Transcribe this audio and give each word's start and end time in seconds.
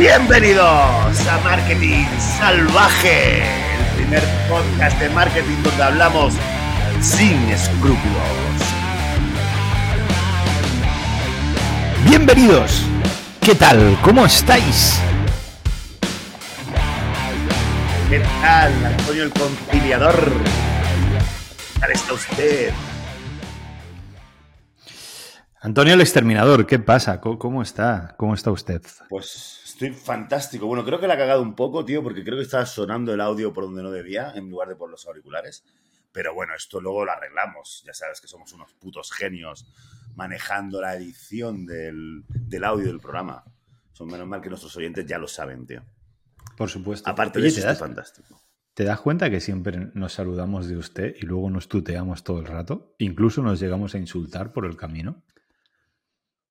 Bienvenidos 0.00 1.26
a 1.28 1.40
Marketing 1.44 2.06
Salvaje, 2.18 3.42
el 3.42 3.96
primer 3.96 4.22
podcast 4.48 4.98
de 4.98 5.10
marketing 5.10 5.62
donde 5.62 5.82
hablamos 5.82 6.32
sin 7.02 7.36
escrúpulos. 7.50 8.00
Bienvenidos. 12.06 12.82
¿Qué 13.42 13.54
tal? 13.54 13.98
¿Cómo 14.02 14.24
estáis? 14.24 14.98
¿Qué 18.08 18.20
tal, 18.40 18.72
Antonio 18.86 19.24
el 19.24 19.32
Conciliador? 19.34 20.32
¿Qué 21.74 21.80
tal 21.80 21.92
está 21.92 22.14
usted? 22.14 22.72
Antonio 25.60 25.92
el 25.92 26.00
Exterminador, 26.00 26.66
¿qué 26.66 26.78
pasa? 26.78 27.20
¿Cómo, 27.20 27.38
cómo 27.38 27.60
está? 27.60 28.14
¿Cómo 28.16 28.32
está 28.32 28.50
usted? 28.50 28.80
Pues 29.10 29.59
estoy 29.80 29.98
fantástico. 29.98 30.66
Bueno, 30.66 30.84
creo 30.84 31.00
que 31.00 31.06
la 31.06 31.14
ha 31.14 31.18
cagado 31.18 31.40
un 31.40 31.54
poco, 31.54 31.84
tío, 31.84 32.02
porque 32.02 32.22
creo 32.22 32.36
que 32.36 32.42
estaba 32.42 32.66
sonando 32.66 33.14
el 33.14 33.20
audio 33.20 33.52
por 33.52 33.64
donde 33.64 33.82
no 33.82 33.90
debía, 33.90 34.32
en 34.34 34.50
lugar 34.50 34.68
de 34.68 34.76
por 34.76 34.90
los 34.90 35.06
auriculares. 35.06 35.64
Pero 36.12 36.34
bueno, 36.34 36.54
esto 36.54 36.80
luego 36.80 37.06
lo 37.06 37.12
arreglamos. 37.12 37.82
Ya 37.86 37.94
sabes 37.94 38.20
que 38.20 38.28
somos 38.28 38.52
unos 38.52 38.74
putos 38.74 39.10
genios 39.10 39.72
manejando 40.16 40.82
la 40.82 40.96
edición 40.96 41.64
del, 41.64 42.24
del 42.28 42.64
audio 42.64 42.88
del 42.88 43.00
programa. 43.00 43.42
Son 43.92 44.08
menos 44.08 44.26
mal 44.26 44.42
que 44.42 44.50
nuestros 44.50 44.76
oyentes 44.76 45.06
ya 45.06 45.18
lo 45.18 45.28
saben, 45.28 45.66
tío. 45.66 45.82
Por 46.56 46.68
supuesto. 46.68 47.08
Aparte 47.08 47.38
Oye, 47.38 47.44
de 47.44 47.48
eso, 47.48 47.56
¿te 47.56 47.60
está 47.60 47.70
das, 47.70 47.78
fantástico. 47.78 48.42
¿te 48.74 48.84
das 48.84 49.00
cuenta 49.00 49.30
que 49.30 49.40
siempre 49.40 49.90
nos 49.94 50.12
saludamos 50.12 50.68
de 50.68 50.76
usted 50.76 51.14
y 51.18 51.24
luego 51.24 51.48
nos 51.48 51.68
tuteamos 51.68 52.22
todo 52.22 52.40
el 52.40 52.46
rato? 52.46 52.96
Incluso 52.98 53.42
nos 53.42 53.60
llegamos 53.60 53.94
a 53.94 53.98
insultar 53.98 54.52
por 54.52 54.66
el 54.66 54.76
camino. 54.76 55.22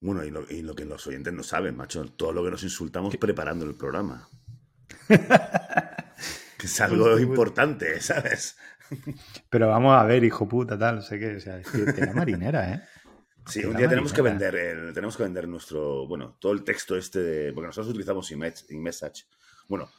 Bueno, 0.01 0.23
y 0.23 0.31
lo, 0.31 0.49
y 0.49 0.61
lo 0.61 0.73
que 0.75 0.85
los 0.85 1.05
oyentes 1.07 1.33
no 1.33 1.43
saben, 1.43 1.75
macho, 1.75 2.05
todo 2.05 2.31
lo 2.31 2.43
que 2.43 2.51
nos 2.51 2.63
insultamos 2.63 3.15
preparando 3.17 3.65
el 3.65 3.75
programa. 3.75 4.27
que 5.07 6.65
es 6.67 6.81
algo 6.81 7.17
importante, 7.19 7.99
¿sabes? 8.01 8.57
Pero 9.49 9.67
vamos 9.67 9.95
a 9.99 10.03
ver, 10.03 10.23
hijo 10.23 10.47
puta, 10.47 10.77
tal, 10.77 10.97
no 10.97 11.01
sé 11.01 11.19
qué. 11.19 11.35
O 11.35 11.39
sea, 11.39 11.57
es 11.59 11.69
que 11.69 11.91
te 11.93 12.13
marinera, 12.13 12.73
¿eh? 12.73 12.81
Sí, 13.47 13.65
un 13.65 13.75
día 13.75 13.89
tenemos 13.89 14.13
que 14.13 14.21
vender 14.21 14.55
el- 14.55 14.93
tenemos 14.93 15.17
que 15.17 15.23
vender 15.23 15.47
nuestro, 15.47 16.07
bueno, 16.07 16.37
todo 16.39 16.51
el 16.51 16.63
texto 16.63 16.95
este 16.95 17.19
de, 17.19 17.53
porque 17.53 17.67
nosotros 17.67 17.89
utilizamos 17.89 18.31
iMes- 18.31 18.65
iMessage. 18.69 19.25
Bueno, 19.67 19.89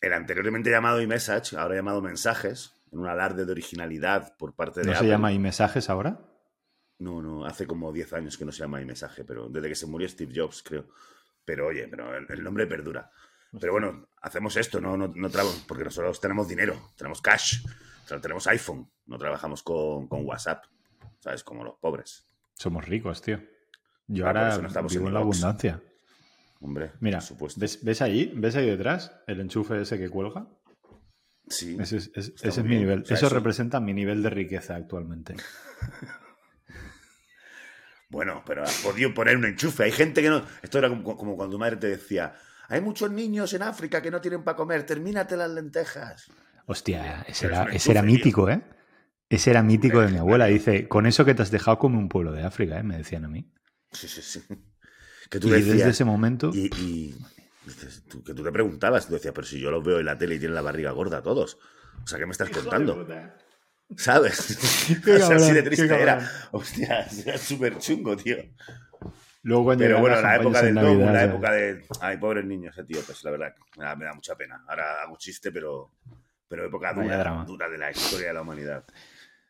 el 0.00 0.12
anteriormente 0.12 0.70
llamado 0.70 1.00
iMessage, 1.00 1.54
ahora 1.56 1.74
llamado 1.74 2.00
mensajes, 2.00 2.72
en 2.92 3.00
un 3.00 3.08
alarde 3.08 3.44
de 3.44 3.52
originalidad 3.52 4.34
por 4.38 4.54
parte 4.54 4.80
de 4.80 4.86
¿No 4.86 4.94
se 4.98 5.06
llama 5.06 5.30
mensajes 5.30 5.90
ahora? 5.90 6.20
No, 6.98 7.20
no, 7.20 7.44
hace 7.44 7.66
como 7.66 7.92
10 7.92 8.12
años 8.14 8.38
que 8.38 8.44
no 8.44 8.52
se 8.52 8.60
llama 8.60 8.80
iMessage, 8.80 9.24
pero 9.26 9.48
desde 9.48 9.68
que 9.68 9.74
se 9.74 9.86
murió 9.86 10.08
Steve 10.08 10.32
Jobs, 10.34 10.62
creo. 10.62 10.88
Pero 11.44 11.66
oye, 11.66 11.86
pero 11.88 12.16
el, 12.16 12.26
el 12.28 12.42
nombre 12.42 12.66
perdura. 12.66 13.10
Pero 13.60 13.72
bueno, 13.72 14.08
hacemos 14.22 14.56
esto, 14.56 14.80
no, 14.80 14.96
no, 14.96 15.08
no 15.14 15.28
porque 15.68 15.84
nosotros 15.84 16.20
tenemos 16.20 16.48
dinero, 16.48 16.90
tenemos 16.96 17.20
cash, 17.22 17.64
tenemos 18.20 18.46
iPhone, 18.48 18.90
no 19.06 19.18
trabajamos 19.18 19.62
con, 19.62 20.08
con 20.08 20.24
WhatsApp, 20.26 20.64
¿sabes? 21.20 21.44
Como 21.44 21.64
los 21.64 21.76
pobres. 21.78 22.26
Somos 22.54 22.86
ricos, 22.86 23.22
tío. 23.22 23.40
Yo 24.08 24.24
Ah, 24.24 24.28
ahora 24.28 24.58
no 24.58 24.68
estamos 24.68 24.92
vivo 24.92 25.08
en 25.08 25.14
la 25.14 25.20
iVoox. 25.20 25.36
abundancia. 25.42 25.82
Hombre, 26.60 26.92
Mira, 27.00 27.18
por 27.18 27.26
supuesto. 27.26 27.60
¿ves, 27.60 27.84
ves 27.84 28.02
ahí? 28.02 28.32
¿Ves 28.34 28.56
ahí 28.56 28.66
detrás 28.66 29.12
el 29.26 29.40
enchufe 29.40 29.80
ese 29.80 29.98
que 29.98 30.08
cuelga? 30.08 30.48
Sí, 31.48 31.76
Ese 31.78 31.98
es, 31.98 32.10
ese 32.14 32.48
es 32.48 32.64
mi 32.64 32.76
nivel. 32.78 33.02
O 33.02 33.04
sea, 33.04 33.16
eso, 33.16 33.26
eso- 33.26 33.34
representa 33.34 33.78
mi 33.80 33.92
nivel 33.94 34.22
de 34.22 34.30
riqueza 34.30 34.74
actualmente. 34.74 35.36
bueno, 38.08 38.42
pero 38.46 38.62
has 38.62 38.80
podido 38.82 39.12
poner 39.14 39.36
un 39.36 39.44
enchufe. 39.44 39.84
Hay 39.84 39.92
gente 39.92 40.22
que 40.22 40.28
no. 40.30 40.44
Esto 40.62 40.78
era 40.78 40.88
como, 40.88 41.16
como 41.16 41.36
cuando 41.36 41.54
tu 41.54 41.58
madre 41.58 41.76
te 41.76 41.88
decía: 41.88 42.34
Hay 42.68 42.80
muchos 42.80 43.10
niños 43.10 43.52
en 43.54 43.62
África 43.62 44.00
que 44.02 44.10
no 44.10 44.20
tienen 44.20 44.42
para 44.44 44.56
comer, 44.56 44.84
termínate 44.84 45.36
las 45.36 45.50
lentejas. 45.50 46.30
Hostia, 46.66 47.24
ese 47.28 47.46
era, 47.46 47.64
ese 47.72 48.02
mítico, 48.02 48.50
¿eh? 48.50 48.62
Ese 49.28 49.50
era 49.50 49.62
mítico 49.62 50.00
de 50.00 50.08
mi 50.08 50.18
abuela. 50.18 50.46
Dice, 50.46 50.88
con 50.88 51.06
eso 51.06 51.24
que 51.24 51.34
te 51.34 51.42
has 51.42 51.50
dejado 51.50 51.78
como 51.78 51.98
un 51.98 52.08
pueblo 52.08 52.32
de 52.32 52.42
África, 52.44 52.78
¿eh? 52.78 52.82
Me 52.82 52.96
decían 52.96 53.24
a 53.24 53.28
mí. 53.28 53.50
Sí, 53.92 54.08
sí, 54.08 54.22
sí. 54.22 54.42
Que 55.30 55.40
tú 55.40 55.48
Y 55.48 55.52
decías. 55.52 55.76
desde 55.78 55.90
ese 55.90 56.04
momento... 56.04 56.50
Y, 56.54 56.66
y 56.76 57.16
dices, 57.64 58.04
tú- 58.08 58.22
que 58.22 58.34
tú 58.34 58.44
te 58.44 58.52
preguntabas, 58.52 59.06
tú 59.08 59.14
decías, 59.14 59.34
pero 59.34 59.46
si 59.46 59.58
yo 59.60 59.70
los 59.72 59.82
veo 59.84 59.98
en 59.98 60.06
la 60.06 60.16
tele 60.16 60.36
y 60.36 60.38
tienen 60.38 60.54
la 60.54 60.62
barriga 60.62 60.92
gorda 60.92 61.22
todos. 61.22 61.58
O 62.04 62.06
sea, 62.06 62.18
¿qué 62.18 62.26
me 62.26 62.32
estás 62.32 62.50
contando? 62.50 63.06
¿Sabes? 63.96 64.98
Qué 65.04 65.12
o 65.16 65.18
sea, 65.18 65.36
así 65.36 65.52
de 65.52 65.62
triste 65.62 66.02
era. 66.02 66.28
Hostia, 66.52 67.06
era 67.26 67.38
súper 67.38 67.78
chungo, 67.78 68.16
tío. 68.16 68.36
Luego 69.42 69.76
Pero 69.76 70.00
bueno, 70.00 70.20
la 70.20 70.36
época 70.36 70.60
del 70.60 70.68
en 70.70 70.74
Navidad, 70.74 71.12
la 71.12 71.24
época 71.24 71.52
de. 71.52 71.84
Ay, 72.00 72.16
pobres 72.16 72.44
niños 72.44 72.76
etíopes, 72.76 73.22
la 73.22 73.30
verdad. 73.30 73.54
Me 73.76 73.84
da, 73.84 73.94
me 73.94 74.04
da 74.04 74.12
mucha 74.12 74.34
pena. 74.34 74.64
Ahora 74.68 75.02
hago 75.02 75.16
chiste, 75.16 75.52
pero. 75.52 75.92
Pero 76.48 76.66
época 76.66 76.92
dura, 76.92 77.18
drama. 77.18 77.44
dura 77.44 77.68
de 77.68 77.78
la 77.78 77.90
historia 77.90 78.28
de 78.28 78.34
la 78.34 78.42
humanidad. 78.42 78.84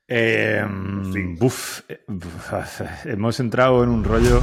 Eh, 0.08 0.64
fin. 1.12 1.34
buf, 1.36 1.82
eh, 1.88 2.04
buf, 2.06 2.52
hemos 3.04 3.40
entrado 3.40 3.82
en 3.82 3.90
un 3.90 4.04
rollo... 4.04 4.40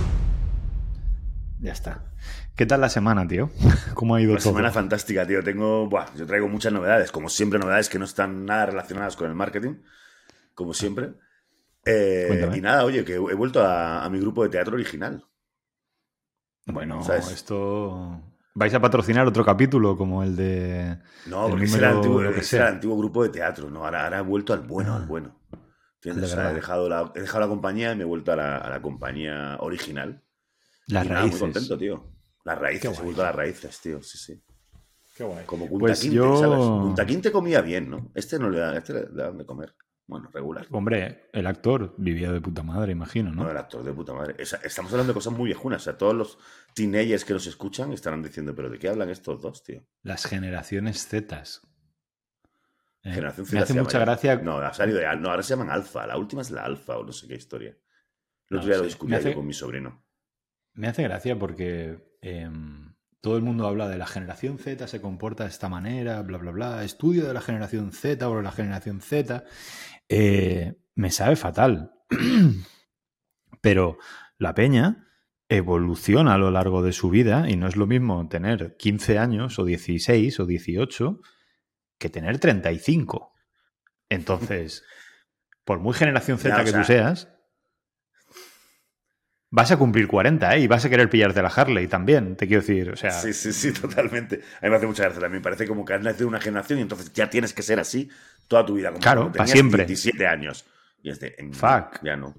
Ya 1.59 1.71
está. 1.71 2.12
¿Qué 2.55 2.65
tal 2.65 2.81
la 2.81 2.89
semana, 2.89 3.27
tío? 3.27 3.49
¿Cómo 3.95 4.15
ha 4.15 4.21
ido 4.21 4.31
Una 4.31 4.39
todo? 4.39 4.51
semana 4.51 4.71
fantástica, 4.71 5.25
tío. 5.25 5.43
Tengo. 5.43 5.87
Buah, 5.89 6.13
yo 6.15 6.25
traigo 6.25 6.47
muchas 6.47 6.71
novedades. 6.71 7.11
Como 7.11 7.29
siempre, 7.29 7.59
novedades 7.59 7.89
que 7.89 7.97
no 7.99 8.05
están 8.05 8.45
nada 8.45 8.67
relacionadas 8.67 9.15
con 9.15 9.27
el 9.27 9.35
marketing. 9.35 9.75
Como 10.53 10.73
siempre. 10.73 11.13
Eh, 11.85 12.51
y 12.55 12.61
nada, 12.61 12.85
oye, 12.85 13.03
que 13.03 13.15
he 13.15 13.17
vuelto 13.17 13.61
a, 13.61 14.05
a 14.05 14.09
mi 14.09 14.19
grupo 14.19 14.43
de 14.43 14.49
teatro 14.49 14.75
original. 14.75 15.25
Bueno, 16.65 17.03
¿Sabes? 17.03 17.29
esto... 17.31 18.21
¿Vais 18.55 18.73
a 18.73 18.79
patrocinar 18.79 19.27
otro 19.27 19.43
capítulo 19.43 19.97
como 19.97 20.23
el 20.23 20.35
de... 20.35 20.99
No, 21.25 21.47
el 21.47 21.51
porque 21.53 21.65
era 21.75 21.89
el 21.89 21.95
antiguo, 21.95 22.21
el 22.95 22.99
grupo 22.99 23.23
de 23.23 23.29
teatro. 23.29 23.69
No, 23.71 23.83
ahora, 23.83 24.03
ahora 24.03 24.19
he 24.19 24.21
vuelto 24.21 24.53
al 24.53 24.59
bueno, 24.61 24.93
Ah. 24.93 24.97
al 24.97 25.07
bueno. 25.07 25.39
¿Entiendes? 25.95 26.21
De 26.21 26.25
O 26.25 26.27
sea, 26.27 26.37
verdad. 26.37 26.51
he, 26.51 26.55
dejado 26.55 26.87
la, 26.87 27.11
he 27.15 27.21
dejado 27.21 27.39
la 27.41 27.47
compañía 27.47 27.91
y 27.91 27.95
me 27.95 28.03
he 28.03 28.05
vuelto 28.05 28.31
a 28.31 28.35
la, 28.35 28.57
a 28.59 28.69
la 28.69 28.81
compañía 28.81 29.57
original. 29.59 30.23
Las 30.85 31.05
Y 31.05 31.09
nada, 31.09 31.21
raíces. 31.21 31.41
Muy 31.41 31.51
contento, 31.51 31.77
tío. 31.79 32.11
Las 32.43 32.59
raíces, 32.59 32.99
a 32.99 33.03
las 33.03 33.35
raíces, 33.35 33.79
tío. 33.79 34.01
Sí, 34.03 34.17
sí. 34.17 34.43
Qué 35.15 35.23
guay. 35.23 35.45
Como 35.45 35.67
Punta 35.69 35.85
Pues 35.87 36.01
Quinte, 36.01 36.15
yo- 36.17 36.37
¿sabes? 36.37 36.57
Punta 36.59 37.05
Quinte 37.05 37.31
comía 37.31 37.61
bien, 37.61 37.89
¿no? 37.89 38.11
Este 38.15 38.37
no 38.39 38.49
le 38.49 38.59
da, 38.59 38.77
este 38.77 38.93
le 38.93 39.05
dan 39.11 39.37
de 39.37 39.45
comer. 39.45 39.75
Bueno, 40.05 40.29
regular. 40.33 40.67
Hombre, 40.71 41.29
el 41.31 41.47
actor 41.47 41.95
vivía 41.97 42.29
de 42.31 42.41
puta 42.41 42.61
madre, 42.61 42.91
imagino, 42.91 43.31
No, 43.31 43.45
¿no? 43.45 43.51
el 43.51 43.55
actor 43.57 43.83
de 43.83 43.93
puta 43.93 44.13
madre. 44.13 44.35
Estamos 44.37 44.91
hablando 44.91 45.13
de 45.13 45.15
cosas 45.15 45.31
muy 45.31 45.45
viejunas. 45.45 45.81
O 45.81 45.85
sea, 45.85 45.97
todos 45.97 46.13
los 46.13 46.37
teenagers 46.75 47.23
que 47.23 47.31
nos 47.33 47.47
escuchan 47.47 47.93
estarán 47.93 48.21
diciendo, 48.21 48.53
¿pero 48.53 48.69
de 48.69 48.77
qué 48.79 48.89
hablan 48.89 49.09
estos 49.09 49.41
dos, 49.41 49.63
tío? 49.63 49.81
Las 50.01 50.25
generaciones 50.25 51.07
Z. 51.07 51.43
¿Eh? 53.03 53.11
Generación 53.13 53.45
Z 53.45 53.55
Me 53.57 53.63
hace 53.63 53.73
se 53.73 53.79
mucha 53.81 53.99
ya. 53.99 54.05
gracia. 54.05 54.35
No, 54.37 54.57
ha 54.57 54.73
salido 54.73 54.99
de. 54.99 55.15
No, 55.17 55.29
ahora 55.29 55.43
se 55.43 55.51
llaman 55.51 55.69
alfa. 55.69 56.05
La 56.05 56.17
última 56.17 56.41
es 56.41 56.51
la 56.51 56.63
alfa 56.65 56.97
o 56.97 57.03
no 57.05 57.11
sé 57.13 57.27
qué 57.27 57.35
historia. 57.35 57.77
El 58.49 58.57
No 58.57 58.65
lo 58.65 58.81
discutía 58.81 59.17
hace- 59.17 59.29
yo 59.29 59.35
con 59.37 59.47
mi 59.47 59.53
sobrino. 59.53 60.03
Me 60.73 60.87
hace 60.87 61.03
gracia 61.03 61.37
porque 61.37 61.99
em, 62.21 62.93
todo 63.21 63.37
el 63.37 63.43
mundo 63.43 63.67
habla 63.67 63.87
de 63.87 63.97
la 63.97 64.07
generación 64.07 64.57
Z, 64.57 64.87
se 64.87 65.01
comporta 65.01 65.43
de 65.43 65.49
esta 65.49 65.69
manera, 65.69 66.21
bla, 66.23 66.37
bla, 66.37 66.51
bla. 66.51 66.83
Estudio 66.83 67.25
de 67.27 67.33
la 67.33 67.41
generación 67.41 67.91
Z 67.91 68.27
o 68.27 68.41
la 68.41 68.51
generación 68.51 69.01
Z. 69.01 69.43
Eh, 70.09 70.75
me 70.95 71.11
sabe 71.11 71.35
fatal. 71.35 71.93
Pero 73.61 73.97
la 74.37 74.53
peña 74.53 75.07
evoluciona 75.49 76.33
a 76.33 76.37
lo 76.37 76.51
largo 76.51 76.81
de 76.81 76.91
su 76.93 77.09
vida 77.09 77.49
y 77.49 77.55
no 77.55 77.67
es 77.67 77.75
lo 77.75 77.85
mismo 77.87 78.27
tener 78.27 78.75
15 78.77 79.19
años 79.19 79.59
o 79.59 79.65
16 79.65 80.39
o 80.39 80.45
18 80.45 81.21
que 81.99 82.09
tener 82.09 82.39
35. 82.39 83.31
Entonces, 84.09 84.83
por 85.63 85.79
muy 85.79 85.93
generación 85.93 86.37
Z 86.39 86.57
que 86.63 86.71
tú 86.71 86.77
sea- 86.77 86.83
seas, 86.83 87.29
vas 89.55 89.69
a 89.71 89.77
cumplir 89.77 90.07
40, 90.07 90.55
¿eh? 90.55 90.59
Y 90.61 90.67
vas 90.67 90.83
a 90.83 90.89
querer 90.89 91.09
pillarte 91.11 91.39
la 91.43 91.47
Harley 91.49 91.87
también, 91.87 92.35
te 92.35 92.47
quiero 92.47 92.61
decir. 92.61 92.89
O 92.89 92.95
sea, 92.95 93.11
Sí, 93.11 93.33
sí, 93.33 93.53
sí, 93.53 93.71
totalmente. 93.71 94.41
A 94.59 94.65
mí 94.65 94.71
me 94.71 94.77
hace 94.77 94.87
mucha 94.87 95.03
gracia 95.03 95.21
también. 95.21 95.43
Parece 95.43 95.67
como 95.67 95.85
que 95.85 95.93
has 95.93 96.01
nacido 96.01 96.27
una 96.27 96.41
generación 96.41 96.79
y 96.79 96.81
entonces 96.81 97.13
ya 97.13 97.29
tienes 97.29 97.53
que 97.53 97.61
ser 97.61 97.79
así 97.79 98.09
toda 98.47 98.65
tu 98.65 98.73
vida. 98.73 98.89
Como 98.89 98.99
Claro, 99.01 99.21
cuando 99.21 99.37
pa' 99.37 99.43
tenías 99.45 99.51
siempre. 99.59 99.85
17 99.85 100.25
años. 100.25 100.65
Y 101.03 101.11
es 101.11 101.19
de. 101.19 101.35
em, 101.37 101.53
Fuck. 101.53 102.01
Ya 102.03 102.15
no. 102.17 102.33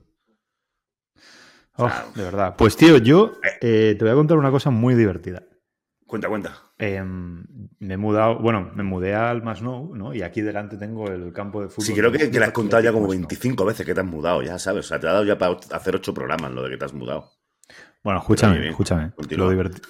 oh, 1.77 1.89
sea, 1.89 2.07
de 2.17 2.23
verdad. 2.25 2.57
Pues 2.59 2.77
tío, 2.77 2.99
yo 2.99 3.39
eh, 3.61 3.95
te 3.97 4.05
voy 4.05 4.13
a 4.13 4.17
contar 4.17 4.37
una 4.37 4.51
cosa 4.51 4.71
muy 4.71 4.95
divertida. 4.97 5.43
Cuenta, 6.07 6.29
cuenta. 6.29 6.64
Em, 6.77 7.45
me 7.79 7.95
he 7.95 7.97
mudado, 7.97 8.39
bueno, 8.41 8.73
me 8.75 8.83
mudé 8.83 9.15
al 9.15 9.43
Masnou, 9.43 9.95
¿no? 9.95 10.13
Y 10.13 10.23
aquí 10.23 10.41
delante 10.41 10.77
tengo 10.77 11.07
el 11.09 11.33
campo 11.33 11.63
de 11.63 11.69
fútbol. 11.69 11.87
Sí, 11.87 11.95
creo 11.95 12.11
que, 12.11 12.31
que 12.31 12.39
le 12.39 12.45
has 12.45 12.51
contado 12.53 12.83
ya 12.83 12.91
como 12.93 13.07
Masnou. 13.07 13.21
25 13.29 13.65
veces 13.65 13.87
que 13.87 13.95
te 13.95 14.01
has 14.01 14.07
mudado, 14.07 14.43
ya 14.43 14.59
sabes. 14.59 14.87
O 14.87 14.89
sea, 14.89 14.99
te 14.99 15.07
ha 15.07 15.13
dado 15.13 15.25
ya 15.25 15.39
para 15.39 15.57
hacer 15.71 15.95
8 15.95 16.13
programas 16.13 16.51
lo 16.53 16.63
de 16.65 16.71
que 16.71 16.77
te 16.77 16.85
has 16.85 16.93
mudado. 16.93 17.31
Bueno, 18.03 18.19
escúchame, 18.19 18.59
bien, 18.59 18.71
escúchame. 18.71 19.13
continúa. 19.13 19.47
Lo 19.47 19.53
diverti- 19.53 19.81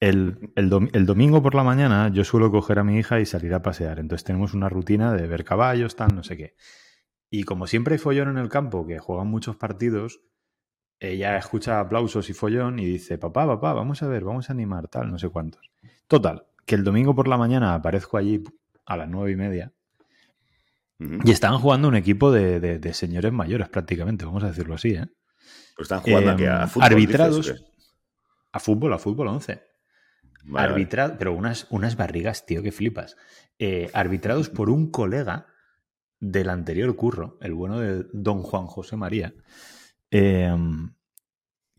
el, 0.00 0.52
el 0.56 0.70
dom- 0.70 0.90
el 0.94 1.06
domingo 1.06 1.42
por 1.42 1.54
la 1.54 1.62
mañana 1.62 2.08
yo 2.08 2.24
suelo 2.24 2.50
coger 2.50 2.78
a 2.80 2.84
mi 2.84 2.98
hija 2.98 3.20
y 3.20 3.26
salir 3.26 3.52
a 3.54 3.62
pasear. 3.62 3.98
Entonces 4.00 4.24
tenemos 4.24 4.54
una 4.54 4.68
rutina 4.68 5.12
de 5.12 5.26
ver 5.28 5.44
caballos, 5.44 5.94
tal, 5.96 6.14
no 6.14 6.24
sé 6.24 6.36
qué. 6.36 6.56
Y 7.30 7.44
como 7.44 7.66
siempre 7.66 7.94
hay 7.94 7.98
follón 7.98 8.30
en 8.30 8.38
el 8.38 8.48
campo, 8.48 8.86
que 8.86 8.98
juegan 8.98 9.28
muchos 9.28 9.56
partidos, 9.56 10.20
ella 10.98 11.36
escucha 11.36 11.78
aplausos 11.78 12.28
y 12.30 12.32
follón 12.32 12.78
y 12.78 12.86
dice, 12.86 13.16
papá, 13.18 13.46
papá, 13.46 13.74
vamos 13.74 14.02
a 14.02 14.08
ver, 14.08 14.24
vamos 14.24 14.50
a 14.50 14.52
animar, 14.54 14.88
tal, 14.88 15.10
no 15.10 15.18
sé 15.18 15.28
cuántos. 15.28 15.70
Total, 16.08 16.46
que 16.66 16.74
el 16.74 16.84
domingo 16.84 17.14
por 17.14 17.28
la 17.28 17.36
mañana 17.38 17.74
aparezco 17.74 18.16
allí 18.18 18.42
a 18.86 18.96
las 18.96 19.08
nueve 19.08 19.32
y 19.32 19.36
media 19.36 19.72
y 20.98 21.30
estaban 21.32 21.58
jugando 21.58 21.88
un 21.88 21.96
equipo 21.96 22.30
de, 22.30 22.60
de- 22.60 22.78
de 22.78 22.94
señores 22.94 23.32
mayores 23.32 23.68
prácticamente, 23.68 24.24
vamos 24.24 24.44
a 24.44 24.48
decirlo 24.48 24.74
así, 24.74 24.90
¿eh? 24.90 25.06
Pero 25.74 25.82
están 25.82 26.00
jugando 26.00 26.30
Em, 26.30 26.34
aquí 26.36 26.44
a 26.46 26.66
fútbol. 26.68 26.86
arbitrados 26.86 27.54
a 28.52 28.60
fútbol, 28.60 28.92
a 28.92 28.98
fútbol 28.98 29.26
11. 29.28 29.62
Vale, 30.44 30.68
vale. 30.68 30.68
Arbitra- 30.84 31.16
pero 31.18 31.32
unas, 31.32 31.66
unas 31.70 31.96
barrigas, 31.96 32.44
tío, 32.46 32.62
que 32.62 32.70
flipas. 32.72 33.16
Eh, 33.58 33.90
arbitrados 33.94 34.48
por 34.50 34.70
un 34.70 34.90
colega 34.90 35.46
del 36.20 36.50
anterior 36.50 36.94
curro, 36.94 37.38
el 37.40 37.54
bueno 37.54 37.80
de 37.80 38.04
don 38.12 38.42
Juan 38.42 38.66
José 38.66 38.96
María. 38.96 39.34
eh, 40.10 40.54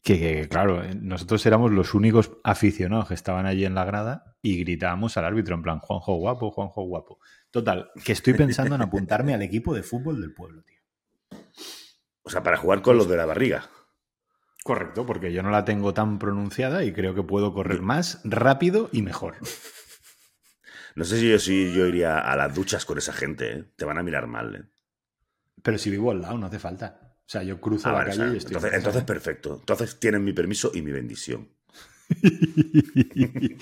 que, 0.03 0.19
que, 0.19 0.49
claro, 0.49 0.83
eh, 0.83 0.95
nosotros 0.99 1.45
éramos 1.45 1.71
los 1.71 1.93
únicos 1.93 2.33
aficionados 2.43 3.07
que 3.07 3.13
estaban 3.13 3.45
allí 3.45 3.65
en 3.65 3.73
la 3.73 3.85
grada 3.85 4.35
y 4.41 4.57
gritábamos 4.59 5.15
al 5.15 5.25
árbitro 5.25 5.55
en 5.55 5.63
plan, 5.63 5.79
Juanjo 5.79 6.15
guapo, 6.15 6.51
Juanjo 6.51 6.83
guapo. 6.83 7.19
Total, 7.49 7.91
que 8.03 8.11
estoy 8.11 8.33
pensando 8.33 8.75
en 8.75 8.81
apuntarme 8.81 9.33
al 9.33 9.41
equipo 9.41 9.73
de 9.73 9.83
fútbol 9.83 10.19
del 10.19 10.33
pueblo, 10.33 10.63
tío. 10.63 10.79
O 12.23 12.29
sea, 12.29 12.43
para 12.43 12.57
jugar 12.57 12.81
con 12.81 12.97
los 12.97 13.07
de 13.07 13.17
la 13.17 13.25
barriga. 13.25 13.69
Correcto, 14.63 15.05
porque 15.05 15.31
yo 15.33 15.43
no 15.43 15.51
la 15.51 15.65
tengo 15.65 15.93
tan 15.93 16.19
pronunciada 16.19 16.83
y 16.83 16.93
creo 16.93 17.13
que 17.13 17.23
puedo 17.23 17.53
correr 17.53 17.81
más 17.81 18.21
rápido 18.23 18.89
y 18.91 19.01
mejor. 19.01 19.35
No 20.95 21.05
sé 21.05 21.19
si 21.19 21.27
yo, 21.27 21.39
si 21.39 21.73
yo 21.73 21.87
iría 21.87 22.19
a 22.19 22.35
las 22.35 22.53
duchas 22.53 22.85
con 22.85 22.99
esa 22.99 23.13
gente, 23.13 23.51
¿eh? 23.51 23.63
Te 23.75 23.83
van 23.83 23.97
a 23.97 24.03
mirar 24.03 24.27
mal, 24.27 24.55
¿eh? 24.55 24.63
Pero 25.63 25.79
si 25.79 25.89
vivo 25.89 26.11
al 26.11 26.21
lado, 26.21 26.37
no 26.37 26.45
hace 26.45 26.59
falta. 26.59 27.02
O 27.27 27.29
sea, 27.33 27.43
yo 27.43 27.59
cruzo 27.59 27.89
Ah, 27.89 27.91
la 27.91 27.99
vale, 27.99 28.09
calle 28.09 28.23
o 28.23 28.29
sea, 28.29 28.33
y 28.33 28.37
estoy. 28.37 28.55
en 28.57 28.73
entonces, 28.75 29.03
perfecto. 29.03 29.55
Entonces 29.59 29.99
tienen 29.99 30.23
mi 30.23 30.33
permiso 30.33 30.71
y 30.73 30.81
mi 30.81 30.91
bendición. 30.91 31.49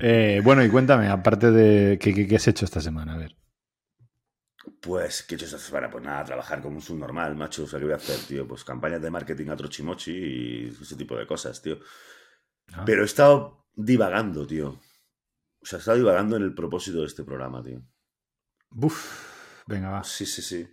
Eh, 0.00 0.40
bueno, 0.44 0.64
y 0.64 0.70
cuéntame, 0.70 1.08
aparte 1.08 1.50
de 1.50 1.98
qué, 1.98 2.14
qué- 2.14 2.26
qué 2.26 2.36
has 2.36 2.48
hecho 2.48 2.64
esta 2.64 2.80
semana, 2.80 3.14
a 3.14 3.18
ver. 3.18 3.36
Pues, 4.80 5.22
¿qué 5.22 5.34
he 5.34 5.36
hecho 5.36 5.46
esta 5.46 5.58
semana? 5.58 5.90
Pues 5.90 6.04
nada, 6.04 6.24
trabajar 6.24 6.60
como 6.62 6.76
un 6.76 6.82
subnormal, 6.82 7.34
macho. 7.36 7.64
O 7.64 7.66
sea, 7.66 7.78
¿qué 7.78 7.84
voy 7.86 7.94
a 7.94 7.96
hacer, 7.96 8.18
tío? 8.28 8.46
Pues 8.46 8.64
campañas 8.64 9.00
de 9.02 9.10
marketing 9.10 9.48
a 9.48 9.56
trochimochi 9.56 10.12
y 10.12 10.68
ese 10.80 10.96
tipo 10.96 11.16
de 11.16 11.26
cosas, 11.26 11.60
tío. 11.62 11.78
Ah, 12.74 12.84
Pero 12.84 13.02
he 13.02 13.06
estado 13.06 13.66
divagando, 13.74 14.46
tío. 14.46 14.68
O 15.62 15.66
sea, 15.66 15.78
he 15.78 15.80
estado 15.80 15.98
divagando 15.98 16.36
en 16.36 16.44
el 16.44 16.54
propósito 16.54 17.00
de 17.00 17.06
este 17.06 17.24
programa, 17.24 17.62
tío. 17.62 17.82
Buf, 18.82 18.98
venga, 19.68 19.90
va. 19.90 20.02
Sí, 20.02 20.26
sí, 20.26 20.42
sí. 20.42 20.68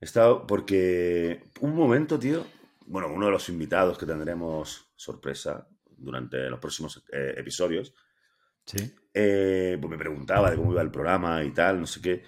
He 0.00 0.04
estado 0.04 0.46
porque 0.46 1.42
un 1.60 1.74
momento, 1.74 2.18
tío. 2.18 2.44
Bueno, 2.86 3.08
uno 3.12 3.26
de 3.26 3.32
los 3.32 3.48
invitados 3.48 3.98
que 3.98 4.06
tendremos 4.06 4.86
sorpresa 4.94 5.66
durante 5.96 6.48
los 6.50 6.60
próximos 6.60 7.02
eh, 7.12 7.34
episodios, 7.38 7.94
Sí. 8.64 8.78
eh, 9.14 9.78
pues 9.80 9.90
me 9.90 9.96
preguntaba 9.98 10.50
de 10.50 10.56
cómo 10.56 10.72
iba 10.72 10.82
el 10.82 10.90
programa 10.90 11.42
y 11.44 11.52
tal, 11.52 11.80
no 11.80 11.86
sé 11.86 12.00
qué. 12.00 12.22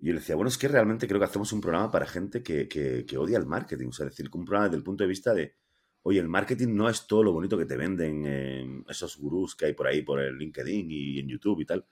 Y 0.00 0.08
yo 0.08 0.12
le 0.14 0.18
decía, 0.20 0.34
bueno, 0.34 0.48
es 0.48 0.58
que 0.58 0.68
realmente 0.68 1.06
creo 1.06 1.18
que 1.20 1.26
hacemos 1.26 1.52
un 1.52 1.60
programa 1.60 1.90
para 1.90 2.06
gente 2.06 2.42
que, 2.42 2.68
que- 2.68 3.06
que 3.06 3.16
odia 3.16 3.38
el 3.38 3.46
marketing. 3.46 3.88
O 3.88 3.92
sea, 3.92 4.06
decir, 4.06 4.28
que 4.30 4.36
un 4.38 4.44
programa 4.44 4.66
desde 4.66 4.78
el 4.78 4.82
punto 4.84 5.04
de 5.04 5.08
vista 5.08 5.32
de, 5.32 5.54
oye, 6.02 6.18
el 6.20 6.28
marketing 6.28 6.74
no 6.74 6.88
es 6.88 7.06
todo 7.06 7.22
lo 7.22 7.32
bonito 7.32 7.56
que 7.56 7.64
te 7.66 7.76
venden 7.76 8.24
eh, 8.26 8.82
esos 8.88 9.16
gurús 9.16 9.54
que 9.54 9.66
hay 9.66 9.72
por 9.74 9.86
ahí, 9.86 10.02
por 10.02 10.20
el 10.20 10.36
LinkedIn 10.36 10.90
y 10.90 11.18
en 11.20 11.28
YouTube 11.28 11.60
y 11.60 11.66
tal. 11.66 11.86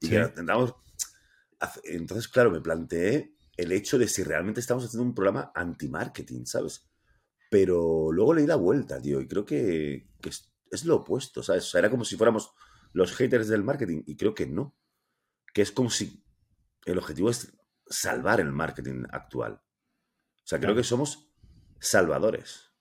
Y 0.00 0.06
Sí. 0.06 0.12
que 0.12 0.18
intentamos... 0.22 0.74
Entonces, 1.84 2.28
claro, 2.28 2.50
me 2.50 2.60
planteé 2.60 3.33
el 3.56 3.72
hecho 3.72 3.98
de 3.98 4.08
si 4.08 4.22
realmente 4.22 4.60
estamos 4.60 4.84
haciendo 4.84 5.04
un 5.04 5.14
programa 5.14 5.52
anti-marketing, 5.54 6.44
¿sabes? 6.44 6.88
Pero 7.50 8.10
luego 8.12 8.34
le 8.34 8.42
di 8.42 8.46
la 8.46 8.56
vuelta, 8.56 9.00
tío, 9.00 9.20
y 9.20 9.28
creo 9.28 9.44
que, 9.44 10.08
que 10.20 10.28
es, 10.30 10.52
es 10.70 10.84
lo 10.84 10.96
opuesto, 10.96 11.42
¿sabes? 11.42 11.64
O 11.64 11.70
sea, 11.70 11.78
era 11.80 11.90
como 11.90 12.04
si 12.04 12.16
fuéramos 12.16 12.52
los 12.92 13.14
haters 13.14 13.48
del 13.48 13.64
marketing, 13.64 14.02
y 14.06 14.16
creo 14.16 14.34
que 14.34 14.46
no. 14.46 14.76
Que 15.52 15.62
es 15.62 15.70
como 15.70 15.90
si 15.90 16.24
el 16.84 16.98
objetivo 16.98 17.30
es 17.30 17.56
salvar 17.86 18.40
el 18.40 18.52
marketing 18.52 19.04
actual. 19.10 19.54
O 19.54 20.46
sea, 20.46 20.60
creo 20.60 20.74
que 20.74 20.84
somos 20.84 21.32
salvadores. 21.78 22.72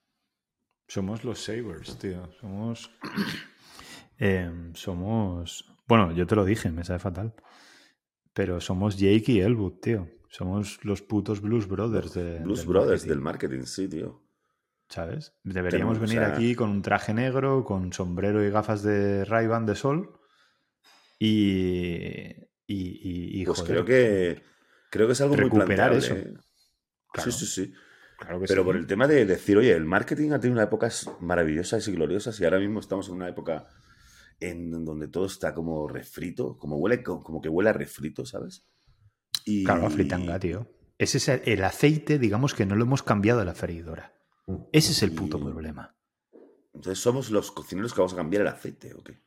Somos 0.87 1.23
los 1.23 1.39
Sabers, 1.39 1.97
tío. 1.97 2.31
Somos. 2.39 2.91
eh, 4.19 4.71
somos. 4.73 5.69
Bueno, 5.87 6.11
yo 6.11 6.27
te 6.27 6.35
lo 6.35 6.45
dije, 6.45 6.69
me 6.71 6.83
sabe 6.83 6.99
fatal. 6.99 7.33
Pero 8.33 8.59
somos 8.59 8.97
Jake 8.97 9.31
y 9.31 9.39
Elwood, 9.39 9.79
tío. 9.79 10.09
Somos 10.35 10.83
los 10.83 11.03
putos 11.03 11.41
Blues 11.41 11.67
Brothers 11.67 12.13
de. 12.15 12.39
Blues 12.39 12.59
del 12.61 12.67
Brothers 12.67 12.89
marketing, 13.03 13.09
del 13.09 13.21
marketing, 13.21 13.61
sí, 13.65 13.87
tío. 13.87 14.23
¿Sabes? 14.89 15.33
Deberíamos 15.43 15.97
o 15.97 16.01
venir 16.01 16.17
sea- 16.19 16.33
aquí 16.33 16.55
con 16.55 16.69
un 16.71 16.81
traje 16.81 17.13
negro, 17.13 17.63
con 17.63 17.93
sombrero 17.93 18.43
y 18.43 18.49
gafas 18.49 18.81
de 18.81 19.25
ray 19.25 19.47
de 19.65 19.75
sol. 19.75 20.19
Y. 21.19 22.31
Y, 22.65 22.75
y, 22.77 23.41
y, 23.41 23.45
Pues 23.45 23.59
joder, 23.59 23.71
creo 23.73 23.85
que 23.85 24.43
creo 24.89 25.05
que 25.07 25.13
es 25.13 25.21
algo 25.21 25.35
muy 25.35 25.43
recuperar 25.43 25.91
planteable. 25.91 25.97
eso. 25.97 26.15
¿eh? 26.15 26.33
Claro. 27.11 27.31
Sí, 27.31 27.45
sí, 27.45 27.65
sí. 27.67 27.73
claro 28.17 28.39
que 28.39 28.45
Pero 28.47 28.61
sí. 28.61 28.65
por 28.65 28.75
el 28.77 28.87
tema 28.87 29.07
de 29.07 29.25
decir, 29.25 29.57
oye, 29.57 29.73
el 29.73 29.85
marketing 29.85 30.31
ha 30.31 30.39
tenido 30.39 30.55
una 30.55 30.63
épocas 30.63 31.09
maravillosas 31.19 31.87
y 31.87 31.91
gloriosas 31.91 32.39
y 32.39 32.45
ahora 32.45 32.59
mismo 32.59 32.79
estamos 32.79 33.07
en 33.09 33.15
una 33.15 33.27
época 33.29 33.67
en 34.39 34.71
donde 34.85 35.09
todo 35.09 35.25
está 35.25 35.53
como 35.53 35.87
refrito, 35.87 36.57
como 36.57 36.77
huele, 36.77 37.03
co- 37.03 37.21
como 37.21 37.41
que 37.41 37.49
huele 37.49 37.69
a 37.69 37.73
refrito, 37.73 38.25
¿sabes? 38.25 38.65
Y... 39.45 39.63
Claro, 39.63 39.85
a 39.85 39.89
fritanga, 39.89 40.39
tío. 40.39 40.67
Ese 40.97 41.17
es 41.17 41.27
el, 41.27 41.63
aceite, 41.63 42.17
digamos 42.19 42.53
que 42.53 42.65
no 42.65 42.75
lo 42.75 42.83
hemos 42.85 43.03
cambiado 43.03 43.39
de 43.39 43.45
la 43.45 43.53
freidora. 43.55 44.13
Ese 44.71 44.91
es 44.91 45.03
el 45.03 45.11
puto 45.13 45.37
Y- 45.37 45.41
problema. 45.43 45.95
Entonces 46.73 46.99
somos 47.03 47.29
los 47.29 47.51
cocineros 47.51 47.93
que 47.93 47.99
vamos 47.99 48.13
a 48.13 48.17
cambiar 48.17 48.41
el 48.43 48.47
aceite, 48.47 48.93
¿o 48.93 49.03
qué? 49.03 49.21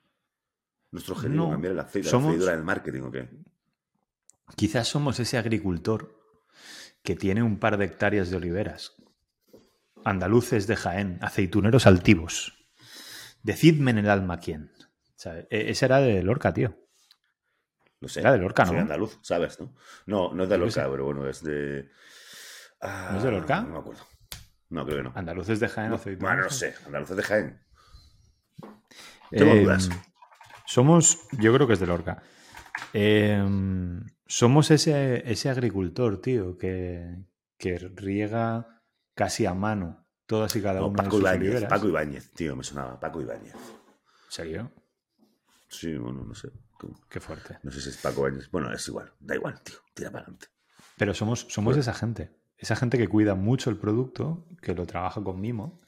Nuestro 0.90 1.14
objetivo 1.14 1.44
No, 1.46 1.50
cambiar 1.50 1.72
el 1.74 1.80
aceite, 1.80 2.08
somos- 2.08 2.26
la 2.28 2.32
freidora 2.32 2.56
del 2.56 2.64
marketing, 2.64 3.00
¿o 3.02 3.10
qué? 3.10 3.28
Quizás 4.56 4.88
somos 4.88 5.18
ese 5.20 5.38
agricultor 5.38 6.16
que 7.02 7.14
tiene 7.16 7.42
un 7.42 7.58
par 7.58 7.76
de 7.78 7.84
hectáreas 7.84 8.30
de 8.30 8.36
oliveras. 8.36 8.94
Andaluces 10.04 10.66
de 10.66 10.76
Jaén, 10.76 11.18
aceituneros 11.22 11.86
altivos. 11.86 12.66
Decidme 13.42 13.90
en 13.92 13.98
el 13.98 14.10
alma 14.10 14.38
quién. 14.38 14.70
¿Sabe? 15.14 15.46
E- 15.50 15.70
Ese 15.70 15.84
era 15.86 15.98
de 15.98 16.22
Lorca, 16.22 16.52
tío. 16.52 16.76
No 18.00 18.08
sé. 18.08 18.20
Era 18.20 18.32
de 18.32 18.38
Lorca, 18.38 18.66
Soy 18.66 18.76
¿no? 18.76 18.82
andaluz, 18.82 19.18
¿sabes? 19.22 19.58
No, 19.60 19.72
no, 20.06 20.34
no 20.34 20.42
es 20.44 20.48
de. 20.48 20.58
Lorca, 20.58 20.88
pero 20.90 21.04
bueno, 21.06 21.26
es 21.28 21.42
de... 21.42 21.90
Ah, 22.80 23.08
¿No 23.12 23.18
es 23.18 23.22
de 23.24 23.30
Lorca? 23.30 23.62
No 23.62 23.68
me 23.70 23.78
acuerdo. 23.78 24.02
No, 24.68 24.84
creo 24.84 24.98
que 24.98 25.02
no. 25.04 25.12
Andaluces 25.14 25.60
de 25.60 25.68
Jaén, 25.68 25.90
No, 25.90 25.98
bueno, 26.18 26.42
no 26.42 26.50
sé. 26.50 26.74
Andaluces 26.84 27.16
de 27.16 27.22
Jaén. 27.22 27.60
Tengo 29.30 29.52
Eh, 29.54 29.62
dudas. 29.62 29.88
Somos, 30.66 31.20
yo 31.38 31.54
creo 31.54 31.66
que 31.66 31.72
es 31.74 31.80
de 31.80 31.86
Lorca. 31.86 32.22
Eh, 32.92 33.42
somos 34.26 34.70
ese, 34.70 35.30
ese 35.30 35.48
agricultor, 35.48 36.20
tío, 36.20 36.58
que, 36.58 37.16
que 37.58 37.78
riega 37.94 38.82
casi 39.14 39.46
a 39.46 39.54
mano 39.54 40.06
todas 40.26 40.54
y 40.56 40.60
cada 40.62 40.80
No, 40.80 40.88
una 40.88 40.96
de 40.96 41.04
Paco 41.04 41.10
sus 41.16 41.20
Ibáñez, 41.20 41.40
oliveras. 41.40 41.70
Paco 41.70 41.88
Ibáñez, 41.88 42.30
tío, 42.32 42.56
me 42.56 42.64
sonaba. 42.64 42.98
Paco 43.00 43.20
Ibáñez. 43.22 43.54
¿En 43.54 43.60
serio? 44.30 44.72
Sí, 45.68 45.96
bueno, 45.96 46.24
no 46.24 46.34
sé. 46.34 46.50
Qué 47.08 47.20
fuerte. 47.20 47.58
No 47.62 47.70
sé 47.70 47.80
si 47.80 47.88
es 47.90 47.96
Paco. 47.96 48.26
Bueno, 48.50 48.72
es 48.72 48.86
igual. 48.88 49.12
Da 49.20 49.34
igual, 49.34 49.60
tío. 49.62 49.76
Tira 49.94 50.10
para 50.10 50.24
adelante. 50.24 50.46
Pero 50.96 51.14
somos, 51.14 51.46
somos 51.48 51.76
esa 51.76 51.94
gente. 51.94 52.30
Esa 52.58 52.76
gente 52.76 52.96
que 52.98 53.08
cuida 53.08 53.34
mucho 53.34 53.70
el 53.70 53.76
producto, 53.76 54.46
que 54.62 54.74
lo 54.74 54.86
trabaja 54.86 55.22
con 55.22 55.40
mimo 55.40 55.80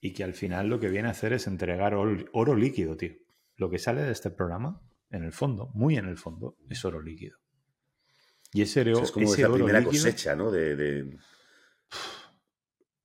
y 0.00 0.12
que 0.12 0.24
al 0.24 0.34
final 0.34 0.68
lo 0.68 0.80
que 0.80 0.88
viene 0.88 1.08
a 1.08 1.12
hacer 1.12 1.32
es 1.32 1.46
entregar 1.46 1.94
oro, 1.94 2.24
oro 2.32 2.54
líquido, 2.56 2.96
tío. 2.96 3.12
Lo 3.56 3.70
que 3.70 3.78
sale 3.78 4.02
de 4.02 4.10
este 4.12 4.30
programa, 4.30 4.80
en 5.10 5.22
el 5.24 5.32
fondo, 5.32 5.70
muy 5.74 5.96
en 5.96 6.06
el 6.06 6.16
fondo, 6.16 6.56
es 6.68 6.84
oro 6.84 7.00
líquido. 7.02 7.38
Y 8.52 8.62
ese, 8.62 8.80
oro- 8.80 8.92
O 8.92 8.96
sea, 8.96 9.04
es 9.04 9.12
como 9.12 9.26
ese 9.26 9.42
esa 9.42 9.48
oro 9.48 9.54
primera 9.56 9.80
líquido- 9.80 10.04
cosecha, 10.04 10.34
¿no? 10.34 10.50
De, 10.50 10.74
de- 10.74 11.16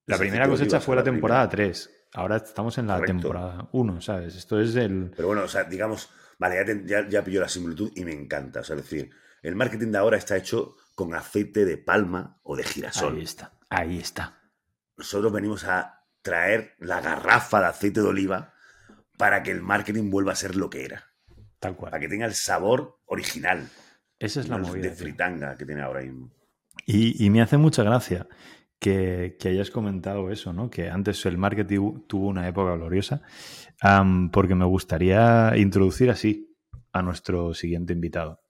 La 0.07 0.17
primera 0.17 0.47
cosecha 0.47 0.79
fue 0.79 0.95
la 0.95 1.01
primera. 1.03 1.17
temporada 1.17 1.49
3. 1.49 1.91
Ahora 2.13 2.37
estamos 2.37 2.77
en 2.77 2.87
la 2.87 2.95
Correcto. 2.95 3.13
temporada 3.21 3.69
1, 3.73 4.01
¿sabes? 4.01 4.35
Esto 4.35 4.59
es 4.61 4.75
el... 4.75 5.11
Pero 5.15 5.27
bueno, 5.27 5.43
o 5.43 5.47
sea, 5.47 5.63
digamos, 5.65 6.09
vale, 6.39 6.55
ya, 6.55 6.65
te- 6.65 7.09
ya, 7.09 7.41
la 7.41 7.49
similitud 7.49 7.91
y 7.95 8.05
me 8.05 8.13
encanta. 8.13 8.61
O 8.61 8.63
sea, 8.63 8.75
es 8.75 8.83
decir, 8.83 9.11
el 9.41 9.55
marketing 9.55 9.91
de 9.91 9.97
ahora 9.97 10.17
está 10.17 10.37
hecho 10.37 10.75
con 10.95 11.13
aceite 11.13 11.65
de 11.65 11.77
palma 11.77 12.39
o 12.43 12.55
de 12.55 12.63
girasol. 12.63 13.15
Ahí 13.15 13.23
está, 13.23 13.53
ahí 13.69 13.97
está. 13.99 14.39
Nosotros 14.97 15.31
venimos 15.31 15.63
a 15.65 16.03
traer 16.21 16.75
la 16.79 17.01
garrafa 17.01 17.59
de 17.59 17.67
aceite 17.67 18.01
de 18.01 18.07
oliva 18.07 18.53
para 19.17 19.43
que 19.43 19.51
el 19.51 19.61
marketing 19.61 20.09
vuelva 20.09 20.31
a 20.31 20.35
ser 20.35 20.55
lo 20.55 20.69
que 20.69 20.85
era. 20.85 21.11
Tal 21.59 21.75
cual. 21.75 21.91
Para 21.91 22.01
que 22.01 22.07
tenga 22.09 22.25
el 22.25 22.33
sabor 22.33 22.99
original. 23.05 23.69
Esa 24.19 24.39
es 24.39 24.47
la 24.47 24.57
movida. 24.57 24.83
de 24.83 24.89
tío. 24.89 24.97
fritanga 24.97 25.55
que 25.55 25.65
tiene 25.65 25.81
ahora 25.81 26.01
mismo. 26.01 26.31
Y, 26.85 27.23
y 27.25 27.29
me 27.29 27.41
hace 27.41 27.57
mucha 27.57 27.83
gracia 27.83 28.27
que, 28.79 29.37
que 29.39 29.49
hayas 29.49 29.71
comentado 29.71 30.31
eso, 30.31 30.53
¿no? 30.53 30.69
Que 30.69 30.89
antes 30.89 31.25
el 31.25 31.37
marketing 31.37 32.01
tuvo 32.07 32.27
una 32.27 32.47
época 32.47 32.75
gloriosa, 32.75 33.21
porque 34.31 34.55
me 34.55 34.65
gustaría 34.65 35.55
introducir 35.57 36.09
así 36.09 36.55
a 36.91 37.01
nuestro 37.01 37.53
siguiente 37.53 37.93
invitado. 37.93 38.41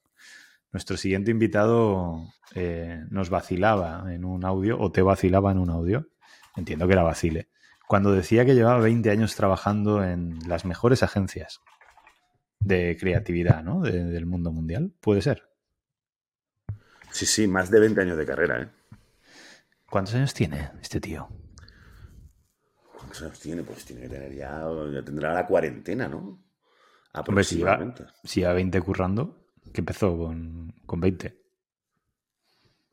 Nuestro 0.72 0.98
siguiente 0.98 1.32
invitado 1.32 2.26
eh, 2.54 3.04
nos 3.10 3.30
vacilaba 3.30 4.14
en 4.14 4.26
un 4.26 4.46
audio, 4.46 4.80
o 4.80 4.92
te 4.92 5.02
vacilaba 5.02 5.52
en 5.52 5.58
un 5.58 5.70
audio, 5.70 6.10
entiendo 6.56 6.86
que 6.88 6.94
era 6.94 7.04
vacile, 7.04 7.50
cuando 7.88 8.12
decía 8.12 8.46
que 8.46 8.56
llevaba 8.56 8.80
20 8.80 9.10
años 9.10 9.36
trabajando 9.36 10.04
en 10.04 10.38
las 10.48 10.66
mejores 10.66 11.02
agencias 11.04 11.62
de 12.60 12.98
creatividad, 13.00 13.64
¿no? 13.64 13.82
De- 13.82 14.04
del 14.06 14.26
mundo 14.26 14.52
mundial. 14.52 14.92
Puede 15.00 15.22
ser. 15.22 15.44
Sí, 17.12 17.26
sí, 17.26 17.48
más 17.48 17.70
de 17.72 17.80
20 17.80 18.02
años 18.02 18.18
de 18.18 18.26
carrera, 18.26 18.62
¿eh? 18.64 18.70
¿Cuántos 19.90 20.16
años 20.16 20.34
tiene 20.34 20.72
este 20.82 21.00
tío? 21.00 21.30
¿Cuántos 23.16 23.22
años 23.22 23.40
tiene? 23.40 23.64
Pues 23.64 23.86
tiene 23.86 24.02
que 24.04 24.10
tener 24.10 24.34
ya, 24.34 24.64
ya 24.94 25.02
tendrá 25.04 25.34
la 25.34 25.46
cuarentena, 25.48 26.08
¿no? 26.08 26.44
Hombre, 27.14 27.44
si 27.44 27.58
lleva, 27.58 27.74
Aproximadamente. 27.74 28.06
si 28.24 28.42
lleva 28.42 28.54
20 28.54 28.82
currando, 28.82 29.48
que 29.74 29.82
empezó 29.82 30.18
con, 30.18 30.74
con 30.86 31.00
20. 31.00 31.42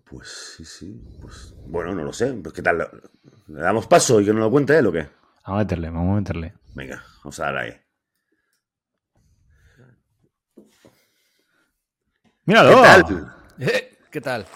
Pues 0.04 0.54
sí, 0.56 0.64
sí. 0.64 1.18
Pues, 1.20 1.54
bueno, 1.66 1.94
no 1.94 2.04
lo 2.04 2.12
sé. 2.12 2.32
Pues, 2.34 2.54
¿Qué 2.54 2.62
tal? 2.62 2.88
¿Le 3.48 3.60
damos 3.60 3.86
paso 3.86 4.20
y 4.20 4.24
que 4.24 4.32
nos 4.32 4.40
lo 4.40 4.50
cuente 4.50 4.78
él 4.78 4.86
o 4.86 4.92
qué? 4.92 5.08
Vamos 5.44 5.60
a 5.60 5.64
meterle, 5.64 5.90
vamos 5.90 6.12
a 6.12 6.20
meterle. 6.20 6.54
Venga, 6.74 7.02
vamos 7.24 7.40
a 7.40 7.44
darle 7.44 7.60
ahí. 7.60 7.80
¡Míralo! 12.44 12.76
¿Qué 12.76 12.82
tal? 12.82 13.34
Eh, 13.58 13.98
¿Qué 14.10 14.20
tal? 14.20 14.46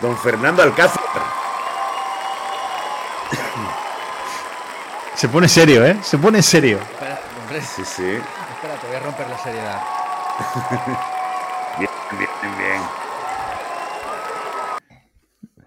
Don 0.00 0.16
Fernando 0.16 0.62
Alcázar. 0.62 1.39
Se 5.20 5.28
pone 5.28 5.48
serio, 5.48 5.84
¿eh? 5.84 5.98
Se 6.02 6.16
pone 6.16 6.40
serio. 6.42 6.78
Espera, 6.78 7.20
hombre, 7.42 7.60
Sí, 7.60 7.82
sí. 7.84 8.04
espera, 8.04 8.74
te 8.80 8.86
voy 8.86 8.96
a 8.96 9.00
romper 9.00 9.28
la 9.28 9.36
seriedad. 9.38 9.82
Bien, 11.78 11.90
bien, 12.18 12.30
bien. 12.58 12.80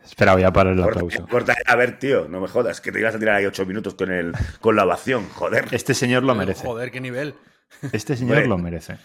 Espera, 0.03 0.33
voy 0.33 0.41
a 0.43 0.51
parar 0.51 0.74
el 0.74 0.81
Corta, 0.81 1.00
aplauso. 1.00 1.27
corta. 1.27 1.55
A 1.67 1.75
ver, 1.75 2.00
tío, 2.00 2.27
no 2.27 2.41
me 2.41 2.48
jodas, 2.48 2.81
que 2.81 2.91
te 2.91 3.00
ibas 3.00 3.13
a 3.13 3.19
tirar 3.19 3.36
ahí 3.36 3.45
ocho 3.45 3.63
minutos 3.67 3.93
con, 3.93 4.12
el, 4.12 4.33
con 4.60 4.75
la 4.75 4.86
ovación, 4.86 5.29
joder. 5.29 5.67
Este 5.72 5.93
señor 5.93 6.24
lo 6.24 6.33
merece. 6.33 6.65
Joder, 6.65 6.89
qué 6.91 7.00
nivel. 7.00 7.36
Este 7.91 8.17
señor 8.17 8.48
lo 8.48 8.57
merece. 8.57 8.98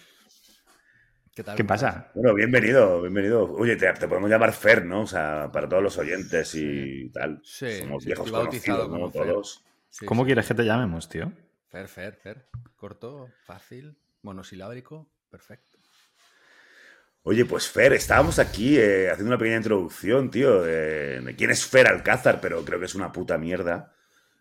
¿Qué 1.35 1.45
tal? 1.45 1.57
¿Qué 1.57 1.65
pasa? 1.65 2.11
Bueno, 2.15 2.35
bienvenido, 2.35 3.03
bienvenido. 3.03 3.45
Oye, 3.53 3.77
te, 3.77 3.93
te 3.93 4.09
podemos 4.09 4.31
llamar 4.31 4.53
Fer, 4.55 4.85
¿no? 4.87 5.03
O 5.03 5.07
sea, 5.07 5.51
para 5.53 5.69
todos 5.69 5.83
los 5.83 5.99
oyentes 5.99 6.55
y 6.55 7.11
tal. 7.11 7.41
Sí, 7.45 7.81
Somos 7.81 8.03
sí, 8.03 8.07
viejos 8.09 8.27
estoy 8.27 8.43
bautizado 8.43 8.89
conocidos, 8.89 9.15
¿no? 9.27 9.33
Todos. 9.35 9.65
Sí, 9.91 10.09
¿Cómo 10.09 10.25
sí. 10.25 10.25
quieres 10.25 10.47
que 10.49 10.55
te 10.55 10.65
llamemos, 10.65 11.09
tío? 11.09 11.33
Fer, 11.73 11.83
Fer, 11.93 12.17
Fer. 12.23 12.41
Corto, 12.83 13.13
fácil, 13.47 13.97
monosilábico, 14.23 15.01
perfecto. 15.31 15.79
Oye, 17.23 17.45
pues 17.45 17.69
Fer, 17.69 17.93
estábamos 17.93 18.39
aquí 18.39 18.79
eh, 18.79 19.11
haciendo 19.11 19.31
una 19.31 19.39
pequeña 19.39 19.59
introducción, 19.59 20.31
tío, 20.31 20.63
de, 20.63 21.21
de 21.21 21.37
quién 21.37 21.51
es 21.51 21.65
Fer 21.67 21.87
Alcázar, 21.87 22.41
pero 22.41 22.65
creo 22.65 22.79
que 22.79 22.87
es 22.87 22.95
una 22.95 23.13
puta 23.13 23.37
mierda 23.39 23.93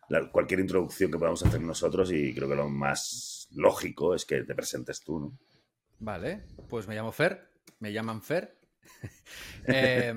la- 0.09 0.29
cualquier 0.31 0.61
introducción 0.61 1.11
que 1.11 1.17
podamos 1.19 1.43
hacer 1.45 1.61
nosotros 1.61 2.11
y 2.11 2.33
creo 2.35 2.49
que 2.49 2.55
lo 2.55 2.69
más 2.69 3.47
lógico 3.55 4.15
es 4.15 4.25
que 4.25 4.43
te 4.43 4.55
presentes 4.55 5.01
tú, 5.01 5.19
¿no? 5.19 5.39
Vale, 5.99 6.45
pues 6.69 6.87
me 6.87 6.95
llamo 6.95 7.11
Fer, 7.11 7.49
me 7.79 7.91
llaman 7.93 8.21
Fer. 8.21 8.57
Eh, 9.63 10.13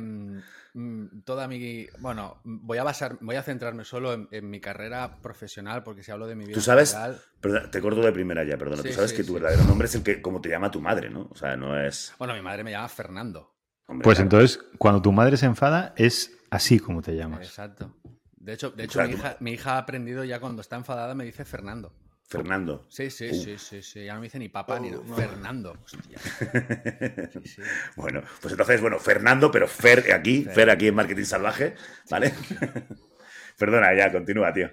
toda 1.24 1.48
mi. 1.48 1.86
Bueno, 1.98 2.40
voy 2.44 2.78
a 2.78 2.84
basar, 2.84 3.18
voy 3.20 3.36
a 3.36 3.42
centrarme 3.42 3.84
solo 3.84 4.12
en, 4.12 4.28
en 4.30 4.48
mi 4.50 4.60
carrera 4.60 5.18
profesional, 5.22 5.82
porque 5.82 6.02
si 6.02 6.10
hablo 6.12 6.26
de 6.26 6.34
mi 6.36 6.44
vida. 6.44 6.54
Tú 6.54 6.60
sabes, 6.60 6.96
general- 7.42 7.70
te 7.70 7.80
corto 7.80 8.00
de 8.02 8.12
primera 8.12 8.44
ya, 8.44 8.56
perdona. 8.56 8.82
Sí, 8.82 8.88
Tú 8.88 8.94
sabes 8.94 9.10
sí, 9.10 9.16
que 9.16 9.24
tu 9.24 9.34
verdadero 9.34 9.64
nombre 9.64 9.86
es 9.86 9.94
el 9.94 10.02
que, 10.02 10.20
como 10.22 10.40
te 10.40 10.48
llama 10.48 10.70
tu 10.70 10.80
madre, 10.80 11.10
¿no? 11.10 11.28
O 11.30 11.34
sea, 11.34 11.56
no 11.56 11.78
es. 11.80 12.14
Bueno, 12.18 12.34
mi 12.34 12.42
madre 12.42 12.64
me 12.64 12.70
llama 12.70 12.88
Fernando. 12.88 13.54
hombre, 13.86 14.04
Pues 14.04 14.16
claro. 14.18 14.24
entonces, 14.26 14.60
cuando 14.78 15.02
tu 15.02 15.12
madre 15.12 15.36
se 15.36 15.46
enfada, 15.46 15.92
es 15.96 16.36
así 16.50 16.78
como 16.78 17.02
te 17.02 17.14
llamas. 17.16 17.40
Exacto. 17.46 17.94
De 18.36 18.54
hecho, 18.54 18.70
de 18.70 18.84
hecho 18.84 19.02
mi, 19.02 19.10
hija, 19.12 19.36
mi 19.40 19.52
hija 19.52 19.74
ha 19.74 19.78
aprendido 19.78 20.24
ya 20.24 20.40
cuando 20.40 20.62
está 20.62 20.76
enfadada 20.76 21.14
me 21.14 21.24
dice 21.24 21.44
Fernando. 21.44 21.92
Fernando. 22.30 22.86
Sí, 22.88 23.10
sí, 23.10 23.28
Uh. 23.30 23.34
sí, 23.34 23.58
sí, 23.58 23.82
sí. 23.82 24.04
Ya 24.04 24.14
no 24.14 24.20
me 24.20 24.26
dice 24.26 24.38
ni 24.38 24.48
papá 24.48 24.78
ni 24.78 24.90
no. 24.90 25.02
Fernando. 25.02 25.76
Hostia. 25.84 26.18
Sí, 27.32 27.40
sí. 27.44 27.62
Bueno, 27.96 28.22
pues 28.40 28.52
entonces, 28.52 28.80
bueno, 28.80 28.98
Fernando, 29.00 29.50
pero 29.50 29.66
Fer 29.66 30.12
aquí, 30.12 30.44
Fer. 30.44 30.54
Fer 30.54 30.70
aquí 30.70 30.86
en 30.88 30.94
Marketing 30.94 31.24
Salvaje, 31.24 31.74
¿vale? 32.08 32.32
Perdona, 33.58 33.92
ya, 33.94 34.10
continúa, 34.12 34.52
tío. 34.52 34.70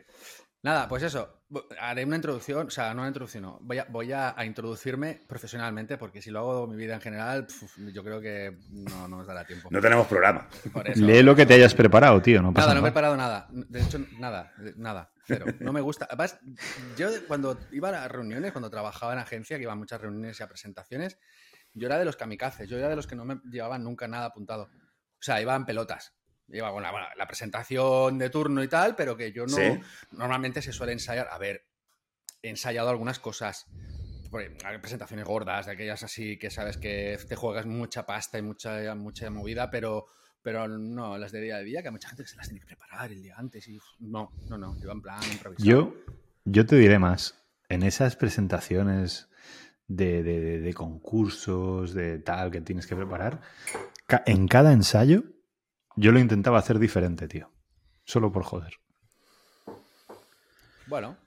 Nada, 0.63 0.87
pues 0.87 1.03
eso. 1.03 1.33
Haré 1.79 2.03
una 2.05 2.17
introducción, 2.17 2.67
o 2.67 2.69
sea, 2.69 2.93
no 2.93 3.01
una 3.01 3.07
introducción, 3.07 3.43
no. 3.43 3.57
Voy 3.61 3.77
a, 3.79 3.85
voy 3.85 4.11
a, 4.11 4.35
introducirme 4.45 5.21
profesionalmente 5.27 5.97
porque 5.97 6.21
si 6.21 6.29
lo 6.29 6.39
hago 6.39 6.67
mi 6.67 6.75
vida 6.75 6.93
en 6.95 7.01
general, 7.01 7.45
pf, 7.47 7.91
yo 7.93 8.03
creo 8.03 8.19
que 8.19 8.57
no, 8.69 9.07
no 9.07 9.17
nos 9.17 9.27
dará 9.27 9.45
tiempo. 9.45 9.69
No 9.71 9.79
tenemos 9.79 10.07
programa. 10.07 10.47
Por 10.73 10.89
eso. 10.89 11.03
Lee 11.03 11.23
lo 11.23 11.35
que 11.35 11.45
te 11.45 11.53
hayas 11.53 11.73
preparado, 11.73 12.21
tío. 12.21 12.41
No 12.41 12.53
pasa 12.53 12.67
Nada, 12.67 12.75
no 12.75 12.81
me 12.81 12.89
he 12.89 12.91
nada. 12.91 12.93
preparado 12.93 13.17
nada. 13.17 13.47
De 13.49 13.81
hecho, 13.81 13.99
nada, 14.19 14.51
nada, 14.75 15.09
cero. 15.27 15.45
No 15.59 15.73
me 15.73 15.81
gusta. 15.81 16.05
Además, 16.09 16.39
yo 16.97 17.09
cuando 17.27 17.59
iba 17.71 17.89
a 17.89 18.07
reuniones, 18.07 18.51
cuando 18.51 18.69
trabajaba 18.69 19.13
en 19.13 19.19
agencia, 19.19 19.57
que 19.57 19.63
iba 19.63 19.73
a 19.73 19.75
muchas 19.75 20.01
reuniones 20.01 20.39
y 20.39 20.43
a 20.43 20.47
presentaciones, 20.47 21.19
yo 21.73 21.87
era 21.87 21.99
de 21.99 22.05
los 22.05 22.15
kamikazes, 22.15 22.67
yo 22.69 22.77
era 22.77 22.89
de 22.89 22.95
los 22.95 23.05
que 23.05 23.15
no 23.15 23.25
me 23.25 23.39
llevaban 23.51 23.83
nunca 23.83 24.07
nada 24.07 24.25
apuntado. 24.27 24.63
O 24.63 25.21
sea, 25.21 25.41
iba 25.41 25.55
en 25.55 25.65
pelotas. 25.65 26.13
Iba 26.49 26.71
bueno, 26.71 26.89
la 27.15 27.27
presentación 27.27 28.17
de 28.17 28.29
turno 28.29 28.63
y 28.63 28.67
tal, 28.69 28.95
pero 28.95 29.17
que 29.17 29.31
yo 29.33 29.45
no. 29.45 29.55
Sí. 29.57 29.79
Normalmente 30.11 30.61
se 30.61 30.71
suele 30.71 30.93
ensayar. 30.93 31.27
A 31.29 31.37
ver, 31.37 31.67
he 32.41 32.49
ensayado 32.49 32.89
algunas 32.89 33.19
cosas. 33.19 33.67
por- 34.31 34.41
hay 34.41 34.77
presentaciones 34.79 35.25
gordas, 35.25 35.65
de 35.67 35.71
aquellas 35.71 36.03
así 36.03 36.37
que 36.37 36.49
sabes 36.49 36.77
que 36.77 37.17
te 37.29 37.35
juegas 37.37 37.65
mucha 37.65 38.05
pasta 38.05 38.37
y 38.37 38.41
mucha, 38.41 38.93
mucha 38.95 39.29
movida, 39.29 39.69
pero, 39.71 40.07
pero 40.41 40.67
no, 40.67 41.17
las 41.17 41.31
de 41.31 41.41
día 41.41 41.57
a 41.57 41.59
día, 41.59 41.81
que 41.81 41.87
hay 41.89 41.91
mucha 41.91 42.09
gente 42.09 42.25
se 42.25 42.35
las 42.37 42.47
tiene 42.47 42.59
que 42.61 42.67
preparar 42.67 43.11
el 43.11 43.21
día 43.21 43.35
antes 43.37 43.67
y 43.67 43.79
no, 43.99 44.31
no, 44.49 44.57
no, 44.57 44.77
yo 44.79 44.91
en 44.91 45.01
plan 45.01 45.19
improvisado. 45.31 45.65
Yo, 45.67 45.93
yo 46.45 46.65
te 46.65 46.75
diré 46.77 46.99
más. 46.99 47.35
En 47.69 47.83
esas 47.83 48.15
presentaciones 48.15 49.27
de, 49.87 50.23
de- 50.23 50.39
de- 50.41 50.59
de 50.59 50.73
concursos, 50.73 51.93
de 51.93 52.19
tal, 52.19 52.49
que 52.51 52.61
tienes 52.61 52.87
que 52.87 52.95
preparar, 52.95 53.41
ca- 54.05 54.23
en 54.25 54.47
cada 54.47 54.71
ensayo 54.71 55.23
yo 55.95 56.11
lo 56.11 56.19
intentaba 56.19 56.59
hacer 56.59 56.79
diferente, 56.79 57.27
tío. 57.27 57.51
Solo 58.05 58.31
por 58.31 58.43
joder. 58.43 58.73
Bueno, 60.85 61.17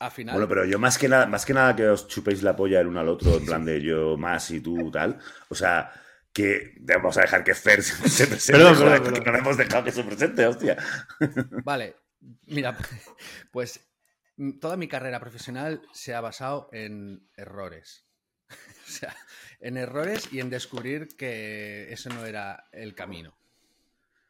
al 0.00 0.10
final. 0.10 0.34
Bueno, 0.34 0.48
pero 0.48 0.64
yo 0.64 0.78
más 0.78 0.98
que 0.98 1.08
nada, 1.08 1.26
más 1.26 1.44
que 1.46 1.54
nada 1.54 1.76
que 1.76 1.86
os 1.88 2.08
chupéis 2.08 2.42
la 2.42 2.56
polla 2.56 2.80
el 2.80 2.88
uno 2.88 3.00
al 3.00 3.08
otro, 3.08 3.36
en 3.36 3.44
plan 3.46 3.64
de 3.64 3.80
yo 3.80 4.16
más 4.16 4.50
y 4.50 4.60
tú 4.60 4.90
tal. 4.90 5.18
O 5.48 5.54
sea, 5.54 5.92
que 6.32 6.74
vamos 6.80 7.16
a 7.18 7.22
dejar 7.22 7.44
que 7.44 7.54
Fer 7.54 7.82
se 7.82 7.94
se 8.08 8.26
presente. 8.26 8.52
Perdón, 8.52 8.74
joder, 8.76 9.02
perdón, 9.02 9.14
que 9.14 9.20
perdón. 9.20 9.24
no 9.26 9.32
le 9.32 9.38
hemos 9.38 9.56
dejado 9.56 9.84
que 9.84 9.92
se 9.92 10.04
presente, 10.04 10.46
hostia. 10.46 10.76
Vale, 11.64 11.96
mira, 12.46 12.76
pues 13.52 13.80
mm, 14.36 14.58
toda 14.58 14.76
mi 14.76 14.88
carrera 14.88 15.20
profesional 15.20 15.82
se 15.92 16.14
ha 16.14 16.20
basado 16.20 16.68
en 16.72 17.28
errores. 17.36 18.06
O 18.50 18.92
sea, 18.92 19.16
en 19.60 19.76
errores 19.76 20.32
y 20.32 20.40
en 20.40 20.50
descubrir 20.50 21.08
que 21.16 21.92
eso 21.92 22.10
no 22.10 22.26
era 22.26 22.68
el 22.72 22.94
camino. 22.94 23.36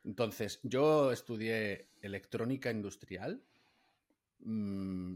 Entonces, 0.04 0.60
yo 0.62 1.12
estudié 1.12 1.88
electrónica 2.02 2.70
industrial. 2.70 3.42
mm, 4.40 5.14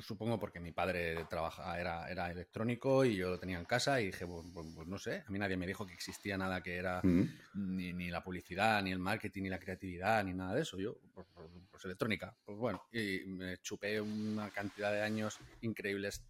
supongo 0.00 0.38
porque 0.38 0.60
mi 0.60 0.72
padre 0.72 1.24
trabaja, 1.28 1.78
era, 1.80 2.08
era 2.10 2.30
electrónico 2.30 3.04
y 3.04 3.16
yo 3.16 3.30
lo 3.30 3.38
tenía 3.38 3.58
en 3.58 3.64
casa 3.64 4.00
y 4.00 4.06
dije, 4.06 4.26
pues, 4.26 4.46
pues- 4.52 4.66
pues 4.74 4.86
no 4.88 4.98
sé, 4.98 5.24
a 5.26 5.30
mí 5.30 5.38
nadie 5.38 5.56
me 5.56 5.66
dijo 5.66 5.86
que 5.86 5.94
existía 5.94 6.36
nada 6.38 6.62
que 6.62 6.76
era 6.76 7.00
Mm. 7.02 7.22
ni, 7.54 7.92
ni 7.92 8.10
la 8.10 8.22
publicidad, 8.22 8.82
ni 8.82 8.92
el 8.92 8.98
marketing, 8.98 9.42
ni 9.44 9.48
la 9.48 9.58
creatividad, 9.58 10.22
ni 10.24 10.34
nada 10.34 10.54
de 10.54 10.62
eso. 10.62 10.78
Yo, 10.78 10.96
pues, 11.14 11.26
pues- 11.34 11.48
pues 11.70 11.84
electrónica, 11.84 12.36
pues 12.44 12.58
bueno, 12.58 12.82
y 12.92 13.20
me 13.26 13.58
chupé 13.58 14.00
una 14.00 14.50
cantidad 14.50 14.92
de 14.92 15.02
años 15.02 15.38
increíbles 15.60 16.22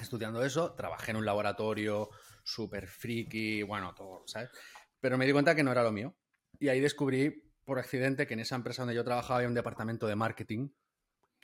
estudiando 0.00 0.44
eso. 0.44 0.72
Trabajé 0.74 1.12
en 1.12 1.18
un 1.18 1.24
laboratorio 1.26 2.10
súper 2.42 2.86
friki, 2.86 3.62
bueno, 3.62 3.94
todo, 3.94 4.24
¿sabes? 4.26 4.50
Pero 5.00 5.16
me 5.18 5.26
di 5.26 5.32
cuenta 5.32 5.54
que 5.54 5.62
no 5.62 5.70
era 5.72 5.82
lo 5.82 5.92
mío. 5.92 6.14
Y 6.58 6.68
ahí 6.68 6.80
descubrí 6.80 7.42
por 7.64 7.78
accidente 7.78 8.26
que 8.26 8.34
en 8.34 8.40
esa 8.40 8.56
empresa 8.56 8.82
donde 8.82 8.94
yo 8.94 9.04
trabajaba 9.04 9.36
había 9.36 9.48
un 9.48 9.54
departamento 9.54 10.06
de 10.06 10.16
marketing 10.16 10.68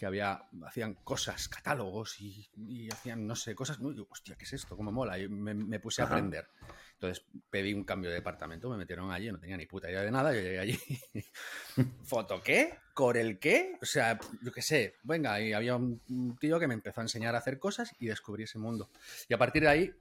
que 0.01 0.07
había, 0.07 0.47
hacían 0.65 0.95
cosas, 1.05 1.47
catálogos 1.51 2.23
y, 2.23 2.49
y 2.57 2.91
hacían, 2.91 3.27
no 3.27 3.37
sé, 3.37 3.55
cosas. 3.55 3.81
muy 3.81 3.95
hostia, 4.09 4.35
¿qué 4.35 4.45
es 4.45 4.55
esto? 4.55 4.75
¿Cómo 4.75 4.91
mola? 4.91 5.19
Y 5.19 5.29
me, 5.29 5.53
me 5.53 5.79
puse 5.79 6.01
a 6.01 6.07
aprender. 6.07 6.49
Entonces 6.95 7.27
pedí 7.51 7.75
un 7.75 7.85
cambio 7.85 8.09
de 8.09 8.17
departamento, 8.17 8.71
me 8.71 8.79
metieron 8.79 9.13
allí, 9.13 9.31
no 9.31 9.39
tenía 9.39 9.59
ni 9.59 9.67
puta 9.67 9.91
idea 9.91 10.01
de 10.01 10.11
nada, 10.11 10.33
yo 10.33 10.41
llegué 10.41 10.59
allí. 10.59 10.79
¿Foto 12.05 12.43
qué? 12.43 12.79
¿Corel 12.95 13.39
qué? 13.39 13.77
O 13.83 13.85
sea, 13.85 14.19
yo 14.41 14.51
qué 14.53 14.63
sé, 14.63 14.95
venga, 15.03 15.39
y 15.39 15.53
había 15.53 15.77
un, 15.77 16.01
un 16.09 16.35
tío 16.39 16.59
que 16.59 16.67
me 16.67 16.73
empezó 16.73 17.03
a 17.03 17.05
enseñar 17.05 17.35
a 17.35 17.39
hacer 17.39 17.59
cosas 17.59 17.95
y 17.99 18.07
descubrí 18.07 18.45
ese 18.45 18.59
mundo. 18.59 18.89
Y 19.29 19.35
a 19.35 19.39
partir 19.39 19.61
de 19.65 19.69
ahí 19.69 19.95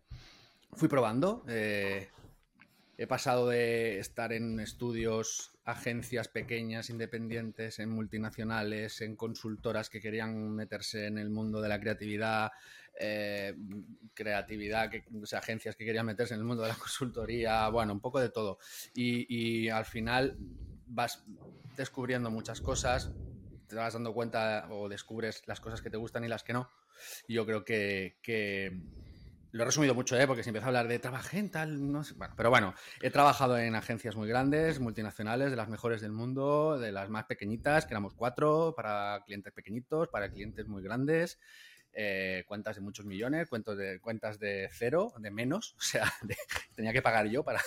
fui 0.77 0.87
probando. 0.87 1.43
eh, 1.49 2.07
he 2.97 3.07
pasado 3.07 3.47
de 3.49 3.99
estar 3.99 4.33
en 4.33 4.59
estudios, 4.61 5.51
agencias 5.71 6.27
pequeñas, 6.27 6.89
independientes, 6.89 7.79
en 7.79 7.89
multinacionales, 7.89 9.01
en 9.01 9.15
consultoras 9.15 9.89
que 9.89 10.01
querían 10.01 10.55
meterse 10.55 11.07
en 11.07 11.17
el 11.17 11.29
mundo 11.29 11.61
de 11.61 11.69
la 11.69 11.79
creatividad, 11.79 12.51
eh, 12.99 13.55
creatividad, 14.13 14.89
que, 14.89 15.05
o 15.21 15.25
sea, 15.25 15.39
agencias 15.39 15.75
que 15.75 15.85
querían 15.85 16.05
meterse 16.05 16.33
en 16.33 16.41
el 16.41 16.45
mundo 16.45 16.63
de 16.63 16.69
la 16.69 16.75
consultoría, 16.75 17.69
bueno, 17.69 17.93
un 17.93 18.01
poco 18.01 18.19
de 18.19 18.29
todo. 18.29 18.59
Y, 18.93 19.69
al 19.69 19.85
final 19.85 20.37
vas 20.87 21.23
descubriendo 21.77 22.31
muchas 22.31 22.61
cosas, 22.61 23.11
te 23.67 23.75
vas 23.75 23.93
dando 23.93 24.13
cuenta 24.13 24.67
o 24.71 24.89
descubres 24.89 25.43
las 25.47 25.61
cosas 25.61 25.81
que 25.81 25.89
te 25.89 25.97
gustan 25.97 26.23
y 26.23 26.27
las 26.27 26.43
que 26.43 26.53
no. 26.53 26.69
Y 27.27 27.35
yo 27.35 27.45
creo 27.45 27.63
que, 27.63 28.17
lo 29.51 29.63
he 29.63 29.65
resumido 29.65 29.95
mucho, 29.95 30.19
¿eh? 30.19 30.27
porque 30.27 30.43
si 30.43 30.49
empiezo 30.49 30.65
a 30.65 30.69
hablar 30.69 30.87
de 30.87 30.99
trabajé 30.99 31.39
en 31.39 31.49
tal, 31.49 31.91
no 31.91 32.03
sé. 32.03 32.13
Bueno, 32.15 32.33
pero 32.37 32.49
bueno, 32.49 32.73
he 33.01 33.09
trabajado 33.09 33.57
en 33.57 33.75
agencias 33.75 34.15
muy 34.15 34.27
grandes, 34.27 34.79
multinacionales, 34.79 35.49
de 35.49 35.55
las 35.55 35.69
mejores 35.69 36.01
del 36.01 36.11
mundo, 36.11 36.77
de 36.77 36.91
las 36.91 37.09
más 37.09 37.25
pequeñitas, 37.25 37.85
que 37.85 37.93
éramos 37.93 38.13
cuatro, 38.13 38.73
para 38.75 39.23
clientes 39.25 39.51
pequeñitos, 39.53 40.07
para 40.09 40.29
clientes 40.29 40.67
muy 40.67 40.83
grandes. 40.83 41.39
Eh, 42.01 42.45
cuentas 42.47 42.77
de 42.77 42.81
muchos 42.81 43.05
millones, 43.05 43.49
cuentos 43.49 43.77
de, 43.77 43.99
cuentas 43.99 44.39
de 44.39 44.69
cero, 44.71 45.11
de 45.17 45.31
menos, 45.31 45.75
o 45.77 45.81
sea, 45.81 46.09
de- 46.21 46.37
tenía 46.73 46.93
que 46.93 47.01
pagar 47.01 47.27
yo 47.27 47.43
para, 47.43 47.59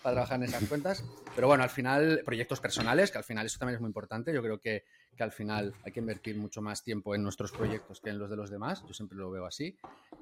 para 0.00 0.14
trabajar 0.14 0.36
en 0.38 0.44
esas 0.44 0.66
cuentas. 0.66 1.04
Pero 1.34 1.48
bueno, 1.48 1.64
al 1.64 1.68
final, 1.68 2.22
proyectos 2.24 2.60
personales, 2.60 3.10
que 3.10 3.18
al 3.18 3.24
final 3.24 3.44
eso 3.44 3.58
también 3.58 3.74
es 3.74 3.80
muy 3.82 3.88
importante. 3.88 4.32
Yo 4.32 4.42
creo 4.42 4.58
que, 4.58 4.84
que 5.14 5.22
al 5.22 5.32
final 5.32 5.74
hay 5.84 5.92
que 5.92 6.00
invertir 6.00 6.34
mucho 6.38 6.62
más 6.62 6.82
tiempo 6.82 7.14
en 7.14 7.22
nuestros 7.22 7.52
proyectos 7.52 8.00
que 8.00 8.08
en 8.08 8.18
los 8.18 8.30
de 8.30 8.36
los 8.36 8.48
demás. 8.48 8.82
Yo 8.88 8.94
siempre 8.94 9.18
lo 9.18 9.30
veo 9.30 9.44
así, 9.44 9.76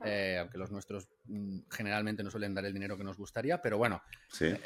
eh, 0.05 0.39
aunque 0.41 0.59
los 0.59 0.73
nuestros 0.73 1.07
mm, 1.27 1.61
generalmente 1.71 2.25
no 2.25 2.33
suelen 2.33 2.55
dar 2.55 2.65
el 2.65 2.73
dinero 2.73 2.97
que 2.97 3.05
nos 3.05 3.17
gustaría, 3.17 3.63
pero 3.63 3.79
bueno, 3.79 4.03
Sí. 4.29 4.47
eh, 4.47 4.59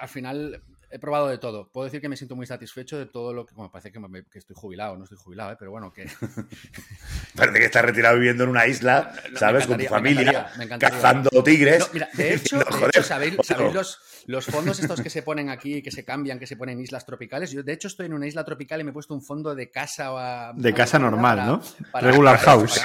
al 0.00 0.08
final 0.08 0.60
he 0.92 0.98
probado 0.98 1.28
de 1.28 1.38
todo. 1.38 1.70
Puedo 1.72 1.86
decir 1.86 2.00
que 2.00 2.08
me 2.08 2.16
siento 2.16 2.36
muy 2.36 2.46
satisfecho 2.46 2.98
de 2.98 3.06
todo 3.06 3.32
lo 3.32 3.46
que. 3.46 3.54
Bueno, 3.54 3.72
parece 3.72 3.90
que, 3.90 3.98
me- 3.98 4.24
que 4.24 4.38
estoy 4.38 4.54
jubilado, 4.56 4.96
no 4.96 5.04
estoy 5.04 5.18
jubilado, 5.18 5.52
¿eh? 5.52 5.56
pero 5.58 5.70
bueno, 5.70 5.92
que. 5.92 6.06
Parece 7.34 7.58
que 7.60 7.64
estás 7.64 7.82
retirado 7.84 8.16
viviendo 8.16 8.44
en 8.44 8.50
una 8.50 8.66
isla, 8.66 9.12
No, 9.32 9.38
¿sabes? 9.38 9.66
Con 9.66 9.78
tu 9.78 9.82
me 9.84 9.88
familia, 9.88 10.20
encantaría, 10.22 10.58
me 10.58 10.64
encantaría. 10.64 10.96
cazando 11.00 11.30
tigres. 11.42 11.78
No, 11.80 11.86
mira, 11.94 12.08
de 12.12 12.34
hecho, 12.34 12.58
de 12.58 12.64
"Joder, 12.66 12.88
hecho, 12.90 13.02
¿sabéis, 13.02 13.36
bueno". 13.36 13.44
sabéis 13.44 13.74
los, 13.74 13.98
los 14.26 14.46
fondos 14.46 14.78
estos 14.80 15.00
que 15.00 15.08
se 15.10 15.22
ponen 15.22 15.48
aquí, 15.48 15.82
que 15.82 15.90
se 15.90 16.04
cambian, 16.04 16.38
que 16.38 16.46
se 16.46 16.56
ponen 16.56 16.76
en 16.78 16.84
islas 16.84 17.06
tropicales? 17.06 17.50
Yo, 17.50 17.62
de 17.62 17.72
hecho, 17.72 17.88
estoy 17.88 18.06
en 18.06 18.12
una 18.12 18.26
isla 18.26 18.44
tropical 18.44 18.80
y 18.80 18.84
me 18.84 18.90
he 18.90 18.92
puesto 18.92 19.14
un 19.14 19.22
fondo 19.22 19.54
de 19.54 19.70
casa. 19.70 20.08
a- 20.10 20.52
De 20.54 20.68
a- 20.70 20.74
casa 20.74 20.98
normal, 20.98 21.38
para- 21.38 21.46
¿no? 21.46 21.62
para- 21.90 22.06
Regular 22.10 22.36
para- 22.38 22.44
house. 22.52 22.80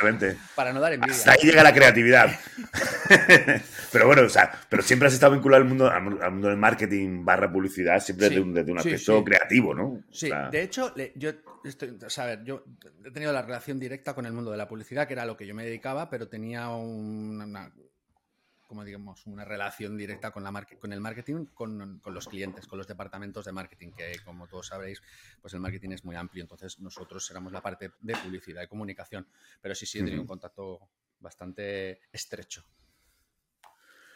Para 0.56 0.72
no 0.74 0.80
dar 0.80 0.94
envidia. 0.94 1.14
Hasta 1.14 1.32
ahí 1.34 1.40
llega 1.44 1.62
la 1.64 1.74
creatividad. 1.74 2.32
pero 3.92 4.08
bueno, 4.08 4.24
o 4.24 4.30
sea, 4.30 4.52
pero 4.70 4.82
siempre 4.84 5.08
has 5.08 5.14
estado 5.14 5.34
vinculado 5.34 5.62
al 5.64 5.68
mundo, 5.68 5.90
al 5.90 6.02
mu- 6.04 6.22
al 6.22 6.32
mundo 6.32 6.48
del 6.48 6.58
marketing 6.58 7.26
barra 7.26 7.52
publicidad, 7.52 7.97
siempre 8.00 8.28
Sí, 8.28 8.36
desde 8.36 8.42
un, 8.42 8.54
desde 8.54 8.72
un 8.72 8.78
sí, 8.78 8.80
aspecto 8.80 9.24
sí. 9.24 9.24
creativo, 9.24 9.74
¿no? 9.74 9.86
O 9.88 10.04
Sí, 10.12 10.28
sea, 10.28 10.50
de 10.52 10.64
hecho, 10.64 10.94
yo 11.16 11.32
estoy, 11.64 11.90
o 12.06 12.10
sea, 12.10 12.24
a 12.26 12.28
ver, 12.28 12.44
yo 12.44 12.64
he 13.06 13.12
tenido 13.12 13.34
la 13.34 13.42
relación 13.44 13.80
directa 13.80 14.14
con 14.16 14.26
el 14.26 14.34
mundo 14.34 14.52
de 14.52 14.58
la 14.58 14.68
publicidad, 14.68 15.08
que 15.08 15.14
era 15.14 15.24
a 15.24 15.26
lo 15.26 15.38
que 15.38 15.46
yo 15.48 15.56
me 15.56 15.66
dedicaba, 15.66 16.10
pero 16.10 16.28
tenía 16.30 16.70
un- 16.70 17.42
una, 17.42 17.74
como 18.68 18.84
digamos, 18.84 19.26
una 19.28 19.46
relación 19.46 19.98
directa 19.98 20.32
con, 20.32 20.44
la 20.44 20.68
con 20.80 20.94
el 20.94 21.02
marketing, 21.02 21.46
con, 21.54 22.00
con 22.00 22.14
los 22.14 22.28
clientes, 22.28 22.68
con 22.68 22.78
los 22.80 22.88
departamentos 22.88 23.46
de 23.46 23.54
marketing, 23.54 23.94
que 23.94 24.22
como 24.26 24.48
todos 24.48 24.68
sabréis, 24.68 25.02
pues 25.42 25.54
el 25.54 25.62
marketing 25.62 25.92
es 25.92 26.04
muy 26.06 26.16
amplio, 26.16 26.44
entonces 26.44 26.80
nosotros 26.80 27.30
éramos 27.32 27.54
la 27.54 27.62
parte 27.62 27.92
de 28.00 28.16
publicidad 28.18 28.64
y 28.64 28.68
comunicación, 28.68 29.28
pero 29.62 29.76
sí, 29.76 29.86
sí 29.86 30.00
he 30.00 30.04
tenido 30.04 30.22
un 30.22 30.28
contacto 30.28 30.90
bastante 31.20 32.02
estrecho. 32.12 32.66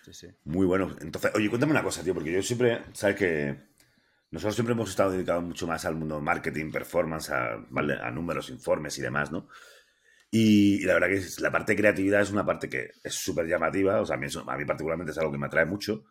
Sí, 0.03 0.13
sí. 0.13 0.27
Muy 0.45 0.65
bueno. 0.65 0.95
Entonces, 1.01 1.31
oye, 1.35 1.49
cuéntame 1.49 1.71
una 1.73 1.83
cosa, 1.83 2.03
tío, 2.03 2.13
porque 2.13 2.31
yo 2.31 2.41
siempre, 2.41 2.81
sabes 2.93 3.15
que 3.15 3.55
nosotros 4.31 4.55
siempre 4.55 4.73
hemos 4.73 4.89
estado 4.89 5.11
dedicados 5.11 5.43
mucho 5.43 5.67
más 5.67 5.85
al 5.85 5.95
mundo 5.95 6.21
marketing, 6.21 6.71
performance, 6.71 7.31
a, 7.31 7.57
¿vale? 7.69 7.95
a 8.01 8.11
números, 8.11 8.49
informes 8.49 8.97
y 8.99 9.01
demás, 9.01 9.31
¿no? 9.31 9.47
Y, 10.31 10.83
y 10.83 10.85
la 10.85 10.95
verdad 10.95 11.09
que 11.09 11.41
la 11.41 11.51
parte 11.51 11.73
de 11.73 11.77
creatividad 11.77 12.21
es 12.21 12.31
una 12.31 12.45
parte 12.45 12.69
que 12.69 12.91
es 13.03 13.15
súper 13.15 13.47
llamativa, 13.47 14.01
o 14.01 14.05
sea, 14.05 14.17
a 14.17 14.19
mí, 14.19 14.27
a 14.47 14.57
mí 14.57 14.65
particularmente 14.65 15.11
es 15.13 15.19
algo 15.19 15.31
que 15.31 15.39
me 15.39 15.47
atrae 15.47 15.65
mucho, 15.65 16.05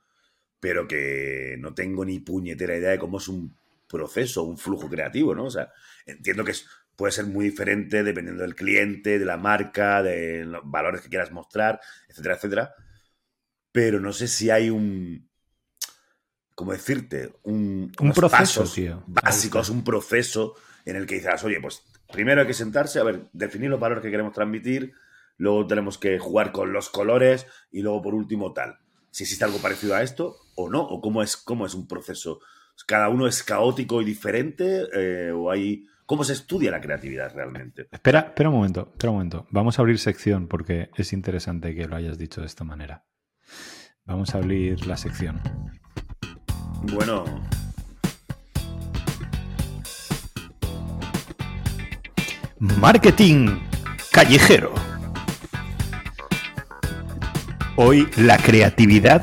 pero 0.61 0.89
que 0.89 1.57
no 1.59 1.75
tengo 1.75 2.05
ni 2.05 2.21
puñetera 2.21 2.77
idea 2.77 2.91
de 2.91 2.99
cómo 2.99 3.19
es 3.19 3.29
un 3.29 3.57
proceso, 3.89 4.45
un 4.45 4.59
flujo 4.59 4.89
creativo, 4.89 5.35
¿no? 5.35 5.45
O 5.47 5.51
sea, 5.51 5.73
entiendo 6.07 6.45
que 6.45 6.53
es- 6.53 6.67
puede 6.97 7.13
ser 7.13 7.27
muy 7.27 7.47
diferente 7.47 8.03
dependiendo 8.05 8.43
del 8.43 8.55
cliente, 8.55 9.19
de 9.19 9.25
la 9.25 9.37
marca, 9.39 10.03
de 10.03 10.45
los 10.45 10.63
valores 10.65 11.01
que 11.03 11.09
quieras 11.09 11.33
mostrar, 11.33 11.81
etcétera, 12.09 12.35
etcétera. 12.37 12.75
Pero 13.73 14.01
no 14.01 14.13
sé 14.13 14.29
si 14.29 14.51
hay 14.51 14.71
un. 14.71 15.29
¿Cómo 16.55 16.73
decirte? 16.73 17.33
Un, 17.45 17.93
Un 18.01 18.13
proceso, 18.13 18.61
pasos 18.61 18.75
tío. 18.75 19.03
Básicos, 19.07 19.71
un 19.71 19.83
proceso 19.83 20.55
en 20.85 20.97
el 20.97 21.07
que 21.07 21.15
dices, 21.15 21.43
oye, 21.45 21.59
pues 21.61 21.83
primero 22.13 22.43
hay 22.43 22.47
que 22.47 22.55
sentarse, 22.55 22.99
a 23.01 23.05
ver, 23.05 23.29
definir 23.33 23.71
los 23.71 23.81
valores 23.81 24.03
que 24.03 24.11
queremos 24.11 24.33
transmitir, 24.35 24.93
luego 25.39 25.67
tenemos 25.67 25.97
que 25.97 26.19
jugar 26.19 26.53
con 26.53 26.73
los 26.73 26.91
colores 26.91 27.47
y 27.71 27.81
luego 27.83 28.03
por 28.03 28.15
último 28.15 28.53
tal. 28.53 28.79
Si 29.11 29.25
existe 29.25 29.45
algo 29.45 29.59
parecido 29.59 29.95
a 29.95 30.03
esto 30.03 30.37
o 30.55 30.69
no, 30.69 30.83
o 30.83 31.01
cómo 31.01 31.23
es, 31.23 31.37
cómo 31.37 31.65
es 31.67 31.75
un 31.75 31.89
proceso. 31.89 32.41
¿Cada 32.87 33.09
uno 33.09 33.27
es 33.27 33.43
caótico 33.43 34.01
y 34.01 34.05
diferente? 34.05 34.87
eh, 34.95 35.33
¿O 35.33 35.51
hay. 35.51 35.87
¿Cómo 36.07 36.25
se 36.25 36.33
estudia 36.33 36.71
la 36.71 36.81
creatividad 36.81 37.33
realmente? 37.35 37.87
Espera, 37.91 38.21
espera 38.21 38.49
un 38.49 38.57
momento, 38.57 38.89
espera 38.91 39.11
un 39.11 39.17
momento. 39.17 39.47
Vamos 39.51 39.79
a 39.79 39.83
abrir 39.83 39.99
sección 39.99 40.49
porque 40.49 40.91
es 40.97 41.13
interesante 41.13 41.75
que 41.75 41.87
lo 41.87 41.95
hayas 41.97 42.19
dicho 42.19 42.41
de 42.41 42.49
esta 42.49 42.65
manera. 42.65 43.05
Vamos 44.05 44.35
a 44.35 44.39
abrir 44.39 44.87
la 44.87 44.97
sección. 44.97 45.41
Bueno, 46.83 47.25
Marketing 52.61 53.59
callejero. 54.13 54.75
Hoy 57.77 58.07
la 58.19 58.37
creatividad 58.37 59.23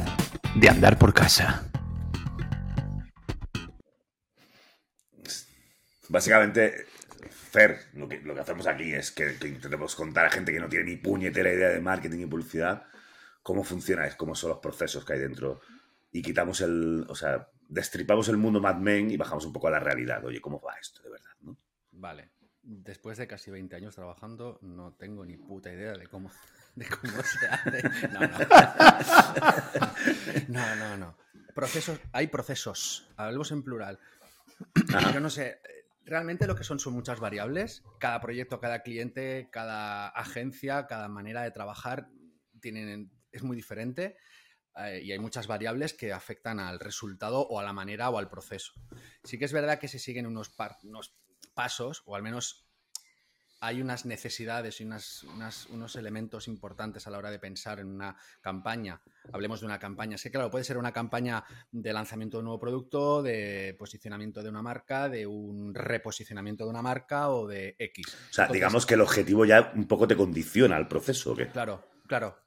de 0.56 0.70
andar 0.70 0.98
por 0.98 1.14
casa. 1.14 1.64
Básicamente, 6.10 6.88
Fer, 7.30 7.78
lo 7.94 8.10
que, 8.10 8.22
lo 8.22 8.34
que 8.34 8.40
hacemos 8.40 8.66
aquí 8.66 8.92
es 8.92 9.12
que, 9.12 9.36
que 9.36 9.50
intentemos 9.50 9.94
contar 9.94 10.26
a 10.26 10.32
gente 10.32 10.52
que 10.52 10.60
no 10.60 10.68
tiene 10.68 10.86
ni 10.86 10.96
puñetera 10.96 11.54
idea 11.54 11.70
de 11.70 11.80
marketing 11.80 12.22
y 12.22 12.26
publicidad 12.26 12.88
cómo 13.48 13.64
funciona, 13.64 14.06
cómo 14.18 14.36
son 14.36 14.50
los 14.50 14.60
procesos 14.60 15.06
que 15.06 15.14
hay 15.14 15.20
dentro. 15.20 15.62
Y 16.12 16.22
quitamos 16.22 16.60
el, 16.60 17.06
o 17.08 17.16
sea, 17.16 17.48
destripamos 17.70 18.28
el 18.28 18.36
mundo 18.36 18.60
Mad 18.60 18.76
Men 18.76 19.10
y 19.10 19.16
bajamos 19.16 19.46
un 19.46 19.54
poco 19.54 19.70
a 19.70 19.72
la 19.72 19.80
realidad. 19.80 20.26
Oye, 20.26 20.42
¿cómo 20.42 20.60
va 20.60 20.76
esto 20.82 21.02
de 21.02 21.12
verdad? 21.12 21.32
¿no? 21.40 21.58
Vale. 21.92 22.32
Después 22.62 23.18
de 23.18 23.26
casi 23.26 23.50
20 23.50 23.74
años 23.78 23.96
trabajando, 23.96 24.60
no 24.62 24.96
tengo 24.96 25.26
ni 25.26 25.38
puta 25.38 25.72
idea 25.72 25.94
de 25.94 26.08
cómo, 26.08 26.30
de 26.76 26.90
cómo 26.90 27.14
se 27.24 27.48
hace. 27.48 27.84
No, 28.12 28.20
no. 28.20 28.38
No, 30.50 30.76
no, 30.76 30.98
no. 30.98 31.18
Procesos, 31.56 32.02
hay 32.12 32.28
procesos. 32.28 33.08
Hablemos 33.16 33.54
en 33.54 33.64
plural. 33.64 33.98
Yo 35.14 35.22
no 35.22 35.30
sé. 35.30 35.62
Realmente 36.04 36.48
lo 36.48 36.56
que 36.56 36.66
son 36.66 36.80
son 36.80 36.92
muchas 36.94 37.22
variables. 37.22 37.82
Cada 37.98 38.20
proyecto, 38.20 38.60
cada 38.60 38.84
cliente, 38.84 39.48
cada 39.52 40.10
agencia, 40.10 40.86
cada 40.88 41.08
manera 41.08 41.44
de 41.44 41.52
trabajar 41.52 42.10
tienen, 42.60 43.12
es 43.38 43.44
muy 43.44 43.56
diferente 43.56 44.18
eh, 44.78 45.02
y 45.04 45.12
hay 45.12 45.20
muchas 45.20 45.48
variables 45.48 45.94
que 45.94 46.12
afectan 46.14 46.60
al 46.60 46.80
resultado 46.80 47.40
o 47.42 47.60
a 47.60 47.64
la 47.64 47.74
manera 47.74 48.10
o 48.10 48.18
al 48.20 48.30
proceso. 48.30 48.74
Sí 49.24 49.38
que 49.40 49.46
es 49.46 49.54
verdad 49.54 49.80
que 49.80 49.88
se 49.88 50.00
siguen 50.00 50.28
unos, 50.28 50.50
par- 50.50 50.78
unos 50.84 51.16
pasos, 51.54 52.04
o 52.06 52.16
al 52.16 52.22
menos 52.24 52.66
hay 53.60 53.82
unas 53.82 54.06
necesidades 54.06 54.80
y 54.82 54.84
unas, 54.84 55.24
unas- 55.24 55.66
unos 55.72 55.96
elementos 55.96 56.48
importantes 56.48 57.08
a 57.08 57.10
la 57.10 57.18
hora 57.18 57.32
de 57.32 57.40
pensar 57.40 57.80
en 57.80 57.88
una 57.88 58.16
campaña. 58.40 59.02
Hablemos 59.34 59.62
de 59.62 59.66
una 59.66 59.80
campaña. 59.80 60.14
Es 60.16 60.22
que, 60.22 60.30
claro, 60.30 60.52
puede 60.52 60.64
ser 60.64 60.78
una 60.78 60.94
campaña 60.94 61.44
de 61.72 61.92
lanzamiento 61.92 62.38
de 62.38 62.42
un 62.42 62.46
nuevo 62.46 62.60
producto, 62.60 63.24
de 63.24 63.76
posicionamiento 63.80 64.44
de 64.44 64.50
una 64.50 64.62
marca, 64.62 65.10
de 65.10 65.26
un 65.26 65.74
reposicionamiento 65.74 66.66
de 66.66 66.70
una 66.70 66.84
marca 66.84 67.30
o 67.30 67.48
de 67.48 67.76
X. 67.80 68.06
O 68.08 68.10
sea, 68.12 68.44
Entonces, 68.44 68.54
digamos 68.54 68.86
que 68.86 68.94
el 68.94 69.02
objetivo 69.02 69.44
ya 69.44 69.72
un 69.76 69.88
poco 69.88 70.08
te 70.08 70.16
condiciona 70.16 70.76
al 70.76 70.88
proceso, 70.88 71.32
¿o 71.32 71.36
qué? 71.36 71.48
Claro, 71.48 71.84
claro. 72.06 72.38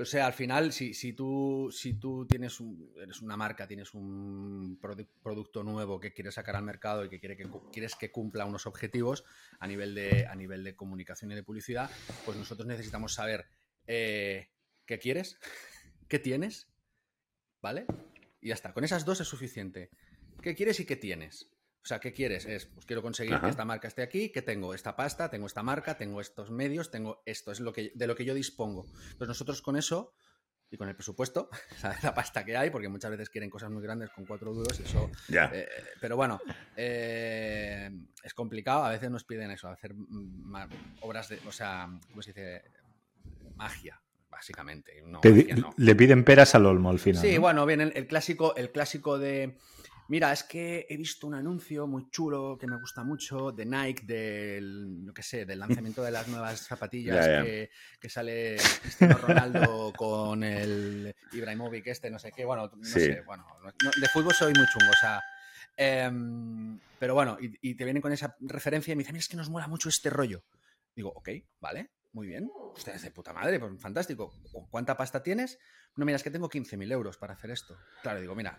O 0.00 0.04
sea, 0.04 0.26
al 0.26 0.32
final, 0.32 0.72
si, 0.72 0.94
si, 0.94 1.12
tú, 1.12 1.70
si 1.72 1.94
tú 1.94 2.24
tienes 2.24 2.58
eres 3.02 3.20
una 3.20 3.36
marca, 3.36 3.66
tienes 3.66 3.94
un 3.94 4.78
produ- 4.80 5.08
producto 5.22 5.64
nuevo 5.64 5.98
que 5.98 6.12
quieres 6.12 6.34
sacar 6.34 6.54
al 6.54 6.62
mercado 6.62 7.04
y 7.04 7.08
que, 7.08 7.18
quiere 7.18 7.36
que 7.36 7.48
quieres 7.72 7.96
que 7.96 8.12
cumpla 8.12 8.44
unos 8.44 8.66
objetivos 8.66 9.24
a 9.58 9.66
nivel, 9.66 9.96
de, 9.96 10.26
a 10.26 10.36
nivel 10.36 10.62
de 10.62 10.76
comunicación 10.76 11.32
y 11.32 11.34
de 11.34 11.42
publicidad, 11.42 11.90
pues 12.24 12.36
nosotros 12.36 12.66
necesitamos 12.68 13.12
saber 13.12 13.46
eh, 13.88 14.50
qué 14.86 15.00
quieres, 15.00 15.36
qué 16.08 16.20
tienes, 16.20 16.68
¿vale? 17.60 17.84
Y 18.40 18.48
ya 18.48 18.54
está. 18.54 18.72
Con 18.72 18.84
esas 18.84 19.04
dos 19.04 19.20
es 19.20 19.26
suficiente. 19.26 19.90
¿Qué 20.42 20.54
quieres 20.54 20.78
y 20.78 20.86
qué 20.86 20.94
tienes? 20.94 21.50
O 21.82 21.86
sea, 21.88 22.00
¿qué 22.00 22.12
quieres? 22.12 22.44
Es, 22.44 22.66
pues 22.66 22.84
quiero 22.84 23.00
conseguir 23.02 23.34
Ajá. 23.34 23.44
que 23.46 23.50
esta 23.50 23.64
marca 23.64 23.88
esté 23.88 24.02
aquí, 24.02 24.30
que 24.30 24.42
tengo 24.42 24.74
esta 24.74 24.94
pasta, 24.96 25.30
tengo 25.30 25.46
esta 25.46 25.62
marca, 25.62 25.96
tengo 25.96 26.20
estos 26.20 26.50
medios, 26.50 26.90
tengo 26.90 27.22
esto, 27.24 27.50
es 27.52 27.60
lo 27.60 27.72
que, 27.72 27.92
de 27.94 28.06
lo 28.06 28.14
que 28.14 28.24
yo 28.24 28.34
dispongo. 28.34 28.84
Entonces 29.12 29.28
nosotros 29.28 29.62
con 29.62 29.76
eso 29.76 30.12
y 30.70 30.76
con 30.76 30.88
el 30.88 30.94
presupuesto, 30.94 31.48
la 32.02 32.12
pasta 32.14 32.44
que 32.44 32.56
hay, 32.56 32.68
porque 32.68 32.88
muchas 32.88 33.10
veces 33.10 33.30
quieren 33.30 33.48
cosas 33.48 33.70
muy 33.70 33.82
grandes 33.82 34.10
con 34.10 34.26
cuatro 34.26 34.52
duros, 34.52 34.78
eso... 34.80 35.10
Ya. 35.28 35.50
eh, 35.54 35.66
pero 36.00 36.16
bueno, 36.16 36.38
eh, 36.76 37.90
es 38.22 38.34
complicado, 38.34 38.84
a 38.84 38.90
veces 38.90 39.10
nos 39.10 39.24
piden 39.24 39.50
eso, 39.50 39.68
hacer 39.68 39.94
obras 41.00 41.28
de, 41.30 41.38
o 41.46 41.52
sea, 41.52 41.88
¿cómo 42.10 42.20
se 42.20 42.30
dice? 42.32 42.62
Magia, 43.56 44.00
básicamente. 44.28 45.00
No, 45.06 45.20
Pedi- 45.20 45.48
magia 45.48 45.56
no. 45.56 45.74
Le 45.76 45.94
piden 45.94 46.22
peras 46.24 46.54
al 46.54 46.66
olmo 46.66 46.90
al 46.90 46.98
final. 46.98 47.22
Sí, 47.22 47.36
¿no? 47.36 47.40
bueno, 47.40 47.64
bien, 47.64 47.80
el, 47.80 47.92
el 47.96 48.06
clásico, 48.06 48.54
el 48.56 48.70
clásico 48.70 49.18
de, 49.18 49.56
Mira, 50.10 50.32
es 50.32 50.42
que 50.42 50.86
he 50.88 50.96
visto 50.96 51.26
un 51.26 51.34
anuncio 51.34 51.86
muy 51.86 52.08
chulo 52.10 52.56
que 52.58 52.66
me 52.66 52.76
gusta 52.80 53.04
mucho 53.04 53.52
de 53.52 53.66
Nike, 53.66 54.04
del, 54.06 55.02
yo 55.04 55.12
qué 55.12 55.22
sé, 55.22 55.44
del 55.44 55.58
lanzamiento 55.84 56.02
de 56.02 56.10
las 56.10 56.26
nuevas 56.28 56.60
zapatillas. 56.66 57.26
Que, 57.28 57.70
que 58.00 58.08
sale 58.08 58.56
Cristiano 58.80 59.18
Ronaldo 59.18 59.92
con 59.96 60.42
el 60.42 61.14
Ibrahimovic 61.32 61.86
este, 61.88 62.10
no 62.10 62.18
sé 62.18 62.32
qué, 62.32 62.44
bueno, 62.46 62.70
no 62.74 62.84
Sí. 62.84 63.00
sé, 63.00 63.20
bueno, 63.26 63.44
no- 63.62 63.70
no- 63.84 63.90
de 64.00 64.08
fútbol 64.08 64.32
soy 64.34 64.54
muy 64.54 64.66
chungo, 64.72 64.90
o 64.90 64.96
sea, 65.00 65.22
em, 65.76 66.80
pero 66.98 67.14
bueno, 67.14 67.36
y, 67.40 67.70
y 67.70 67.74
te 67.74 67.84
vienen 67.84 68.00
con 68.02 68.12
esa 68.12 68.34
referencia 68.40 68.92
y 68.92 68.96
me 68.96 69.00
dicen, 69.02 69.12
mira, 69.12 69.20
es 69.20 69.28
que 69.28 69.36
nos 69.36 69.50
mola 69.50 69.68
mucho 69.68 69.90
este 69.90 70.08
rollo. 70.10 70.42
Digo, 70.96 71.12
ok, 71.14 71.28
vale, 71.60 71.90
muy 72.12 72.26
bien, 72.26 72.50
ustedes 72.74 73.02
de 73.02 73.10
puta 73.10 73.32
madre, 73.34 73.60
pues 73.60 73.78
fantástico. 73.80 74.32
¿Cu- 74.50 74.68
¿Cuánta 74.70 74.96
pasta 74.96 75.22
tienes? 75.22 75.58
No, 75.96 76.04
mira, 76.06 76.16
es 76.16 76.22
que 76.22 76.30
tengo 76.30 76.48
15.000 76.48 76.90
euros 76.90 77.18
para 77.18 77.34
hacer 77.34 77.50
esto. 77.50 77.76
Claro, 78.02 78.20
digo, 78.20 78.34
mira, 78.34 78.58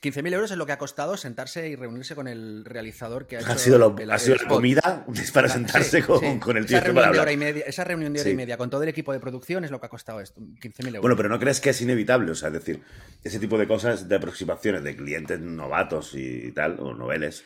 15.000 0.00 0.32
euros 0.34 0.50
es 0.50 0.56
lo 0.56 0.66
que 0.66 0.72
ha 0.72 0.78
costado 0.78 1.16
sentarse 1.16 1.68
y 1.68 1.76
reunirse 1.76 2.14
con 2.14 2.28
el 2.28 2.64
realizador 2.64 3.26
que 3.26 3.36
ha 3.36 3.40
hecho 3.40 3.50
Ha 3.52 3.58
sido, 3.58 3.78
lo- 3.78 3.96
el- 3.98 4.10
ha 4.10 4.18
sido 4.18 4.36
la 4.36 4.48
comida 4.48 5.04
para 5.34 5.48
sentarse 5.48 6.00
sí, 6.00 6.06
con, 6.06 6.20
sí. 6.20 6.38
con 6.38 6.56
el 6.56 6.64
esa 6.64 6.68
tío 6.68 6.76
este 6.78 6.90
reunión 6.92 7.12
de 7.12 7.18
hora 7.20 7.32
y 7.32 7.36
media, 7.36 7.64
esa 7.66 7.84
reunión 7.84 8.12
de 8.12 8.20
hora 8.20 8.30
y 8.30 8.34
media 8.34 8.56
con 8.56 8.70
todo 8.70 8.82
el 8.82 8.88
equipo 8.88 9.12
de 9.12 9.20
producción 9.20 9.64
es 9.64 9.70
lo 9.70 9.80
que 9.80 9.86
ha 9.86 9.90
costado 9.90 10.20
esto, 10.20 10.40
15.000 10.40 10.86
euros. 10.88 11.00
Bueno, 11.02 11.16
pero 11.16 11.28
¿no 11.28 11.38
crees 11.38 11.60
que 11.60 11.70
es 11.70 11.80
inevitable? 11.80 12.30
O 12.30 12.34
sea, 12.34 12.48
es 12.48 12.54
decir, 12.54 12.82
ese 13.24 13.38
tipo 13.38 13.58
de 13.58 13.66
cosas, 13.66 14.08
de 14.08 14.16
aproximaciones 14.16 14.82
de 14.84 14.96
clientes 14.96 15.40
novatos 15.40 16.12
y 16.14 16.52
tal, 16.52 16.78
o 16.80 16.94
noveles, 16.94 17.44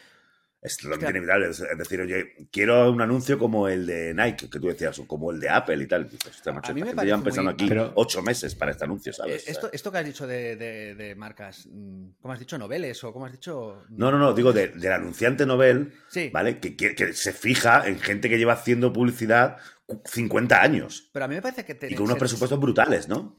es 0.63 0.85
lo 0.85 0.93
Hostia. 0.93 1.11
inevitable. 1.11 1.49
Es 1.49 1.61
es 1.61 1.79
decir, 1.79 2.01
oye, 2.03 2.35
quiero 2.53 2.91
un 2.91 3.01
anuncio 3.01 3.39
como 3.39 3.67
el 3.69 3.87
de 3.87 4.13
Nike, 4.15 4.51
que 4.51 4.59
tú 4.61 4.67
decías, 4.69 4.99
o 4.99 5.07
como 5.07 5.31
el 5.31 5.41
de 5.41 5.49
Apple 5.49 5.83
y 5.83 5.87
tal. 5.87 6.09
Dices, 6.11 6.43
macho, 6.53 6.73
A 6.73 6.75
mí 6.75 6.81
esta 6.81 6.85
me 6.85 6.87
gente 6.91 7.05
llevan 7.07 7.21
parece 7.23 7.25
pensando 7.25 7.51
muy- 7.51 7.55
aquí 7.55 7.69
Pero- 7.69 7.93
ocho 7.97 8.23
meses 8.23 8.55
para 8.55 8.71
este 8.73 8.85
anuncio, 8.85 9.11
Eh, 9.11 9.15
¿sabes? 9.15 9.45
Sea, 9.45 9.53
esto, 9.53 9.71
esto 9.73 9.91
que 9.93 9.99
has 9.99 10.05
dicho 10.05 10.27
de, 10.27 10.57
de- 10.57 10.95
de 10.95 11.15
marcas, 11.15 11.67
mm, 11.71 12.09
¿cómo 12.21 12.35
has 12.35 12.41
dicho? 12.41 12.59
¿Noveles? 12.59 13.03
¿O 13.05 13.13
cómo 13.13 13.27
has 13.27 13.33
dicho? 13.33 13.85
No, 13.89 14.11
no, 14.11 14.19
no, 14.19 14.35
digo 14.35 14.53
de- 14.53 14.69
del 14.69 14.93
anunciante 14.93 15.47
novel, 15.47 15.93
Sí, 16.09 16.31
¿vale? 16.33 16.59
Que, 16.61 16.77
que 16.77 17.13
se 17.15 17.33
fija 17.33 17.87
en 17.89 17.99
gente 17.99 18.29
que 18.29 18.37
lleva 18.39 18.53
haciendo 18.53 18.93
publicidad 18.93 19.57
cu- 19.87 20.03
50 20.05 20.61
años 20.63 21.09
pero 21.13 21.25
a 21.25 21.29
mí 21.29 21.35
me 21.37 21.43
parece 21.43 21.65
que... 21.65 21.79
y 21.89 21.95
con 21.95 22.05
unos 22.05 22.19
presupuestos 22.19 22.61
brutales, 22.61 23.09
¿no? 23.09 23.37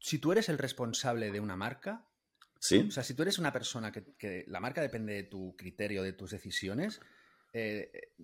Si 0.00 0.18
tú 0.18 0.32
eres 0.32 0.48
el 0.48 0.58
responsable 0.58 1.30
de 1.30 1.40
una 1.40 1.56
marca, 1.56 2.04
Sí. 2.64 2.86
O 2.88 2.90
sea, 2.90 3.02
si 3.02 3.12
tú 3.12 3.20
eres 3.20 3.38
una 3.38 3.52
persona 3.52 3.92
que, 3.92 4.02
que 4.16 4.46
la 4.48 4.58
marca 4.58 4.80
depende 4.80 5.12
de 5.12 5.24
tu 5.24 5.54
criterio, 5.54 6.02
de 6.02 6.14
tus 6.14 6.30
decisiones, 6.30 6.98
eh, 7.52 8.14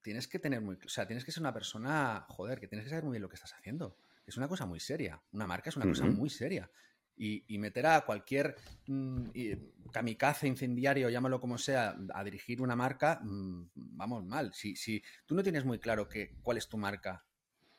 tienes 0.00 0.28
que 0.28 0.38
tener 0.38 0.60
muy. 0.60 0.76
O 0.76 0.88
sea, 0.88 1.08
tienes 1.08 1.24
que 1.24 1.32
ser 1.32 1.40
una 1.40 1.52
persona, 1.52 2.24
joder, 2.28 2.60
que 2.60 2.68
tienes 2.68 2.84
que 2.84 2.90
saber 2.90 3.02
muy 3.02 3.14
bien 3.14 3.22
lo 3.22 3.28
que 3.28 3.34
estás 3.34 3.52
haciendo. 3.52 3.98
Es 4.24 4.36
una 4.36 4.46
cosa 4.46 4.64
muy 4.64 4.78
seria. 4.78 5.20
Una 5.32 5.48
marca 5.48 5.70
es 5.70 5.76
una 5.76 5.86
cosa 5.86 6.04
muy 6.04 6.30
seria. 6.30 6.70
Y, 7.16 7.44
y 7.52 7.58
meter 7.58 7.86
a 7.86 8.02
cualquier 8.02 8.54
mm, 8.86 9.30
y- 9.34 9.56
kamikaze, 9.90 10.46
incendiario, 10.46 11.10
llámalo 11.10 11.40
como 11.40 11.58
sea, 11.58 11.96
a 12.14 12.22
dirigir 12.22 12.62
una 12.62 12.76
marca, 12.76 13.18
mm, 13.24 13.70
vamos 13.74 14.24
mal. 14.24 14.54
Si, 14.54 14.76
si 14.76 15.02
tú 15.26 15.34
no 15.34 15.42
tienes 15.42 15.64
muy 15.64 15.80
claro 15.80 16.08
que, 16.08 16.36
cuál 16.42 16.58
es 16.58 16.68
tu 16.68 16.78
marca 16.78 17.26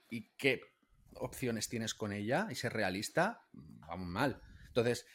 y 0.10 0.28
qué 0.36 0.60
opciones 1.14 1.70
tienes 1.70 1.94
con 1.94 2.12
ella 2.12 2.48
y 2.50 2.56
ser 2.56 2.74
realista, 2.74 3.48
vamos 3.54 4.08
mal. 4.08 4.42
Entonces, 4.68 5.06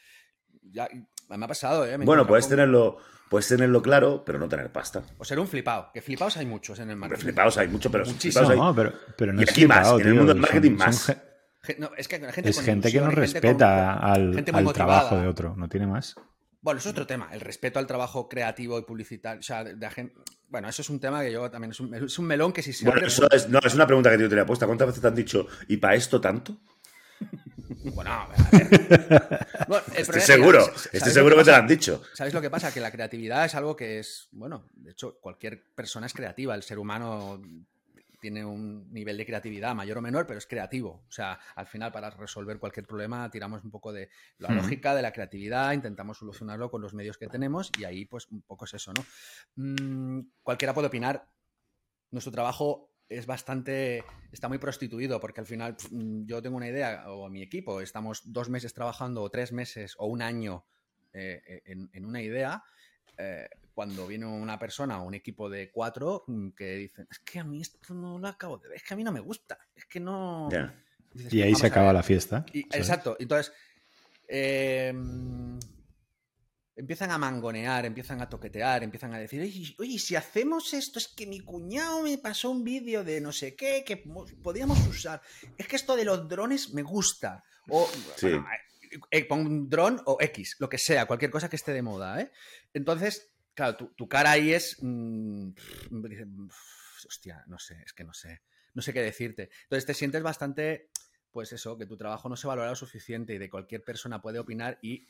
ya 0.61 0.87
me 1.29 1.45
ha 1.45 1.47
pasado, 1.47 1.85
¿eh? 1.85 1.97
Me 1.97 2.05
Bueno, 2.05 2.27
puedes 2.27 2.45
con- 2.45 2.51
tenerlo, 2.51 2.97
puedes 3.29 3.47
tenerlo 3.47 3.81
claro, 3.81 4.23
pero 4.25 4.37
no 4.39 4.47
tener 4.49 4.71
pasta. 4.71 5.03
O 5.17 5.23
ser 5.25 5.39
un 5.39 5.47
flipado, 5.47 5.89
que 5.93 6.01
flipados 6.01 6.37
hay 6.37 6.45
muchos 6.45 6.79
en 6.79 6.89
el 6.89 6.95
marketing. 6.97 7.23
flipados 7.23 7.57
hay 7.57 7.67
mucho, 7.67 7.89
pero 7.91 8.05
Muchísimo. 8.05 8.45
flipados 8.45 8.49
hay- 8.51 8.57
No, 8.59 8.75
pero, 8.75 8.93
pero 9.17 9.33
no 9.33 9.41
Y 9.41 9.43
es 9.45 9.49
aquí 9.51 9.65
más, 9.67 9.77
flipado, 9.79 9.99
en 9.99 10.01
el 10.07 10.11
tío, 10.13 10.15
mundo 10.17 10.33
del 10.33 10.41
son- 10.43 10.51
marketing 10.53 10.69
son 10.77 10.77
más. 10.87 11.17
Ge- 11.63 11.75
no, 11.79 11.91
es 11.95 12.07
que 12.07 12.19
gente 12.19 12.49
es 12.49 12.55
con 12.55 12.65
gente 12.65 12.91
que 12.91 12.97
no 12.99 13.05
gente 13.05 13.21
respeta 13.21 13.97
con- 14.01 14.09
al, 14.09 14.33
gente 14.35 14.51
al 14.51 14.73
trabajo 14.73 15.17
de 15.17 15.27
otro, 15.27 15.55
no 15.55 15.69
tiene 15.69 15.85
más. 15.87 16.15
Bueno, 16.63 16.79
eso 16.79 16.89
es 16.89 16.93
otro 16.93 17.07
tema, 17.07 17.29
el 17.31 17.39
respeto 17.41 17.79
al 17.79 17.87
trabajo 17.87 18.27
creativo 18.29 18.77
y 18.77 18.83
publicitario. 18.83 19.39
O 19.39 19.43
sea, 19.43 19.63
de, 19.63 19.75
de 19.75 19.85
agen- 19.87 20.13
Bueno, 20.47 20.67
eso 20.69 20.81
es 20.81 20.89
un 20.89 20.99
tema 20.99 21.21
que 21.23 21.31
yo 21.31 21.49
también. 21.49 21.71
Es 21.71 21.79
un, 21.79 21.93
es 21.95 22.19
un 22.19 22.25
melón 22.25 22.51
que 22.51 22.61
si 22.61 22.73
se 22.73 22.83
Bueno, 22.85 22.99
abre- 22.99 23.07
eso 23.07 23.27
es, 23.31 23.47
no, 23.49 23.59
es 23.63 23.73
una 23.73 23.87
pregunta 23.87 24.11
que 24.11 24.21
yo 24.21 24.27
te 24.29 24.35
la 24.35 24.41
he 24.41 24.45
puesto. 24.45 24.65
¿Cuántas 24.67 24.87
veces 24.87 25.01
te 25.01 25.07
han 25.07 25.15
dicho, 25.15 25.47
¿y 25.69 25.77
para 25.77 25.95
esto 25.95 26.19
tanto? 26.19 26.57
Bueno, 27.93 28.11
a 28.11 28.27
ver. 28.27 29.47
Bueno, 29.67 29.83
Estoy 29.95 30.21
seguro, 30.21 30.59
mira, 30.59 30.73
¿sabes 30.73 30.93
estoy 30.93 31.11
seguro 31.13 31.37
que 31.37 31.43
te 31.43 31.51
lo 31.51 31.57
han 31.57 31.67
dicho. 31.67 32.01
¿Sabes 32.13 32.33
lo 32.33 32.41
que 32.41 32.49
pasa? 32.49 32.73
Que 32.73 32.81
la 32.81 32.91
creatividad 32.91 33.45
es 33.45 33.55
algo 33.55 33.75
que 33.75 33.99
es, 33.99 34.27
bueno, 34.31 34.65
de 34.73 34.91
hecho, 34.91 35.17
cualquier 35.21 35.63
persona 35.73 36.07
es 36.07 36.13
creativa. 36.13 36.53
El 36.55 36.63
ser 36.63 36.77
humano 36.79 37.41
tiene 38.19 38.43
un 38.45 38.91
nivel 38.91 39.17
de 39.17 39.25
creatividad 39.25 39.73
mayor 39.73 39.97
o 39.97 40.01
menor, 40.01 40.27
pero 40.27 40.37
es 40.39 40.45
creativo. 40.45 41.03
O 41.07 41.11
sea, 41.11 41.39
al 41.55 41.67
final, 41.67 41.91
para 41.91 42.09
resolver 42.09 42.59
cualquier 42.59 42.85
problema, 42.85 43.29
tiramos 43.31 43.63
un 43.63 43.71
poco 43.71 43.93
de 43.93 44.09
la 44.39 44.49
Hmm. 44.49 44.57
lógica, 44.57 44.93
de 44.93 45.01
la 45.01 45.11
creatividad, 45.13 45.71
intentamos 45.71 46.17
solucionarlo 46.17 46.69
con 46.69 46.81
los 46.81 46.93
medios 46.93 47.17
que 47.17 47.27
tenemos 47.27 47.71
y 47.79 47.85
ahí, 47.85 48.05
pues, 48.05 48.27
un 48.29 48.41
poco 48.41 48.65
es 48.65 48.73
eso, 48.73 48.91
¿no? 48.93 49.05
Mm, 49.55 50.21
cualquiera 50.43 50.73
puede 50.73 50.87
opinar. 50.87 51.27
Nuestro 52.11 52.31
trabajo 52.33 52.90
es 53.11 53.25
bastante. 53.25 54.03
está 54.31 54.47
muy 54.47 54.57
prostituido, 54.57 55.19
porque 55.19 55.41
al 55.41 55.45
final 55.47 55.75
mm, 55.91 56.25
yo 56.25 56.41
tengo 56.41 56.57
una 56.57 56.67
idea, 56.67 57.11
o 57.11 57.29
mi 57.29 57.41
equipo, 57.41 57.81
estamos 57.81 58.21
dos 58.31 58.49
meses 58.49 58.73
trabajando, 58.73 59.21
o 59.21 59.29
tres 59.29 59.51
meses, 59.51 59.95
o 59.97 60.07
un 60.07 60.21
año 60.21 60.65
eh, 61.13 61.61
en, 61.65 61.89
en 61.93 62.05
una 62.05 62.21
idea. 62.21 62.63
eh, 63.17 63.47
cuando 63.73 64.05
viene 64.05 64.25
una 64.25 64.59
persona 64.59 65.01
o 65.01 65.05
un 65.07 65.13
equipo 65.13 65.49
de 65.49 65.71
cuatro 65.71 66.23
mm, 66.27 66.49
que 66.49 66.75
dicen, 66.75 67.07
es 67.09 67.19
que 67.19 67.39
a 67.39 67.43
mí 67.43 67.61
esto 67.61 67.93
no 67.93 68.19
lo 68.19 68.27
acabo 68.27 68.57
de 68.57 68.67
ver, 68.67 68.77
es 68.77 68.83
que 68.83 68.93
a 68.93 68.97
mí 68.97 69.03
no 69.03 69.11
me 69.13 69.21
gusta, 69.21 69.57
es 69.75 69.85
que 69.85 69.99
no... 69.99 70.49
Dices, 71.13 71.33
Y 71.33 71.41
ahí 71.41 71.51
"Vamos 71.51 71.61
se 71.61 71.67
acaba 71.67 71.87
ver". 71.87 71.95
la 71.95 72.03
fiesta. 72.03 72.45
Exacto. 72.53 73.15
Entonces, 73.19 73.53
eh, 74.27 74.93
empiezan 76.81 77.11
a 77.11 77.17
mangonear, 77.17 77.85
empiezan 77.85 78.21
a 78.21 78.27
toquetear, 78.29 78.83
empiezan 78.83 79.13
a 79.13 79.19
decir, 79.19 79.41
oye, 79.41 79.75
oye, 79.79 79.97
si 79.99 80.15
hacemos 80.15 80.73
esto, 80.73 80.99
es 80.99 81.07
que 81.07 81.25
mi 81.27 81.39
cuñado 81.39 82.03
me 82.03 82.17
pasó 82.17 82.49
un 82.49 82.63
vídeo 82.63 83.03
de 83.03 83.21
no 83.21 83.31
sé 83.31 83.55
qué 83.55 83.83
que 83.85 84.03
mo- 84.05 84.25
podíamos 84.43 84.79
usar. 84.87 85.21
Es 85.57 85.67
que 85.67 85.75
esto 85.75 85.95
de 85.95 86.05
los 86.05 86.27
drones 86.27 86.73
me 86.73 86.81
gusta. 86.83 87.43
O, 87.69 87.87
Sí. 88.17 88.27
bueno, 88.29 88.45
eh, 88.91 88.99
eh, 89.11 89.25
pon 89.25 89.39
un 89.45 89.69
dron 89.69 90.01
o 90.05 90.17
X, 90.19 90.57
lo 90.59 90.67
que 90.67 90.77
sea, 90.77 91.05
cualquier 91.05 91.31
cosa 91.31 91.49
que 91.49 91.55
esté 91.55 91.71
de 91.71 91.81
moda. 91.81 92.19
¿eh? 92.19 92.31
Entonces, 92.73 93.31
claro, 93.53 93.77
tu, 93.77 93.87
tu 93.95 94.07
cara 94.09 94.31
ahí 94.31 94.51
es... 94.53 94.77
mm, 94.81 95.51
dice, 96.09 96.25
hostia, 97.07 97.43
no 97.47 97.57
sé, 97.59 97.81
es 97.85 97.93
que 97.93 98.03
no 98.03 98.13
sé. 98.13 98.41
No 98.73 98.81
sé 98.81 98.91
qué 98.93 99.01
decirte. 99.01 99.49
Entonces 99.63 99.85
te 99.85 99.93
sientes 99.93 100.23
bastante 100.23 100.89
pues 101.31 101.53
eso, 101.53 101.77
que 101.77 101.85
tu 101.85 101.95
trabajo 101.95 102.27
no 102.27 102.35
se 102.35 102.45
valora 102.45 102.69
lo 102.69 102.75
suficiente 102.75 103.33
y 103.33 103.37
de 103.37 103.49
cualquier 103.49 103.83
persona 103.85 104.21
puede 104.21 104.37
opinar 104.39 104.77
y 104.81 105.07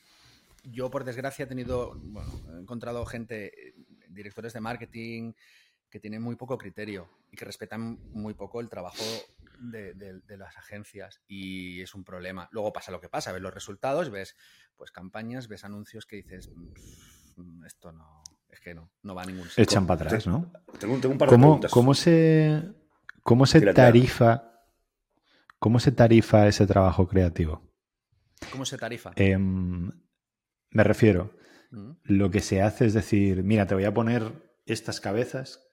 yo 0.63 0.89
por 0.89 1.04
desgracia 1.04 1.43
he 1.43 1.47
tenido, 1.47 1.93
bueno, 2.04 2.30
he 2.56 2.60
encontrado 2.62 3.06
gente, 3.06 3.52
directores 4.10 4.54
de 4.54 4.62
marketing 4.62 5.34
que 5.89 6.00
tienen 6.00 6.21
muy 6.21 6.36
poco 6.36 6.58
criterio 6.58 7.10
y 7.32 7.36
que 7.38 7.45
respetan 7.45 8.00
muy 8.13 8.34
poco 8.34 8.62
el 8.62 8.69
trabajo 8.69 9.04
de, 9.60 9.93
de- 9.93 10.21
de 10.21 10.38
las 10.38 10.58
agencias 10.58 11.21
y 11.28 11.82
es 11.82 11.93
un 11.95 12.04
problema. 12.04 12.47
Luego 12.52 12.71
pasa 12.74 12.91
lo 12.91 13.02
que 13.02 13.10
pasa, 13.10 13.32
ves 13.32 13.41
los 13.41 13.54
resultados, 13.54 14.10
ves 14.10 14.36
pues 14.78 14.91
campañas, 14.91 15.47
ves 15.47 15.63
anuncios 15.65 16.06
que 16.06 16.15
dices, 16.17 16.50
"Mm, 17.36 17.65
esto 17.65 17.91
no, 17.91 18.21
es 18.50 18.60
que 18.60 18.74
no, 18.74 18.91
no 19.04 19.15
va 19.15 19.24
a 19.24 19.26
ningún 19.26 19.47
sitio. 19.50 19.63
Echan 19.63 19.86
para 19.86 20.06
atrás, 20.06 20.28
¿no? 20.28 20.52
Tengo, 20.80 20.97
tengo 21.00 21.12
un 21.13 21.17
par 21.17 21.30
de 21.30 21.36
¿Cómo, 21.36 21.45
preguntas. 21.47 21.71
cómo 21.71 21.93
se, 21.93 22.63
cómo 23.24 23.45
se 23.45 23.62
tarifa 23.74 24.47
cómo 25.60 25.80
se 25.80 25.91
tarifa 25.91 26.47
ese 26.47 26.65
trabajo 26.65 27.08
creativo? 27.08 27.62
¿Cómo 28.52 28.65
se 28.65 28.78
tarifa? 28.78 29.12
Em, 29.15 29.91
me 30.71 30.84
refiero, 30.84 31.36
Mm. 31.71 31.91
lo 32.03 32.29
que 32.31 32.41
se 32.41 32.62
hace 32.62 32.86
es 32.86 32.93
decir, 32.93 33.43
mira, 33.43 33.65
te 33.65 33.75
voy 33.75 33.86
a 33.86 33.93
poner 33.93 34.23
estas 34.65 34.99
cabezas 34.99 35.65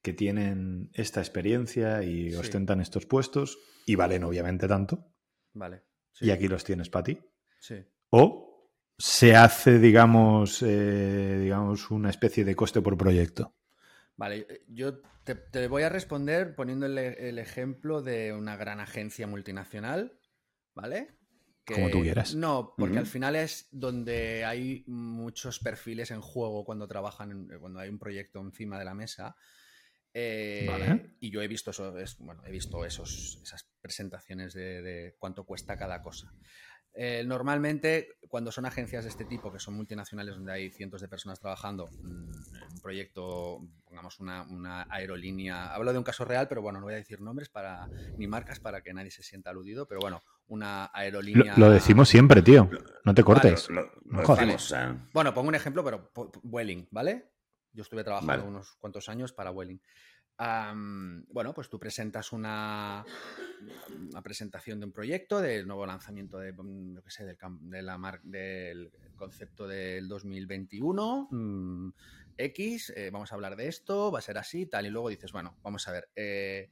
que 0.00 0.14
tienen 0.14 0.90
esta 0.94 1.20
experiencia 1.20 2.02
y 2.02 2.30
Sí. 2.30 2.36
ostentan 2.36 2.80
estos 2.80 3.04
puestos 3.04 3.58
y 3.84 3.94
valen 3.94 4.24
obviamente 4.24 4.66
tanto 4.66 5.12
Vale. 5.52 5.82
sí, 6.12 6.24
y 6.26 6.30
aquí 6.30 6.48
los 6.48 6.64
tienes 6.64 6.88
para 6.88 7.04
ti. 7.04 7.20
Sí. 7.60 7.84
O 8.10 8.70
se 8.98 9.36
hace, 9.36 9.78
digamos, 9.78 10.62
eh, 10.62 11.38
digamos, 11.42 11.90
una 11.90 12.08
especie 12.10 12.44
de 12.44 12.56
coste 12.56 12.80
por 12.80 12.96
proyecto. 12.96 13.54
Vale, 14.16 14.46
eh, 14.48 14.64
yo 14.68 15.00
te, 15.24 15.34
te 15.34 15.68
voy 15.68 15.82
a 15.82 15.88
responder 15.90 16.54
poniendo 16.54 16.86
el, 16.86 16.96
el 16.98 17.38
ejemplo 17.38 18.00
de 18.02 18.32
una 18.32 18.56
gran 18.56 18.80
agencia 18.80 19.26
multinacional, 19.26 20.18
¿vale? 20.74 21.08
Como 21.64 21.90
tú 21.90 22.00
quieras. 22.02 22.34
No, 22.34 22.74
porque 22.76 22.98
al 22.98 23.06
final 23.06 23.36
es 23.36 23.68
donde 23.70 24.44
hay 24.44 24.84
muchos 24.86 25.58
perfiles 25.60 26.10
en 26.10 26.20
juego 26.20 26.64
cuando 26.64 26.88
trabajan, 26.88 27.30
en- 27.30 27.58
cuando 27.60 27.78
hay 27.78 27.88
un 27.88 27.98
proyecto 27.98 28.40
encima 28.40 28.78
de 28.78 28.84
la 28.84 28.94
mesa. 28.94 29.36
Eh, 30.14 30.66
Vale. 30.68 31.14
Y 31.20 31.30
yo 31.30 31.40
he 31.40 31.48
visto 31.48 31.70
eso, 31.70 31.96
es- 31.98 32.18
bueno, 32.18 32.42
he 32.46 32.50
visto 32.50 32.84
esos, 32.84 33.38
esas 33.42 33.66
presentaciones 33.80 34.52
de, 34.52 34.82
de 34.82 35.16
cuánto 35.18 35.44
cuesta 35.44 35.76
cada 35.78 36.02
cosa. 36.02 36.32
Eh, 36.94 37.24
normalmente, 37.24 38.18
cuando 38.28 38.52
son 38.52 38.66
agencias 38.66 39.04
de 39.04 39.10
este 39.10 39.24
tipo, 39.24 39.50
que 39.50 39.58
son 39.58 39.74
multinacionales, 39.74 40.34
donde 40.34 40.52
hay 40.52 40.70
cientos 40.70 41.00
de 41.00 41.08
personas 41.08 41.40
trabajando, 41.40 41.88
mm, 42.02 42.32
en 42.66 42.72
un 42.74 42.80
proyecto, 42.80 43.60
pongamos 43.84 44.20
una, 44.20 44.42
una 44.42 44.86
aerolínea, 44.90 45.72
hablo 45.74 45.92
de 45.92 45.98
un 45.98 46.04
caso 46.04 46.24
real, 46.24 46.48
pero 46.48 46.60
bueno, 46.60 46.80
no 46.80 46.84
voy 46.86 46.94
a 46.94 46.98
decir 46.98 47.20
nombres 47.20 47.48
para, 47.48 47.90
ni 48.16 48.26
marcas 48.26 48.60
para 48.60 48.82
que 48.82 48.92
nadie 48.92 49.10
se 49.10 49.22
sienta 49.22 49.50
aludido, 49.50 49.86
pero 49.86 50.00
bueno, 50.00 50.22
una 50.48 50.90
aerolínea... 50.92 51.56
lo 51.56 51.70
decimos 51.70 52.08
siempre, 52.10 52.42
tío. 52.42 52.68
No 53.04 53.14
te 53.14 53.22
Vale, 53.22 53.40
cortes. 53.40 53.70
lo- 53.70 53.90
No 54.04 54.22
Lo 54.22 54.28
decimos, 54.34 54.62
sea, 54.68 55.08
Bueno, 55.14 55.32
pongo 55.32 55.48
un 55.48 55.54
ejemplo, 55.54 55.82
pero 55.82 56.10
Welling, 56.42 56.88
¿vale? 56.90 57.30
Yo 57.72 57.82
estuve 57.82 58.04
trabajando 58.04 58.36
Vale. 58.36 58.48
unos 58.48 58.76
cuantos 58.76 59.08
años 59.08 59.32
para 59.32 59.50
Welling. 59.50 59.80
Bueno, 61.28 61.54
pues 61.54 61.68
tú 61.70 61.78
presentas 61.78 62.32
una, 62.32 63.04
una 64.12 64.22
presentación 64.22 64.78
de 64.80 64.86
un 64.86 64.92
proyecto, 64.92 65.40
del 65.40 65.66
nuevo 65.66 65.86
lanzamiento 65.86 66.38
de, 66.38 66.52
mm, 66.52 66.98
sé, 67.08 67.24
del, 67.24 67.86
la 67.86 67.98
mar- 67.98 68.22
del 68.22 68.92
concepto 69.16 69.66
del 69.66 70.08
2021, 70.08 71.28
mm, 71.30 71.90
X, 72.38 72.92
eh, 72.96 73.10
vamos 73.12 73.32
a 73.32 73.34
hablar 73.34 73.56
de 73.56 73.68
esto, 73.68 74.10
va 74.10 74.18
a 74.18 74.22
ser 74.22 74.38
así, 74.38 74.66
tal, 74.66 74.86
y 74.86 74.90
luego 74.90 75.08
dices, 75.08 75.32
bueno, 75.32 75.56
vamos 75.62 75.86
a 75.88 75.92
ver, 75.92 76.08
eh, 76.16 76.70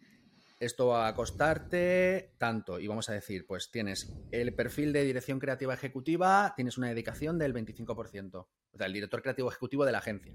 esto 0.58 0.88
va 0.88 1.08
a 1.08 1.14
costarte 1.14 2.34
tanto, 2.38 2.78
y 2.80 2.86
vamos 2.86 3.08
a 3.08 3.12
decir, 3.14 3.46
pues 3.46 3.70
tienes 3.70 4.12
el 4.30 4.54
perfil 4.54 4.92
de 4.92 5.04
dirección 5.04 5.38
creativa 5.38 5.72
ejecutiva, 5.74 6.52
tienes 6.56 6.76
una 6.78 6.88
dedicación 6.88 7.38
del 7.38 7.54
25%, 7.54 8.48
o 8.72 8.76
sea, 8.76 8.86
el 8.86 8.92
director 8.92 9.22
creativo 9.22 9.48
ejecutivo 9.50 9.84
de 9.84 9.92
la 9.92 9.98
agencia. 9.98 10.34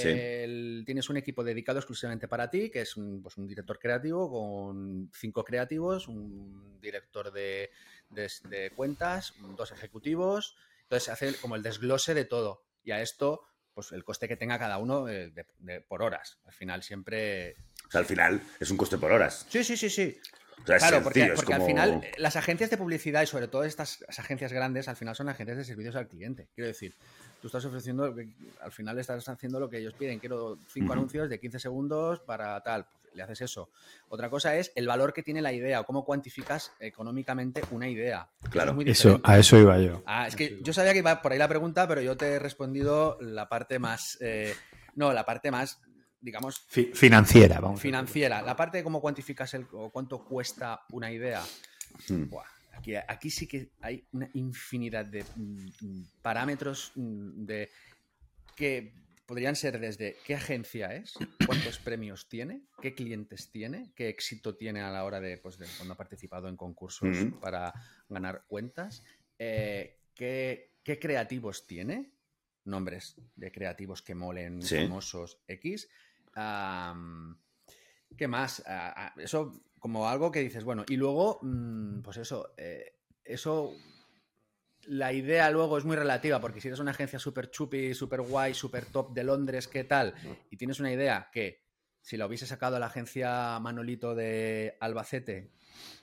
Sí. 0.00 0.84
Tienes 0.84 1.08
un 1.08 1.16
equipo 1.16 1.44
dedicado 1.44 1.78
exclusivamente 1.78 2.26
para 2.26 2.50
ti, 2.50 2.70
que 2.70 2.80
es 2.80 2.96
un, 2.96 3.22
pues, 3.22 3.36
un 3.36 3.46
director 3.46 3.78
creativo 3.78 4.28
con 4.30 5.10
cinco 5.14 5.44
creativos, 5.44 6.08
un 6.08 6.80
director 6.80 7.32
de, 7.32 7.70
de- 8.10 8.30
de 8.48 8.70
cuentas, 8.70 9.34
dos 9.56 9.70
ejecutivos. 9.72 10.56
Entonces 10.82 11.04
se 11.04 11.10
hace 11.12 11.34
como 11.40 11.54
el 11.56 11.62
desglose 11.62 12.14
de 12.14 12.24
todo. 12.24 12.64
Y 12.82 12.90
a 12.92 13.00
esto, 13.00 13.42
pues 13.74 13.92
el 13.92 14.02
coste 14.04 14.26
que 14.28 14.36
tenga 14.36 14.58
cada 14.58 14.78
uno 14.78 15.08
eh, 15.08 15.32
de- 15.58 15.80
por 15.82 16.02
horas. 16.02 16.38
Al 16.46 16.52
final 16.52 16.82
siempre... 16.82 17.54
o 17.86 17.90
sea, 17.90 18.00
al 18.00 18.06
final 18.06 18.40
es 18.58 18.70
un 18.70 18.76
coste 18.76 18.98
por 18.98 19.12
horas. 19.12 19.46
Sí, 19.48 19.62
sí, 19.62 19.76
sí, 19.76 19.88
sí. 19.90 20.18
O 20.62 20.66
sea, 20.66 20.78
Claro, 20.78 21.02
porque, 21.02 21.20
sencillo, 21.20 21.36
porque 21.36 21.54
al 21.54 21.62
final 21.62 22.00
las 22.18 22.34
agencias 22.34 22.70
de 22.70 22.76
publicidad 22.78 23.22
y 23.22 23.26
sobre 23.26 23.46
todo 23.46 23.62
estas 23.64 24.02
agencias 24.18 24.52
grandes 24.52 24.88
al 24.88 24.96
final 24.96 25.14
son 25.14 25.28
agencias 25.28 25.58
de 25.58 25.64
servicios 25.64 25.94
al 25.96 26.08
cliente. 26.08 26.48
Quiero 26.54 26.66
decir, 26.68 26.96
tú 27.46 27.56
estás 27.56 27.64
ofreciendo, 27.64 28.12
al 28.60 28.72
final 28.72 28.98
estás 28.98 29.28
haciendo 29.28 29.60
lo 29.60 29.70
que 29.70 29.78
ellos 29.78 29.94
piden. 29.94 30.18
Quiero 30.18 30.58
cinco 30.68 30.92
anuncios 30.92 31.28
de 31.30 31.38
15 31.38 31.60
segundos 31.60 32.18
para 32.20 32.60
tal. 32.62 32.86
Pues 32.86 33.14
le 33.14 33.22
haces 33.22 33.42
eso. 33.42 33.70
Otra 34.08 34.28
cosa 34.28 34.56
es 34.56 34.72
el 34.74 34.86
valor 34.88 35.12
que 35.12 35.22
tiene 35.22 35.40
la 35.40 35.52
idea 35.52 35.80
o 35.80 35.84
cómo 35.84 36.04
cuantificas 36.04 36.72
económicamente 36.80 37.62
una 37.70 37.88
idea. 37.88 38.28
Eso 38.42 38.50
Claro. 38.50 38.70
es 38.70 38.74
muy 38.74 38.90
Eso, 38.90 39.20
a 39.22 39.38
eso 39.38 39.56
iba 39.58 39.78
yo. 39.78 40.02
Ah, 40.06 40.26
es 40.26 40.34
que 40.36 40.58
yo 40.62 40.72
sabía 40.72 40.92
que 40.92 40.98
iba 40.98 41.22
por 41.22 41.30
ahí 41.32 41.38
la 41.38 41.48
pregunta, 41.48 41.86
pero 41.86 42.00
yo 42.00 42.16
te 42.16 42.26
he 42.32 42.38
respondido 42.38 43.16
la 43.20 43.48
parte 43.48 43.78
más. 43.78 44.18
eh, 44.20 44.54
no, 44.96 45.12
la 45.12 45.24
parte 45.24 45.50
más, 45.50 45.78
digamos, 46.20 46.58
Fi- 46.68 46.90
financiera, 46.94 47.60
vamos. 47.60 47.80
financiera. 47.80 48.42
La 48.42 48.56
parte 48.56 48.78
de 48.78 48.84
cómo 48.84 49.00
cuantificas 49.00 49.54
el, 49.54 49.66
o 49.72 49.90
cuánto 49.90 50.24
cuesta 50.24 50.80
una 50.90 51.10
idea. 51.12 51.42
Hmm. 52.08 52.28
Buah, 52.28 52.44
aquí, 52.76 52.94
aquí 52.94 53.30
sí 53.30 53.46
que 53.46 53.70
hay 53.80 54.06
una 54.12 54.28
infinidad 54.34 55.04
de 55.06 55.24
mm, 55.36 55.66
mm, 55.80 56.04
parámetros 56.22 56.92
mm, 56.94 57.44
de 57.44 57.70
que 58.54 58.92
podrían 59.26 59.56
ser 59.56 59.80
desde 59.80 60.16
qué 60.24 60.34
agencia 60.34 60.94
es, 60.94 61.14
cuántos 61.46 61.78
premios 61.78 62.28
tiene, 62.28 62.62
qué 62.80 62.94
clientes 62.94 63.50
tiene, 63.50 63.92
qué 63.96 64.08
éxito 64.08 64.56
tiene 64.56 64.80
a 64.82 64.90
la 64.90 65.04
hora 65.04 65.20
de, 65.20 65.36
pues, 65.38 65.58
de 65.58 65.66
cuando 65.76 65.94
ha 65.94 65.96
participado 65.96 66.48
en 66.48 66.56
concursos 66.56 67.16
para 67.40 67.74
ganar 68.08 68.44
cuentas, 68.46 69.02
eh, 69.38 69.98
qué, 70.14 70.76
qué 70.84 70.98
creativos 71.00 71.66
tiene, 71.66 72.12
nombres 72.64 73.16
de 73.34 73.50
creativos 73.50 74.00
que 74.02 74.14
molen, 74.14 74.62
Sí. 74.62 74.76
famosos 74.76 75.40
X. 75.48 75.88
¿Qué 78.16 78.28
más? 78.28 78.62
Ah, 78.66 78.94
ah, 78.96 79.14
eso 79.20 79.62
como 79.78 80.08
algo 80.08 80.30
que 80.30 80.40
dices, 80.40 80.64
bueno, 80.64 80.84
y 80.88 80.96
luego, 80.96 81.38
mm, 81.42 82.00
pues 82.02 82.16
eso, 82.16 82.52
eh, 82.56 82.94
eso, 83.24 83.72
la 84.86 85.12
idea 85.12 85.50
luego 85.50 85.78
es 85.78 85.84
muy 85.84 85.96
relativa, 85.96 86.40
porque 86.40 86.60
si 86.60 86.68
eres 86.68 86.80
una 86.80 86.92
agencia 86.92 87.18
súper 87.18 87.50
chupi, 87.50 87.94
súper 87.94 88.22
guay, 88.22 88.54
súper 88.54 88.86
top 88.86 89.12
de 89.12 89.24
Londres, 89.24 89.68
¿qué 89.68 89.84
tal? 89.84 90.14
Y 90.50 90.56
tienes 90.56 90.80
una 90.80 90.92
idea 90.92 91.28
que 91.32 91.64
si 92.00 92.16
la 92.16 92.26
hubiese 92.26 92.46
sacado 92.46 92.78
la 92.78 92.86
agencia 92.86 93.58
Manolito 93.60 94.14
de 94.14 94.76
Albacete, 94.80 95.50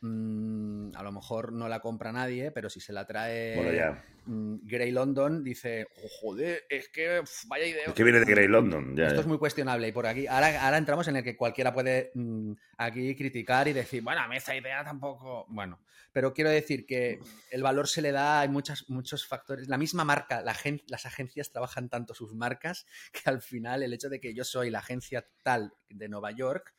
mm, 0.02 0.96
a 0.96 1.04
lo 1.04 1.12
mejor 1.12 1.54
no 1.54 1.70
la 1.70 1.80
compra 1.80 2.12
nadie, 2.12 2.52
pero 2.52 2.70
si 2.70 2.80
se 2.82 2.94
la 2.94 3.08
trae 3.08 3.56
Bueno, 3.56 3.72
ya. 3.72 4.04
Mm, 4.26 4.56
Grey 4.64 4.92
London, 4.92 5.44
dice, 5.44 5.88
"Oh, 5.98 6.08
joder, 6.22 6.64
es 6.70 6.90
que 6.90 7.20
uf, 7.22 7.44
vaya 7.48 7.66
idea. 7.66 7.86
Es 7.88 7.94
que 7.94 8.04
viene 8.04 8.20
de 8.20 8.26
Grey 8.26 8.48
London. 8.48 8.96
Ya, 8.96 9.04
Esto 9.06 9.16
ya. 9.16 9.22
es 9.22 9.28
muy 9.28 9.38
cuestionable 9.38 9.88
y 9.88 9.92
por 9.92 10.06
aquí, 10.08 10.28
ahora, 10.28 10.64
ahora 10.66 10.78
entramos 10.78 11.08
en 11.08 11.16
el 11.18 11.24
que 11.24 11.36
cualquiera 11.38 11.74
puede 11.74 12.12
mm, 12.16 12.54
aquí 12.78 13.16
criticar 13.16 13.68
y 13.68 13.74
decir, 13.74 14.02
bueno, 14.04 14.22
a 14.22 14.28
mí 14.28 14.38
esta 14.38 14.56
idea 14.56 14.84
tampoco, 14.84 15.46
bueno, 15.50 15.80
pero 16.12 16.34
quiero 16.34 16.50
decir 16.50 16.86
que 16.86 17.20
el 17.52 17.64
valor 17.64 17.88
se 17.88 18.02
le 18.02 18.12
da, 18.12 18.42
hay 18.42 18.50
muchas, 18.50 18.88
muchos 18.90 19.26
factores, 19.26 19.68
la 19.68 19.78
misma 19.78 20.04
marca, 20.06 20.42
la 20.42 20.52
agen- 20.54 20.84
las 20.88 21.06
agencias 21.06 21.52
trabajan 21.52 21.90
tanto 21.90 22.14
sus 22.14 22.34
marcas 22.34 22.86
que 23.12 23.30
al 23.30 23.42
final 23.42 23.84
el 23.84 23.94
hecho 23.94 24.10
de 24.10 24.20
que 24.20 24.34
yo 24.34 24.44
soy 24.44 24.70
la 24.70 24.80
agencia 24.80 25.28
tal 25.44 25.74
de 25.90 26.08
Nueva 26.10 26.32
York, 26.32 26.74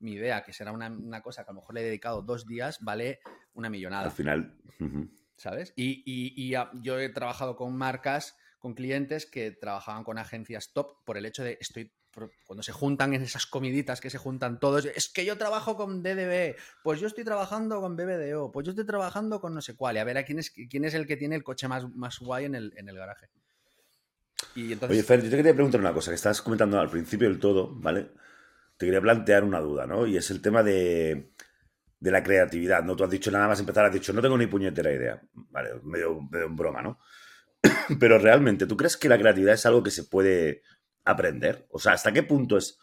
mi 0.00 0.12
idea, 0.12 0.42
que 0.42 0.52
será 0.52 0.72
una, 0.72 0.88
una 0.88 1.22
cosa 1.22 1.44
que 1.44 1.50
a 1.50 1.54
lo 1.54 1.60
mejor 1.60 1.74
le 1.76 1.80
he 1.80 1.84
dedicado 1.84 2.20
dos 2.20 2.46
días, 2.46 2.78
vale 2.82 3.20
una 3.54 3.70
millonada. 3.70 4.04
Al 4.06 4.12
final. 4.12 4.54
¿Sabes? 5.36 5.72
Y, 5.76 6.02
y- 6.06 6.34
y 6.42 6.54
a- 6.54 6.70
yo 6.82 6.98
he 6.98 7.08
trabajado 7.08 7.56
con 7.56 7.76
marcas, 7.76 8.36
con 8.58 8.74
clientes 8.74 9.26
que 9.26 9.50
trabajaban 9.50 10.04
con 10.04 10.18
agencias 10.18 10.72
top 10.72 11.04
por 11.04 11.18
el 11.18 11.26
hecho 11.26 11.44
de 11.44 11.58
estoy 11.60 11.92
cuando 12.46 12.62
se 12.62 12.70
juntan 12.72 13.12
en 13.14 13.22
esas 13.22 13.44
comiditas 13.44 14.00
que 14.00 14.08
se 14.08 14.18
juntan 14.18 14.60
todos, 14.60 14.84
es 14.84 15.08
que 15.08 15.24
yo 15.24 15.36
trabajo 15.36 15.76
con 15.76 16.00
DDB, 16.02 16.54
pues 16.84 17.00
yo 17.00 17.08
estoy 17.08 17.24
trabajando 17.24 17.80
con 17.80 17.96
BBDO, 17.96 18.52
pues 18.52 18.64
yo 18.66 18.70
estoy 18.70 18.86
trabajando 18.86 19.40
con 19.40 19.52
no 19.52 19.60
sé 19.60 19.74
cuál, 19.74 19.96
y 19.96 19.98
a 19.98 20.04
ver 20.04 20.18
a 20.18 20.24
quién 20.24 20.38
es, 20.38 20.52
quién 20.52 20.84
es 20.84 20.94
el 20.94 21.08
que 21.08 21.16
tiene 21.16 21.34
el 21.34 21.42
coche 21.42 21.66
más, 21.66 21.88
más 21.96 22.20
guay 22.20 22.44
en 22.44 22.54
el, 22.54 22.72
en 22.76 22.88
el 22.88 22.96
garaje. 22.96 23.26
Y 24.54 24.72
entonces, 24.72 24.90
Oye, 24.98 25.02
Fer, 25.02 25.22
yo 25.24 25.30
te 25.30 25.36
quería 25.36 25.54
preguntar 25.54 25.80
una 25.80 25.92
cosa 25.92 26.10
que 26.10 26.16
estabas 26.16 26.40
comentando 26.42 26.78
al 26.78 26.90
principio 26.90 27.28
del 27.28 27.40
todo, 27.40 27.74
¿vale? 27.74 28.10
Te 28.76 28.86
quería 28.86 29.00
plantear 29.00 29.42
una 29.42 29.60
duda, 29.60 29.86
¿no? 29.86 30.06
Y 30.06 30.16
es 30.16 30.30
el 30.30 30.40
tema 30.40 30.62
de, 30.62 31.32
de 32.04 32.10
la 32.10 32.22
creatividad, 32.22 32.84
¿no? 32.84 32.94
Tú 32.94 33.02
has 33.04 33.10
dicho 33.10 33.30
nada 33.30 33.48
más 33.48 33.58
empezar, 33.60 33.86
has 33.86 33.92
dicho, 33.92 34.12
no 34.12 34.20
tengo 34.20 34.36
ni 34.36 34.46
puñetera 34.46 34.92
idea. 34.92 35.22
Vale, 35.32 35.70
medio, 35.84 36.20
medio 36.20 36.44
en 36.46 36.54
broma, 36.54 36.82
¿no? 36.82 36.98
Pero 37.98 38.18
realmente, 38.18 38.66
¿tú 38.66 38.76
crees 38.76 38.98
que 38.98 39.08
la 39.08 39.16
creatividad 39.18 39.54
es 39.54 39.64
algo 39.64 39.82
que 39.82 39.90
se 39.90 40.04
puede 40.04 40.60
aprender? 41.04 41.66
O 41.70 41.78
sea, 41.78 41.92
¿hasta 41.92 42.12
qué 42.12 42.22
punto 42.22 42.58
es 42.58 42.78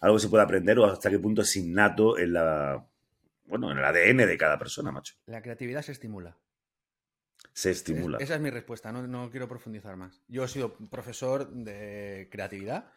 algo 0.00 0.16
que 0.16 0.22
se 0.22 0.28
puede 0.28 0.42
aprender 0.42 0.76
o 0.80 0.86
hasta 0.86 1.10
qué 1.10 1.18
punto 1.20 1.42
es 1.42 1.54
innato 1.56 2.18
en 2.18 2.32
la... 2.32 2.84
Bueno, 3.44 3.70
en 3.70 3.78
el 3.78 3.84
ADN 3.84 4.26
de 4.26 4.36
cada 4.36 4.58
persona, 4.58 4.90
macho. 4.90 5.14
la 5.26 5.40
creatividad 5.40 5.82
se 5.82 5.92
estimula. 5.92 6.36
Se 7.52 7.70
estimula. 7.70 8.18
Es- 8.18 8.24
esa 8.24 8.34
es 8.34 8.40
mi 8.40 8.50
respuesta, 8.50 8.90
no, 8.90 9.06
no 9.06 9.30
quiero 9.30 9.46
profundizar 9.48 9.96
más. 9.96 10.20
Yo 10.26 10.42
he 10.42 10.48
sido 10.48 10.74
profesor 10.90 11.48
de 11.52 12.28
creatividad 12.32 12.90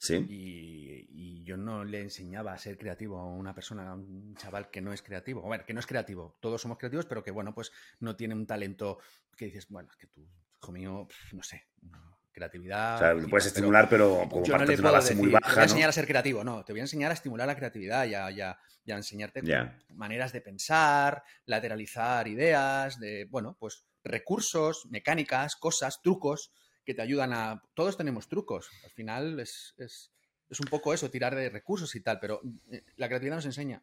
¿Sí? 0.00 0.14
Y, 0.30 1.06
y 1.10 1.44
yo 1.44 1.58
no 1.58 1.84
le 1.84 2.00
enseñaba 2.00 2.54
a 2.54 2.58
ser 2.58 2.78
creativo 2.78 3.18
a 3.18 3.26
una 3.26 3.54
persona, 3.54 3.90
a 3.90 3.94
un 3.94 4.34
chaval 4.34 4.70
que 4.70 4.80
no 4.80 4.94
es 4.94 5.02
creativo. 5.02 5.44
A 5.46 5.50
ver, 5.50 5.66
que 5.66 5.74
no 5.74 5.80
es 5.80 5.86
creativo. 5.86 6.38
Todos 6.40 6.62
somos 6.62 6.78
creativos, 6.78 7.04
pero 7.04 7.22
que, 7.22 7.30
bueno, 7.30 7.54
pues 7.54 7.70
no 7.98 8.16
tiene 8.16 8.34
un 8.34 8.46
talento 8.46 8.98
que 9.36 9.44
dices, 9.44 9.68
bueno, 9.68 9.90
es 9.90 9.96
que 9.96 10.06
tú, 10.06 10.26
hijo 10.56 10.72
mío, 10.72 11.06
no 11.32 11.42
sé, 11.42 11.66
no, 11.82 12.18
creatividad. 12.32 12.94
O 12.94 12.98
sea, 12.98 13.12
lo 13.12 13.28
puedes 13.28 13.44
pero 13.44 13.56
estimular, 13.56 13.88
pero 13.90 14.26
como 14.30 14.46
no 14.46 14.64
le 14.64 14.74
de 14.74 14.80
una 14.80 14.90
base 14.90 15.14
muy 15.14 15.26
decir, 15.26 15.38
te 15.38 15.42
baja, 15.42 15.54
voy 15.54 15.54
a 15.54 15.56
¿no? 15.56 15.62
enseñar 15.64 15.88
a 15.90 15.92
ser 15.92 16.06
creativo. 16.06 16.44
No, 16.44 16.64
te 16.64 16.72
voy 16.72 16.80
a 16.80 16.84
enseñar 16.84 17.10
a 17.10 17.14
estimular 17.14 17.46
la 17.46 17.56
creatividad 17.56 18.06
y 18.06 18.14
a, 18.14 18.30
y 18.30 18.40
a- 18.40 18.58
y 18.86 18.92
a 18.92 18.96
enseñarte 18.96 19.42
maneras 19.90 20.32
de 20.32 20.40
pensar, 20.40 21.22
lateralizar 21.44 22.26
ideas, 22.26 22.98
de, 22.98 23.26
bueno, 23.26 23.54
pues 23.60 23.84
recursos, 24.02 24.86
mecánicas, 24.90 25.56
cosas, 25.56 26.00
trucos 26.02 26.52
que 26.84 26.94
te 26.94 27.02
ayudan 27.02 27.32
a... 27.32 27.62
Todos 27.74 27.96
tenemos 27.96 28.28
trucos. 28.28 28.70
Al 28.84 28.90
final 28.90 29.40
es, 29.40 29.74
es, 29.78 30.12
es 30.48 30.60
un 30.60 30.66
poco 30.66 30.92
eso, 30.94 31.10
tirar 31.10 31.34
de 31.34 31.48
recursos 31.48 31.94
y 31.94 32.00
tal, 32.00 32.18
pero 32.20 32.40
eh, 32.70 32.82
la 32.96 33.08
creatividad 33.08 33.36
nos 33.36 33.46
enseña. 33.46 33.82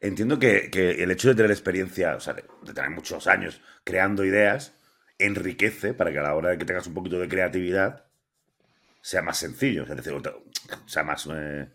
Entiendo 0.00 0.38
que, 0.38 0.70
que 0.70 1.02
el 1.02 1.10
hecho 1.10 1.28
de 1.28 1.34
tener 1.34 1.50
experiencia, 1.50 2.16
o 2.16 2.20
sea, 2.20 2.34
de, 2.34 2.44
tener 2.74 2.90
muchos 2.90 3.26
años 3.26 3.60
creando 3.84 4.24
ideas, 4.24 4.74
enriquece 5.18 5.94
para 5.94 6.10
que 6.10 6.18
a 6.18 6.22
la 6.22 6.34
hora 6.34 6.50
de 6.50 6.58
que 6.58 6.64
tengas 6.64 6.86
un 6.86 6.94
poquito 6.94 7.20
de 7.20 7.28
creatividad 7.28 8.06
sea 9.00 9.22
más 9.22 9.38
sencillo. 9.38 9.84
Es 9.84 9.96
decir, 9.96 10.12
sea 10.86 11.04
más. 11.04 11.28
eh, 11.32 11.68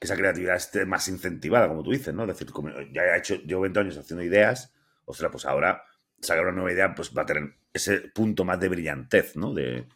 que 0.00 0.06
esa 0.06 0.16
creatividad 0.16 0.56
esté 0.56 0.86
más 0.86 1.06
incentivada, 1.08 1.68
como 1.68 1.82
tú 1.82 1.90
dices, 1.90 2.14
¿no? 2.14 2.22
Es 2.22 2.28
decir, 2.28 2.50
como 2.50 2.70
ya 2.90 3.02
he 3.02 3.18
hecho, 3.18 3.36
llevo 3.42 3.60
20 3.60 3.80
años 3.80 3.98
haciendo 3.98 4.24
ideas, 4.24 4.72
ostras, 5.04 5.30
pues 5.30 5.44
ahora 5.44 5.84
sacar 6.20 6.44
una 6.44 6.52
nueva 6.52 6.72
idea, 6.72 6.94
pues 6.94 7.10
va 7.16 7.22
a 7.22 7.26
tener 7.26 7.54
ese 7.72 7.98
punto 8.14 8.44
más 8.44 8.58
de 8.60 8.68
brillantez, 8.68 9.36
¿no? 9.36 9.52
De. 9.54 9.86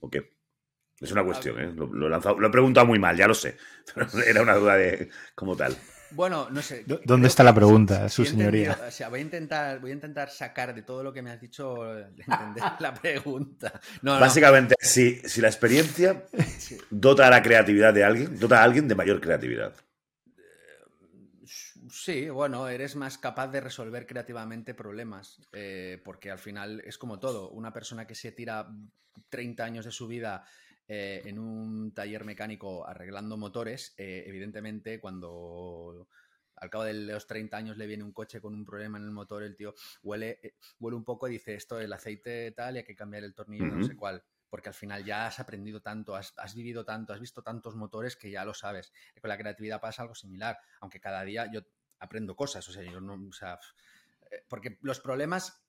¿O 0.00 0.10
qué? 0.10 0.30
Es 1.00 1.12
una 1.12 1.24
cuestión, 1.24 1.58
¿eh? 1.60 1.72
Lo, 1.74 1.86
lo 1.86 2.06
he 2.06 2.10
lanzado- 2.10 2.38
lo 2.38 2.48
he 2.48 2.50
preguntado 2.50 2.86
muy 2.86 2.98
mal, 2.98 3.16
ya 3.16 3.26
lo 3.26 3.34
sé. 3.34 3.56
Pero 3.94 4.06
era 4.26 4.42
una 4.42 4.54
duda 4.54 4.76
de 4.76 5.08
como 5.34 5.56
tal. 5.56 5.76
Bueno, 6.12 6.48
no 6.50 6.60
sé. 6.60 6.82
¿Dó- 6.84 6.96
creo 6.96 7.00
dónde 7.06 7.26
que 7.26 7.28
está 7.28 7.44
la 7.44 7.54
pregunta, 7.54 8.08
si 8.08 8.16
su 8.16 8.24
señoría? 8.24 8.76
o 8.86 8.90
sea, 8.90 9.08
voy 9.08 9.20
a 9.20 9.22
intentar, 9.22 9.78
voy 9.80 9.92
a 9.92 9.94
intentar 9.94 10.28
sacar 10.28 10.74
de 10.74 10.82
todo 10.82 11.02
lo 11.04 11.12
que 11.12 11.22
me 11.22 11.30
has 11.30 11.40
dicho 11.40 11.96
eh, 11.98 12.06
entender 12.26 12.64
la 12.80 12.92
pregunta. 12.94 13.80
No, 14.02 14.14
no. 14.14 14.20
Básicamente, 14.20 14.74
si, 14.80 15.16
si 15.20 15.40
la 15.40 15.48
experiencia 15.48 16.24
dota 16.90 17.28
a 17.28 17.30
la 17.30 17.42
creatividad 17.42 17.94
de 17.94 18.04
alguien, 18.04 18.38
dota 18.38 18.60
a 18.60 18.64
alguien 18.64 18.88
de 18.88 18.94
mayor 18.94 19.20
creatividad. 19.20 19.72
Sí, 22.02 22.30
bueno, 22.30 22.66
eres 22.66 22.96
más 22.96 23.18
capaz 23.18 23.48
de 23.48 23.60
resolver 23.60 24.06
creativamente 24.06 24.72
problemas, 24.72 25.38
eh, 25.52 26.00
porque 26.02 26.30
al 26.30 26.38
final 26.38 26.80
es 26.86 26.96
como 26.96 27.20
todo, 27.20 27.50
una 27.50 27.74
persona 27.74 28.06
que 28.06 28.14
se 28.14 28.32
tira 28.32 28.74
30 29.28 29.64
años 29.64 29.84
de 29.84 29.90
su 29.90 30.06
vida 30.06 30.42
eh, 30.88 31.20
en 31.26 31.38
un 31.38 31.92
taller 31.92 32.24
mecánico 32.24 32.86
arreglando 32.86 33.36
motores, 33.36 33.92
eh, 33.98 34.24
evidentemente 34.26 34.98
cuando 34.98 36.08
al 36.56 36.70
cabo 36.70 36.84
de 36.84 36.94
los 36.94 37.26
30 37.26 37.58
años 37.58 37.76
le 37.76 37.86
viene 37.86 38.02
un 38.02 38.14
coche 38.14 38.40
con 38.40 38.54
un 38.54 38.64
problema 38.64 38.96
en 38.96 39.04
el 39.04 39.10
motor, 39.10 39.42
el 39.42 39.54
tío 39.54 39.74
huele, 40.02 40.54
huele 40.78 40.96
un 40.96 41.04
poco 41.04 41.28
y 41.28 41.32
dice 41.32 41.52
esto, 41.54 41.78
el 41.78 41.92
aceite 41.92 42.52
tal, 42.52 42.76
y 42.76 42.78
hay 42.78 42.84
que 42.84 42.96
cambiar 42.96 43.24
el 43.24 43.34
tornillo, 43.34 43.66
no 43.66 43.84
sé 43.84 43.94
cuál 43.94 44.24
porque 44.50 44.68
al 44.68 44.74
final 44.74 45.04
ya 45.04 45.28
has 45.28 45.38
aprendido 45.38 45.80
tanto, 45.80 46.16
has, 46.16 46.34
vivido 46.56 46.84
tanto, 46.84 47.12
has 47.12 47.20
visto 47.20 47.40
tantos 47.40 47.76
motores 47.76 48.16
que 48.16 48.32
ya 48.32 48.44
lo 48.44 48.52
sabes. 48.52 48.92
con 49.20 49.28
la 49.28 49.38
creatividad 49.38 49.80
pasa 49.80 50.02
algo 50.02 50.16
similar, 50.16 50.58
aunque 50.80 51.00
cada 51.00 51.22
día 51.22 51.48
yo 51.52 51.62
aprendo 52.00 52.34
cosas, 52.34 52.68
o 52.68 52.72
sea, 52.72 52.82
yo 52.82 53.00
no, 53.00 53.14
o 53.28 53.32
sea, 53.32 53.58
eh, 54.30 54.44
porque 54.48 54.78
los 54.82 55.00
problemas 55.00 55.62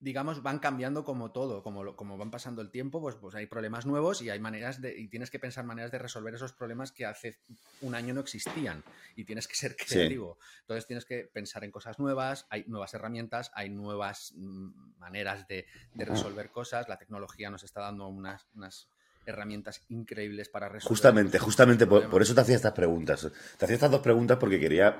digamos, 0.00 0.42
van 0.42 0.60
cambiando 0.60 1.02
como 1.02 1.32
todo, 1.32 1.62
como, 1.62 1.96
como 1.96 2.16
van 2.16 2.30
pasando 2.30 2.62
el 2.62 2.70
tiempo, 2.70 3.00
pues, 3.00 3.16
pues 3.16 3.34
hay 3.34 3.46
problemas 3.46 3.84
nuevos 3.84 4.22
y 4.22 4.30
hay 4.30 4.38
maneras 4.38 4.80
de, 4.80 4.96
y 4.96 5.08
tienes 5.08 5.30
que 5.30 5.40
pensar 5.40 5.64
maneras 5.64 5.90
de 5.90 5.98
resolver 5.98 6.34
esos 6.34 6.52
problemas 6.52 6.92
que 6.92 7.04
hace 7.04 7.38
un 7.80 7.94
año 7.94 8.14
no 8.14 8.20
existían 8.20 8.84
y 9.16 9.24
tienes 9.24 9.48
que 9.48 9.56
ser 9.56 9.76
creativo. 10.16 10.38
Entonces 10.60 10.86
tienes 10.86 11.04
que 11.04 11.24
pensar 11.24 11.64
en 11.64 11.72
cosas 11.72 11.98
nuevas, 11.98 12.46
hay 12.50 12.64
nuevas 12.68 12.94
herramientas, 12.94 13.50
hay 13.54 13.70
nuevas 13.70 14.32
mm, 14.36 14.98
maneras 14.98 15.48
de, 15.48 15.66
resolver 15.94 16.50
cosas, 16.50 16.88
la 16.88 16.96
tecnología 16.96 17.50
nos 17.50 17.64
está 17.64 17.80
dando 17.80 18.06
unas, 18.06 18.46
unas 18.54 18.88
herramientas 19.28 19.82
increíbles 19.88 20.48
para 20.48 20.68
resolver. 20.68 20.88
Justamente, 20.88 21.38
justamente 21.38 21.86
por, 21.86 22.08
por, 22.08 22.22
eso 22.22 22.34
te 22.34 22.40
hacía 22.40 22.56
estas 22.56 22.72
preguntas. 22.72 23.28
Te 23.58 23.64
hacía 23.64 23.74
estas 23.74 23.90
dos 23.90 24.00
preguntas 24.00 24.38
porque 24.38 24.58
quería, 24.58 24.98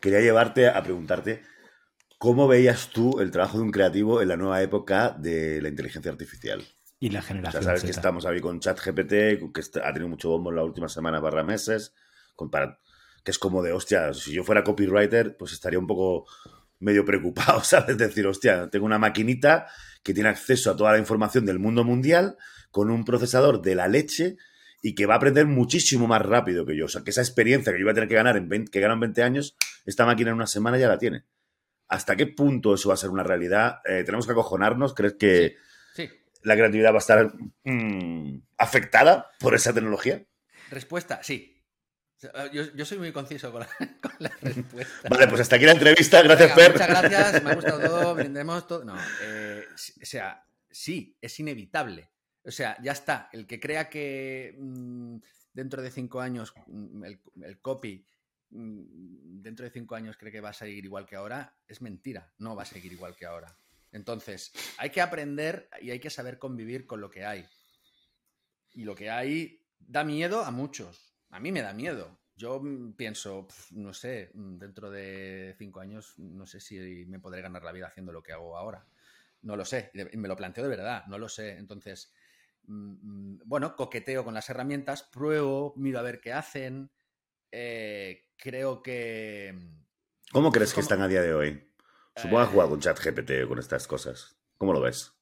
quería 0.00 0.20
llevarte 0.20 0.68
a 0.68 0.82
preguntarte 0.82 1.42
¿Cómo 2.18 2.48
veías 2.48 2.88
tú 2.88 3.20
el 3.20 3.30
trabajo 3.30 3.58
de 3.58 3.62
un 3.62 3.70
creativo 3.70 4.20
en 4.20 4.26
la 4.26 4.36
nueva 4.36 4.60
época 4.60 5.10
de 5.16 5.62
la 5.62 5.68
inteligencia 5.68 6.10
artificial? 6.10 6.66
Y 6.98 7.10
la 7.10 7.22
generación. 7.22 7.62
Ya 7.62 7.64
sabes 7.64 7.84
que 7.84 7.92
estamos 7.92 8.26
ahí 8.26 8.40
con 8.40 8.58
ChatGPT, 8.58 9.08
que 9.54 9.62
ha 9.84 9.92
tenido 9.92 10.08
mucho 10.08 10.30
bombo 10.30 10.50
en 10.50 10.56
la 10.56 10.64
última 10.64 10.88
semana 10.88 11.20
barra 11.20 11.44
meses, 11.44 11.94
que 12.36 13.30
es 13.30 13.38
como 13.38 13.62
de, 13.62 13.70
hostia, 13.70 14.12
si 14.14 14.32
yo 14.32 14.42
fuera 14.42 14.64
copywriter, 14.64 15.36
pues 15.36 15.52
estaría 15.52 15.78
un 15.78 15.86
poco 15.86 16.26
medio 16.80 17.04
preocupado, 17.04 17.60
¿sabes? 17.64 17.98
Decir, 17.98 18.26
hostia, 18.26 18.68
tengo 18.70 18.86
una 18.86 18.98
maquinita 18.98 19.66
que 20.02 20.14
tiene 20.14 20.28
acceso 20.28 20.70
a 20.70 20.76
toda 20.76 20.92
la 20.92 20.98
información 20.98 21.44
del 21.46 21.58
mundo 21.58 21.84
mundial 21.84 22.36
con 22.70 22.90
un 22.90 23.04
procesador 23.04 23.62
de 23.62 23.74
la 23.74 23.88
leche 23.88 24.36
y 24.82 24.94
que 24.94 25.06
va 25.06 25.14
a 25.14 25.16
aprender 25.16 25.46
muchísimo 25.46 26.06
más 26.06 26.22
rápido 26.22 26.64
que 26.64 26.76
yo. 26.76 26.84
O 26.86 26.88
sea, 26.88 27.02
que 27.02 27.10
esa 27.10 27.20
experiencia 27.20 27.72
que 27.72 27.78
yo 27.78 27.82
iba 27.82 27.90
a 27.90 27.94
tener 27.94 28.08
que 28.08 28.14
ganar 28.14 28.36
en 28.36 28.48
20, 28.48 28.70
que 28.70 28.80
ganan 28.80 29.00
20 29.00 29.22
años, 29.22 29.56
esta 29.84 30.06
máquina 30.06 30.30
en 30.30 30.36
una 30.36 30.46
semana 30.46 30.78
ya 30.78 30.88
la 30.88 30.98
tiene. 30.98 31.24
¿Hasta 31.88 32.16
qué 32.16 32.26
punto 32.26 32.74
eso 32.74 32.88
va 32.88 32.94
a 32.94 32.98
ser 32.98 33.10
una 33.10 33.22
realidad? 33.22 33.80
Eh, 33.84 34.04
¿Tenemos 34.04 34.26
que 34.26 34.32
acojonarnos? 34.32 34.94
¿Crees 34.94 35.14
que 35.14 35.56
la 36.42 36.54
creatividad 36.54 36.92
va 36.92 36.96
a 36.96 36.98
estar 36.98 37.32
mm, 37.64 38.42
afectada 38.58 39.30
por 39.40 39.54
esa 39.54 39.72
tecnología? 39.72 40.24
Respuesta, 40.70 41.20
sí. 41.22 41.57
Yo, 42.52 42.84
soy 42.84 42.98
muy 42.98 43.12
conciso 43.12 43.52
con 43.52 43.64
la, 44.18 44.30
respuesta. 44.40 45.08
Vale, 45.08 45.28
pues 45.28 45.40
hasta 45.40 45.56
aquí 45.56 45.64
la 45.64 45.72
entrevista. 45.72 46.22
Gracias, 46.22 46.52
Per. 46.52 46.72
Muchas 46.72 46.88
gracias, 46.88 47.42
me 47.42 47.50
ha 47.50 47.54
gustado 47.54 47.80
todo, 47.80 48.14
brindemos 48.16 48.66
todo. 48.66 48.84
No, 48.84 48.96
eh, 49.22 49.64
o 49.72 50.06
sea, 50.06 50.44
sí, 50.70 51.16
es 51.20 51.38
inevitable. 51.40 52.10
O 52.44 52.50
sea, 52.50 52.76
ya 52.82 52.92
está. 52.92 53.28
El 53.32 53.46
que 53.46 53.60
crea 53.60 53.88
que 53.88 54.56
mm, 54.58 55.16
dentro 55.52 55.82
de 55.82 55.90
cinco 55.90 56.20
años 56.20 56.52
mm, 56.66 57.04
el 57.04 57.60
copy 57.60 58.04
Mm, 58.50 59.42
dentro 59.42 59.64
de 59.64 59.70
cinco 59.70 59.94
años 59.94 60.16
cree 60.16 60.32
que 60.32 60.40
va 60.40 60.50
a 60.50 60.54
seguir 60.54 60.84
igual 60.84 61.06
que 61.06 61.16
ahora, 61.16 61.54
es 61.66 61.82
mentira, 61.82 62.32
no 62.38 62.56
va 62.56 62.62
a 62.62 62.66
seguir 62.66 62.92
igual 62.92 63.14
que 63.14 63.26
ahora. 63.26 63.54
Entonces, 63.92 64.52
hay 64.78 64.90
que 64.90 65.00
aprender 65.00 65.68
y 65.80 65.90
hay 65.90 66.00
que 66.00 66.10
saber 66.10 66.38
convivir 66.38 66.86
con 66.86 67.00
lo 67.00 67.10
que 67.10 67.24
hay. 67.24 67.46
Y 68.74 68.84
lo 68.84 68.94
que 68.94 69.10
hay 69.10 69.62
da 69.78 70.04
miedo 70.04 70.44
a 70.44 70.50
muchos. 70.50 71.07
A 71.30 71.40
mí 71.40 71.52
me 71.52 71.62
da 71.62 71.72
miedo. 71.72 72.18
Yo 72.36 72.60
mm, 72.60 72.92
pienso, 72.92 73.48
no 73.72 73.92
sé, 73.92 74.30
mm, 74.34 74.58
dentro 74.58 74.90
de 74.90 75.54
cinco 75.58 75.80
años, 75.80 76.14
no 76.18 76.46
sé 76.46 76.60
si 76.60 77.04
me 77.06 77.18
podré 77.18 77.42
ganar 77.42 77.64
la 77.64 77.72
vida 77.72 77.88
haciendo 77.88 78.12
lo 78.12 78.22
que 78.22 78.32
hago 78.32 78.56
ahora. 78.56 78.86
No 79.42 79.56
lo 79.56 79.64
sé. 79.64 79.90
Me 79.94 80.28
lo 80.28 80.36
planteo 80.36 80.64
de 80.64 80.70
verdad, 80.70 81.04
no 81.06 81.18
lo 81.18 81.28
sé. 81.28 81.58
Entonces, 81.58 82.12
bueno, 82.64 83.76
coqueteo 83.76 84.24
con 84.24 84.34
las 84.34 84.50
herramientas, 84.50 85.02
pruebo, 85.02 85.74
miro 85.76 85.98
a 85.98 86.02
ver 86.02 86.20
qué 86.20 86.32
hacen. 86.32 86.90
Eh, 87.50 88.26
creo 88.36 88.82
que... 88.82 89.52
Mm, 89.54 89.84
¿Cómo 90.32 90.52
crees 90.52 90.74
que 90.74 90.80
están 90.80 91.00
a 91.02 91.08
día 91.08 91.22
de 91.22 91.34
hoy? 91.34 91.72
Supongo 92.14 92.44
que 92.44 92.52
jugado 92.52 92.70
con 92.70 92.80
ChatGPT 92.80 93.30
o 93.44 93.48
con 93.48 93.58
estas 93.58 93.86
cosas. 93.86 94.36
¿Cómo 94.58 94.72
lo 94.72 94.80
ves? 94.80 95.12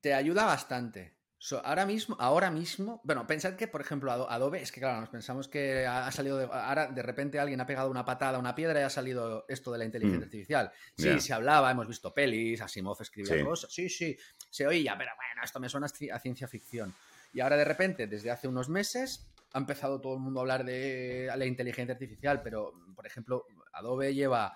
Te 0.00 0.14
ayuda 0.14 0.44
bastante. 0.44 1.17
Ahora 1.62 1.86
mismo, 1.86 2.16
ahora 2.18 2.50
mismo, 2.50 3.00
bueno, 3.04 3.26
pensad 3.26 3.54
que, 3.54 3.68
por 3.68 3.80
ejemplo, 3.80 4.10
Adobe, 4.10 4.60
es 4.60 4.72
que 4.72 4.80
claro, 4.80 5.00
nos 5.00 5.08
pensamos 5.08 5.46
que 5.46 5.86
ha, 5.86 6.10
salido 6.10 6.36
de, 6.36 6.48
ahora 6.50 6.88
de 6.88 7.02
repente 7.02 7.38
alguien 7.38 7.60
ha 7.60 7.66
pegado 7.66 7.90
una 7.90 8.04
patada 8.04 8.36
a 8.36 8.40
una 8.40 8.54
piedra 8.54 8.80
y 8.80 8.82
ha 8.82 8.90
salido 8.90 9.44
esto 9.48 9.70
de 9.70 9.78
la 9.78 9.84
inteligencia 9.84 10.20
mm. 10.20 10.24
artificial. 10.24 10.72
Sí, 10.96 11.20
se 11.20 11.32
hablaba, 11.32 11.70
hemos 11.70 11.86
visto 11.86 12.12
pelis, 12.12 12.60
Asimov 12.60 13.00
escribía 13.00 13.44
cosas, 13.44 13.72
sí, 13.72 13.88
sí, 13.88 14.16
se 14.50 14.66
oía, 14.66 14.96
pero 14.98 15.12
bueno, 15.16 15.42
esto 15.44 15.60
me 15.60 15.68
suena 15.68 15.86
a 15.86 16.18
ciencia 16.18 16.48
ficción. 16.48 16.94
Y 17.32 17.40
ahora 17.40 17.56
de 17.56 17.64
repente, 17.64 18.06
desde 18.06 18.30
hace 18.30 18.48
unos 18.48 18.68
meses, 18.68 19.28
ha 19.52 19.58
empezado 19.58 20.00
todo 20.00 20.14
el 20.14 20.20
mundo 20.20 20.40
a 20.40 20.42
hablar 20.42 20.64
de 20.64 21.30
la 21.36 21.46
inteligencia 21.46 21.92
artificial, 21.92 22.42
pero, 22.42 22.72
por 22.94 23.06
ejemplo, 23.06 23.46
Adobe 23.72 24.14
lleva 24.14 24.54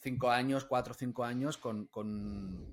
cinco 0.00 0.30
años, 0.30 0.64
cuatro 0.64 0.92
o 0.92 0.96
cinco 0.96 1.24
años 1.24 1.58
con, 1.58 1.88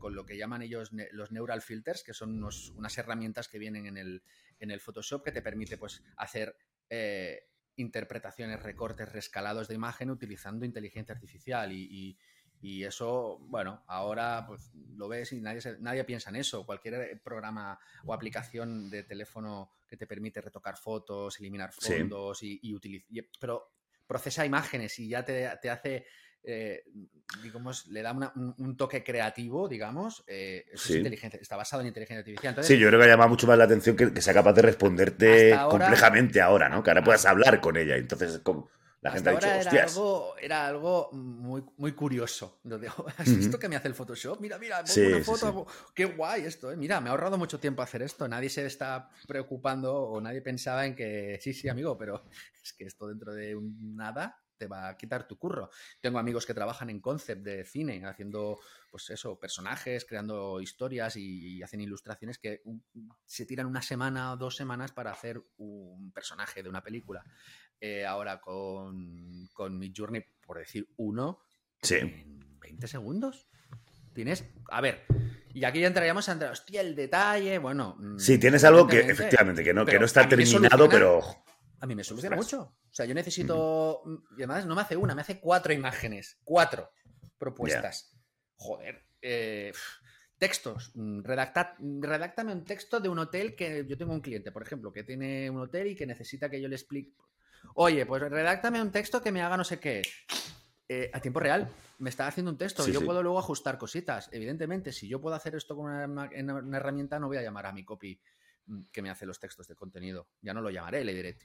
lo 0.02 0.26
que 0.26 0.38
llaman 0.38 0.62
ellos 0.62 0.92
los 1.12 1.32
neural 1.32 1.62
filters, 1.62 2.04
que 2.04 2.14
son 2.14 2.44
unas 2.44 2.98
herramientas 2.98 3.48
que 3.48 3.60
vienen 3.60 3.86
en 3.86 3.98
el, 3.98 4.24
en 4.60 4.72
el 4.72 4.80
Photoshop 4.80 5.24
que 5.24 5.32
te 5.32 5.42
permite 5.42 5.78
pues, 5.78 6.04
hacer 6.16 6.56
eh, 6.90 7.50
interpretaciones, 7.76 8.64
recortes, 8.64 9.12
rescalados 9.12 9.68
de 9.68 9.76
imagen 9.76 10.10
utilizando 10.10 10.66
inteligencia 10.66 11.14
artificial 11.14 11.72
y, 11.72 12.18
y 12.60 12.84
eso, 12.84 13.38
bueno, 13.42 13.84
ahora 13.88 14.46
pues 14.48 14.72
lo 14.96 15.08
ves 15.08 15.32
y 15.32 15.42
nadie, 15.42 15.62
nadie 15.80 16.04
piensa 16.04 16.30
en 16.32 16.38
eso. 16.38 16.66
Cualquier 16.66 17.22
programa 17.22 17.80
o 18.06 18.14
aplicación 18.14 18.90
de 18.90 19.04
teléfono 19.04 19.72
que 19.88 19.98
te 19.98 20.08
permite 20.08 20.42
retocar 20.42 20.78
fotos, 20.78 21.40
eliminar 21.40 21.72
fondos 21.72 22.42
y, 22.42 22.74
utilizar... 22.74 23.26
Pero 23.40 23.74
procesa 24.08 24.46
imágenes 24.46 24.98
y 25.00 25.10
ya 25.10 25.24
te, 25.24 25.48
hace... 25.48 26.06
Eh, 26.50 26.82
digamos, 27.44 27.88
le 27.88 28.02
da 28.02 28.14
un, 28.14 28.78
toque 28.78 29.04
creativo, 29.04 29.68
digamos, 29.68 30.24
eh, 30.28 30.66
está 30.74 31.58
basado 31.58 31.82
en 31.82 31.90
inteligencia 31.90 32.20
artificial. 32.20 32.64
sí, 32.64 32.78
yo 32.78 32.88
creo 32.88 33.02
que 33.02 33.06
ha 33.06 33.10
llamado 33.10 33.30
mucho 33.30 33.48
más 33.48 33.58
la 33.58 33.66
atención 33.66 33.98
que, 33.98 34.22
sea 34.22 34.34
capaz 34.34 34.54
de 34.54 34.62
responderte 34.62 35.60
complejamente 35.70 36.40
ahora, 36.40 36.70
¿no? 36.70 36.82
Que 36.82 36.92
ahora 36.92 37.04
puedas 37.04 37.26
hablar 37.26 37.60
con 37.60 37.76
ella. 37.76 37.98
Entonces, 37.98 38.40
como 38.40 38.70
la 39.02 39.12
gente 39.12 39.30
ha 39.30 39.34
dicho, 39.34 39.48
era 39.48 39.84
algo, 39.84 40.36
era 40.40 40.68
algo 40.68 41.10
muy, 41.12 41.66
muy 41.76 41.92
curioso. 41.92 42.62
¿Has 43.18 43.36
visto 43.36 43.60
que 43.60 43.68
me 43.68 43.76
hace 43.76 43.90
el 43.90 43.94
Photoshop? 43.94 44.40
Mira, 44.40 44.58
mira, 44.58 44.82
pongo 44.86 45.08
una 45.08 45.24
foto. 45.26 45.68
Qué 45.94 46.06
guay 46.06 46.46
esto, 46.46 46.72
¿eh? 46.72 46.78
Mira, 46.78 47.02
me 47.02 47.10
ha 47.10 47.12
ahorrado 47.12 47.38
mucho 47.38 47.60
tiempo 47.60 47.82
hacer 47.82 48.04
esto. 48.04 48.26
Nadie 48.30 48.50
se 48.50 48.66
está 48.66 49.10
preocupando 49.28 49.94
o 49.94 50.22
nadie 50.22 50.42
pensaba 50.42 50.86
en 50.86 50.96
que 50.96 51.40
sí, 51.42 51.54
sí, 51.54 51.68
amigo, 51.68 51.98
pero 51.98 52.24
es 52.64 52.72
que 52.72 52.86
esto 52.86 53.08
dentro 53.08 53.34
de 53.34 53.54
un 53.54 53.98
nada 53.98 54.40
te 54.58 54.68
va 54.68 54.90
a 54.90 54.98
quitar 54.98 55.28
tu 55.28 55.38
curro. 55.38 55.70
Tengo 56.02 56.20
amigos 56.20 56.46
que 56.46 56.54
trabajan 56.54 56.90
en 56.90 57.00
concept 57.00 57.44
de 57.44 57.64
cine, 57.64 58.06
haciendo, 58.06 58.60
pues 58.90 59.10
eso, 59.10 59.40
personajes, 59.40 60.06
creando 60.06 60.60
historias 60.62 61.16
y, 61.16 61.62
hacen 61.62 61.82
ilustraciones 61.82 62.38
que 62.38 62.62
se 63.26 63.46
tiran 63.46 63.66
una 63.66 63.82
semana 63.82 64.34
o 64.34 64.38
dos 64.38 64.56
semanas 64.56 64.92
para 64.92 65.12
hacer 65.12 65.42
un 65.58 66.12
personaje 66.12 66.64
de 66.64 66.70
una 66.70 66.84
película. 66.84 67.24
Eh, 67.80 68.06
ahora 68.06 68.40
con, 68.40 69.48
con 69.54 69.82
Journey, 69.96 70.24
por 70.46 70.58
decir 70.58 70.88
uno, 70.98 71.40
en 71.90 72.60
20 72.60 72.88
segundos. 72.88 73.48
Tienes, 74.14 74.46
a 74.70 74.82
ver, 74.82 75.06
y 75.54 75.64
aquí 75.64 75.80
ya 75.80 75.88
entraríamos 75.88 76.28
entre, 76.28 76.50
hostia, 76.50 76.82
el 76.82 76.96
detalle, 76.96 77.58
bueno. 77.60 77.96
Mm, 78.00 78.20
sí, 78.20 78.38
tienes 78.38 78.64
algo 78.64 78.88
que 78.88 79.00
efectivamente, 79.00 79.64
que 79.64 79.74
no, 79.74 79.86
que 79.86 80.00
no 80.00 80.06
está 80.06 80.28
terminado, 80.28 80.90
pero... 80.90 81.22
A 81.80 81.86
mí 81.86 81.96
me 81.96 82.04
soluciona 82.04 82.36
mucho. 82.36 82.62
O 82.62 82.94
sea, 82.94 83.06
yo 83.06 83.14
necesito, 83.14 84.04
y 84.32 84.44
además 84.44 84.66
no 84.66 84.76
me 84.76 84.82
hace 84.82 84.96
una, 84.96 85.14
me 85.14 85.22
hace 85.22 85.40
cuatro 85.40 85.74
imágenes, 85.74 86.40
cuatro 86.44 86.92
propuestas. 87.38 88.18
Joder. 88.56 89.06
Eh, 89.22 89.72
textos. 90.38 90.92
Mm, 90.96 91.24
redacta, 91.24 91.76
redáctame 91.80 92.54
un 92.54 92.64
texto 92.64 93.00
de 93.00 93.10
un 93.10 93.20
hotel 93.20 93.56
que 93.56 93.86
yo 93.88 93.98
tengo 93.98 94.14
un 94.14 94.22
cliente, 94.22 94.52
por 94.52 94.64
ejemplo, 94.64 94.92
que 94.92 95.04
tiene 95.04 95.50
un 95.50 95.62
hotel 95.62 95.88
y 95.88 95.96
que 95.96 96.06
necesita 96.06 96.50
que 96.50 96.62
yo 96.62 96.68
le 96.68 96.76
explique 96.76 97.14
Oye, 97.76 98.06
pues 98.06 98.22
redáctame 98.22 98.82
un 98.82 98.92
texto 98.92 99.22
que 99.22 99.32
me 99.32 99.42
haga 99.42 99.58
no 99.58 99.64
sé 99.64 99.80
qué. 99.80 100.02
Eh, 100.90 101.12
a 101.14 101.20
tiempo 101.20 101.40
real, 101.40 101.70
me 102.00 102.10
está 102.10 102.28
haciendo 102.28 102.52
un 102.52 102.58
texto. 102.58 102.88
yo 102.88 103.04
puedo 103.04 103.22
luego 103.22 103.40
ajustar 103.40 103.78
cositas. 103.78 104.30
Evidentemente, 104.32 104.94
si 104.94 105.08
yo 105.08 105.20
puedo 105.20 105.36
hacer 105.36 105.56
esto 105.56 105.76
con 105.76 105.92
una, 105.92 106.30
herramienta, 106.78 107.20
no 107.20 107.28
voy 107.28 107.38
a 107.38 107.42
llamar 107.42 107.66
a 107.66 107.74
mi 107.74 107.84
copy 107.84 108.16
mm, 108.16 108.20
que 108.92 109.02
me 109.02 109.10
hace 109.10 109.26
los 109.26 109.40
textos 109.40 109.68
de 109.68 109.76
contenido. 109.76 110.28
Ya 110.42 110.54
no 110.54 110.62
lo 110.62 110.70
llamaré, 110.70 111.04
le 111.04 111.14
diré. 111.14 111.38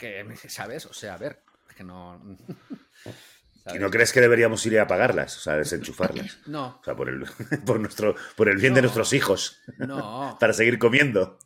que, 0.00 0.26
¿Sabes? 0.48 0.86
O 0.86 0.92
sea, 0.92 1.14
a 1.14 1.18
ver, 1.18 1.42
es 1.68 1.74
que 1.74 1.84
no. 1.84 2.20
¿Y 3.74 3.78
no 3.78 3.90
crees 3.90 4.12
que 4.12 4.20
deberíamos 4.20 4.64
ir 4.66 4.78
a 4.78 4.82
apagarlas? 4.82 5.38
O 5.38 5.40
sea, 5.40 5.56
desenchufarlas. 5.56 6.38
No. 6.46 6.78
O 6.80 6.84
sea, 6.84 6.94
por 6.94 7.08
el, 7.08 7.24
por 7.64 7.80
nuestro, 7.80 8.14
por 8.36 8.48
el 8.48 8.58
bien 8.58 8.74
de 8.74 8.82
nuestros 8.82 9.12
hijos. 9.14 9.62
No. 9.78 10.36
Para 10.38 10.52
seguir 10.52 10.78
comiendo. 10.78 11.38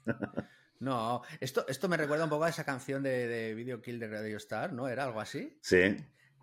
No. 0.80 1.22
Esto, 1.41 1.64
esto 1.68 1.89
me 1.89 1.97
recuerda 1.97 2.24
un 2.24 2.30
poco 2.30 2.45
a 2.45 2.49
esa 2.49 2.64
canción 2.64 3.03
de, 3.05 3.28
de 3.28 3.55
Video 3.55 3.80
Kill 3.80 4.01
de 4.01 4.09
Radio 4.09 4.36
Star, 4.39 4.72
¿no? 4.72 4.89
¿Era 4.89 5.05
algo 5.05 5.20
así? 5.20 5.57
Sí. 5.61 5.76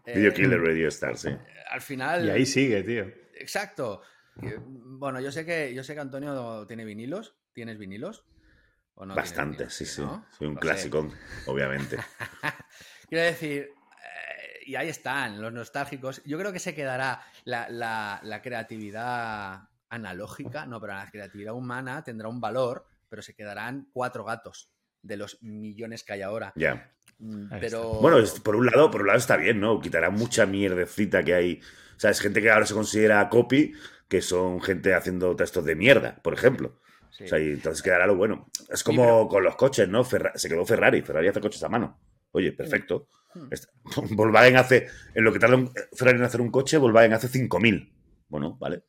Eh, 0.05 0.17
Video 0.17 0.33
Killer 0.33 0.61
Radio 0.61 0.87
Star, 0.89 1.17
sí. 1.17 1.29
Al 1.69 1.81
final. 1.81 2.25
Y 2.25 2.29
ahí 2.29 2.45
sigue, 2.45 2.83
tío. 2.83 3.05
Exacto. 3.33 4.01
Eh, 4.41 4.57
Bueno, 4.61 5.19
yo 5.19 5.31
sé 5.31 5.45
que 5.45 5.73
yo 5.73 5.83
sé 5.83 5.93
que 5.93 5.99
Antonio 5.99 6.65
tiene 6.67 6.85
vinilos. 6.85 7.35
¿Tienes 7.53 7.77
vinilos? 7.77 8.25
¿O 8.95 9.05
no 9.05 9.13
tienes 9.13 9.29
Bastante, 9.31 9.69
sí, 9.69 9.85
sí. 9.85 10.01
¿No? 10.01 10.25
Soy 10.37 10.47
un 10.47 10.55
clásico, 10.55 11.07
obviamente. 11.47 11.97
Quiero 13.09 13.23
decir, 13.25 13.69
eh, 13.69 14.59
y 14.65 14.75
ahí 14.75 14.89
están 14.89 15.41
los 15.41 15.51
nostálgicos. 15.53 16.21
Yo 16.25 16.37
creo 16.39 16.51
que 16.53 16.59
se 16.59 16.73
quedará 16.73 17.21
la, 17.43 17.69
la- 17.69 18.19
la 18.23 18.41
creatividad 18.41 19.69
analógica, 19.89 20.65
no, 20.65 20.79
pero 20.81 20.93
la 20.93 21.09
creatividad 21.09 21.53
humana 21.53 22.03
tendrá 22.03 22.27
un 22.27 22.41
valor, 22.41 22.85
pero 23.09 23.21
se 23.21 23.33
quedarán 23.35 23.89
cuatro 23.93 24.23
gatos 24.23 24.71
de 25.01 25.17
los 25.17 25.41
millones 25.43 26.03
que 26.03 26.13
hay 26.13 26.21
ahora. 26.21 26.51
Ya. 26.55 26.91
Mm, 27.19 27.47
Pero 27.59 27.99
Bueno, 28.01 28.17
es- 28.19 28.39
por 28.39 28.55
un 28.55 28.65
lado, 28.65 28.89
por 28.91 29.01
un 29.01 29.07
lado 29.07 29.19
está 29.19 29.37
bien, 29.37 29.59
¿no? 29.59 29.79
Quitará 29.79 30.09
mucha 30.09 30.45
mierdecita 30.45 31.23
que 31.23 31.33
hay. 31.35 31.61
O 31.95 31.99
sea, 31.99 32.09
es 32.11 32.19
gente 32.19 32.41
que 32.41 32.49
ahora 32.51 32.65
se 32.65 32.73
considera 32.73 33.29
copy, 33.29 33.73
que 34.09 34.21
son 34.21 34.61
gente 34.61 34.93
haciendo 34.93 35.35
textos 35.35 35.63
de 35.65 35.75
mierda, 35.75 36.15
por 36.21 36.33
ejemplo. 36.33 36.79
Sí. 37.17 37.23
O 37.25 37.27
sea, 37.27 37.39
y 37.39 37.49
entonces 37.51 37.81
quedará 37.81 38.05
lo 38.07 38.15
bueno. 38.15 38.47
Es 38.69 38.83
como 38.83 39.27
con 39.27 39.43
los 39.43 39.55
coches, 39.55 39.87
¿no? 39.89 40.03
Ferra- 40.03 40.33
se 40.35 40.49
quedó 40.49 40.65
Ferrari. 40.65 41.01
Ferrari 41.01 41.27
hace 41.27 41.41
coches 41.41 41.63
a 41.63 41.69
mano. 41.69 41.99
Oye, 42.31 42.51
perfecto. 42.51 43.07
Hmm. 43.33 43.49
Volkswagen 44.15 44.57
hace, 44.57 44.87
en 45.13 45.23
lo 45.23 45.31
que 45.33 45.39
tarda 45.39 45.55
un- 45.55 45.71
Ferrari 45.93 46.17
en 46.17 46.23
hacer 46.25 46.41
un 46.41 46.51
coche, 46.51 46.77
Volkswagen 46.77 47.13
hace 47.13 47.27
5.000. 47.27 47.93
Bueno, 48.27 48.57
vale. 48.57 48.83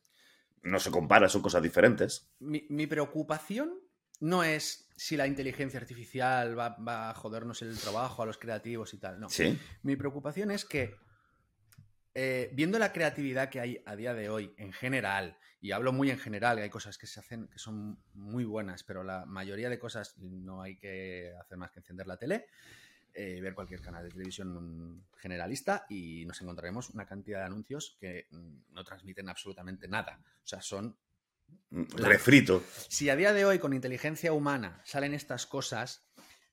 No 0.63 0.79
se 0.79 0.91
compara, 0.91 1.29
son 1.29 1.41
cosas 1.41 1.61
diferentes. 1.63 2.29
mi, 2.39 2.65
mi 2.69 2.87
preocupación 2.87 3.73
no 4.19 4.43
es 4.43 4.89
si 4.97 5.15
la 5.15 5.27
inteligencia 5.27 5.79
artificial 5.79 6.57
va, 6.57 6.75
va 6.77 7.11
a 7.11 7.13
jodernos 7.13 7.61
el 7.61 7.77
trabajo 7.77 8.23
a 8.23 8.25
los 8.25 8.37
creativos 8.39 8.93
y 8.93 8.97
tal. 8.97 9.19
No. 9.19 9.29
Sí. 9.29 9.57
Mi 9.83 9.95
preocupación 9.95 10.49
es 10.51 10.65
que, 10.65 10.95
eh, 12.19 12.49
viendo 12.51 12.79
la 12.79 12.91
creatividad 12.91 13.47
que 13.47 13.59
hay 13.59 13.83
a 13.85 13.95
día 13.95 14.15
de 14.15 14.27
hoy 14.27 14.51
en 14.57 14.73
general, 14.73 15.37
y 15.61 15.71
hablo 15.71 15.93
muy 15.93 16.09
en 16.09 16.17
general, 16.17 16.57
hay 16.57 16.71
cosas 16.71 16.97
que 16.97 17.05
se 17.05 17.19
hacen 17.19 17.47
que 17.47 17.59
son 17.59 18.01
muy 18.15 18.43
buenas, 18.43 18.81
pero 18.81 19.03
la 19.03 19.27
mayoría 19.27 19.69
de 19.69 19.77
cosas 19.77 20.17
no 20.17 20.63
hay 20.63 20.77
que 20.77 21.31
hacer 21.39 21.59
más 21.59 21.69
que 21.69 21.79
encender 21.79 22.07
la 22.07 22.17
tele, 22.17 22.47
eh, 23.13 23.39
ver 23.39 23.53
cualquier 23.53 23.81
canal 23.81 24.03
de 24.03 24.09
televisión 24.09 24.95
mm, 24.95 25.03
generalista 25.17 25.85
y 25.89 26.25
nos 26.25 26.41
encontraremos 26.41 26.89
una 26.89 27.05
cantidad 27.05 27.41
de 27.41 27.45
anuncios 27.45 27.95
que 27.99 28.25
mm, 28.31 28.73
no 28.73 28.83
transmiten 28.83 29.29
absolutamente 29.29 29.87
nada. 29.87 30.19
O 30.43 30.47
sea, 30.47 30.59
son 30.63 30.97
Refrito. 31.69 32.63
si 32.89 33.11
a 33.11 33.15
día 33.15 33.31
de 33.31 33.45
hoy 33.45 33.59
con 33.59 33.73
inteligencia 33.73 34.33
humana 34.33 34.81
salen 34.85 35.13
estas 35.13 35.45
cosas, 35.45 36.06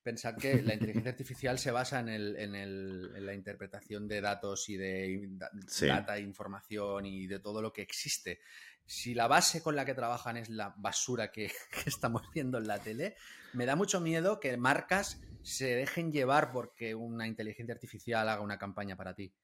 pensad 0.04 0.36
que 0.36 0.62
la 0.62 0.74
inteligencia 0.74 1.10
artificial 1.10 1.58
se 1.58 1.70
basa 1.72 1.98
en, 1.98 2.08
el- 2.10 2.36
en 2.36 2.54
el- 2.54 3.10
en 3.16 3.26
la 3.26 3.34
interpretación 3.34 4.06
de 4.06 4.20
datos 4.20 4.68
y 4.68 4.76
de 4.76 5.28
Sí. 5.66 5.86
data, 5.86 6.18
información 6.20 7.06
y 7.06 7.26
de 7.26 7.40
todo 7.40 7.60
lo 7.62 7.72
que 7.72 7.82
existe. 7.82 8.38
Si 8.86 9.14
la 9.14 9.26
base 9.28 9.62
con 9.62 9.74
la 9.76 9.86
que 9.86 9.94
trabajan 9.94 10.36
es 10.36 10.50
la 10.50 10.74
basura 10.76 11.32
que, 11.32 11.50
que 11.86 11.88
estamos 11.90 12.22
viendo 12.34 12.58
en 12.58 12.66
la 12.68 12.78
tele, 12.78 13.16
me 13.54 13.64
da 13.66 13.74
mucho 13.76 14.00
miedo 14.00 14.38
que 14.40 14.56
marcas 14.58 15.20
se 15.42 15.74
dejen 15.74 16.12
llevar 16.12 16.52
porque 16.52 16.94
una 16.94 17.26
inteligencia 17.26 17.74
artificial 17.74 18.28
haga 18.28 18.42
una 18.42 18.58
campaña 18.58 18.96
para 18.96 19.14
ti. 19.14 19.34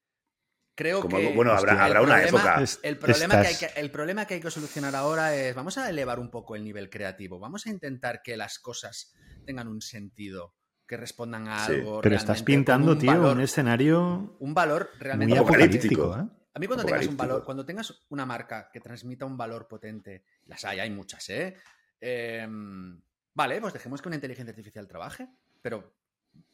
Creo 0.75 1.03
Como 1.03 1.19
que 1.19 1.35
bueno, 1.35 1.53
habrá, 1.53 1.73
hostia, 1.73 1.85
habrá 1.85 2.01
el 2.01 2.07
una 2.07 2.15
problema- 2.23 2.39
época. 2.63 2.65
El 2.83 2.97
problema, 2.99 3.35
que 3.41 3.47
hay 3.49 3.53
estás- 3.55 3.73
que, 3.75 3.81
el 3.81 3.91
problema 3.91 4.27
que 4.27 4.35
hay 4.35 4.41
que 4.41 4.51
solucionar 4.51 4.95
ahora 4.97 5.35
es, 5.37 5.55
vamos 5.55 5.77
a 5.77 5.91
elevar 5.91 6.19
un 6.19 6.31
poco 6.31 6.57
el 6.57 6.65
nivel 6.65 6.89
creativo, 6.89 7.39
vamos 7.39 7.67
a 7.67 7.71
intentar 7.71 8.23
que 8.23 8.37
las 8.37 8.59
cosas 8.59 9.13
tengan 9.51 9.69
un 9.69 9.81
sentido, 9.83 10.55
que 10.87 10.97
respondan 10.97 11.49
a 11.49 11.67
Sí. 11.67 11.73
algo. 11.75 12.01
Pero 12.01 12.17
estás 12.17 12.43
pintando, 12.43 12.93
un 12.93 12.99
tío, 12.99 13.11
valor, 13.13 13.37
un 13.37 13.43
escenario 13.43 14.37
un 14.41 14.55
valor 14.55 14.91
realmente 14.99 15.35
muy 15.35 15.39
apocalíptico. 15.39 16.17
¿eh? 16.19 16.29
a 16.53 16.59
mí 16.59 16.67
cuando 16.67 16.85
tengas 16.85 17.07
un 17.07 17.17
valor, 17.17 17.45
cuando 17.45 17.65
tengas 17.65 18.07
una 18.09 18.27
marca 18.27 18.71
que 18.73 18.81
transmita 18.81 19.25
un 19.25 19.37
valor 19.37 19.69
potente, 19.69 20.25
las 20.47 20.65
hay, 20.65 20.81
hay 20.81 20.91
muchas, 20.91 21.29
¿eh? 21.31 21.55
Em, 22.01 23.01
vale, 23.35 23.61
pues 23.61 23.73
dejemos 23.73 24.03
que 24.03 24.09
una 24.09 24.17
inteligencia 24.17 24.51
artificial 24.51 24.89
trabaje, 24.89 25.29
pero 25.63 25.95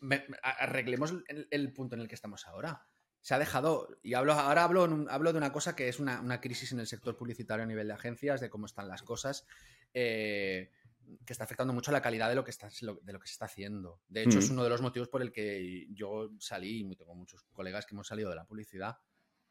me- 0.01 0.25
me- 0.29 0.37
a- 0.43 0.51
arreglemos 0.65 1.15
el, 1.29 1.49
el 1.51 1.73
punto 1.73 1.95
en 1.95 2.03
el 2.03 2.09
que 2.09 2.15
estamos 2.15 2.47
ahora. 2.47 2.87
Se 3.23 3.35
ha 3.35 3.39
dejado, 3.39 3.89
y 4.03 4.13
hablo, 4.15 4.35
ahora 4.35 4.65
hablo, 4.65 4.85
un- 4.85 5.09
hablo 5.11 5.33
de 5.33 5.39
una 5.39 5.51
cosa 5.53 5.75
que 5.75 5.89
es 5.89 5.99
una, 5.99 6.21
una 6.21 6.41
crisis 6.43 6.73
en 6.73 6.81
el 6.81 6.87
sector 6.87 7.17
publicitario 7.17 7.65
a 7.65 7.67
nivel 7.67 7.89
de 7.89 7.95
agencias, 7.95 8.41
de 8.43 8.51
cómo 8.51 8.67
están 8.67 8.89
las 8.89 9.03
cosas, 9.03 9.47
eh, 9.95 10.71
que 11.25 11.33
está 11.33 11.45
afectando 11.45 11.73
mucho 11.73 11.93
la 11.93 12.03
calidad 12.03 12.29
de 12.29 12.35
lo 12.35 12.45
que, 12.45 12.51
está, 12.51 12.69
de 12.69 13.13
lo 13.13 13.21
que 13.21 13.27
se 13.29 13.33
está 13.33 13.45
haciendo. 13.47 14.01
De 14.09 14.23
hecho, 14.23 14.39
es 14.39 14.51
Mm. 14.51 14.55
uno 14.55 14.65
de 14.65 14.71
los 14.71 14.83
motivos 14.83 15.09
por 15.09 15.23
el 15.23 15.33
que 15.33 15.87
yo 15.91 16.31
salí, 16.39 16.87
y 16.91 16.97
tengo 16.97 17.15
muchos 17.15 17.43
colegas 17.53 17.87
que 17.87 17.95
hemos 17.95 18.07
salido 18.09 18.31
de 18.31 18.37
la 18.37 18.45
publicidad, 18.45 18.97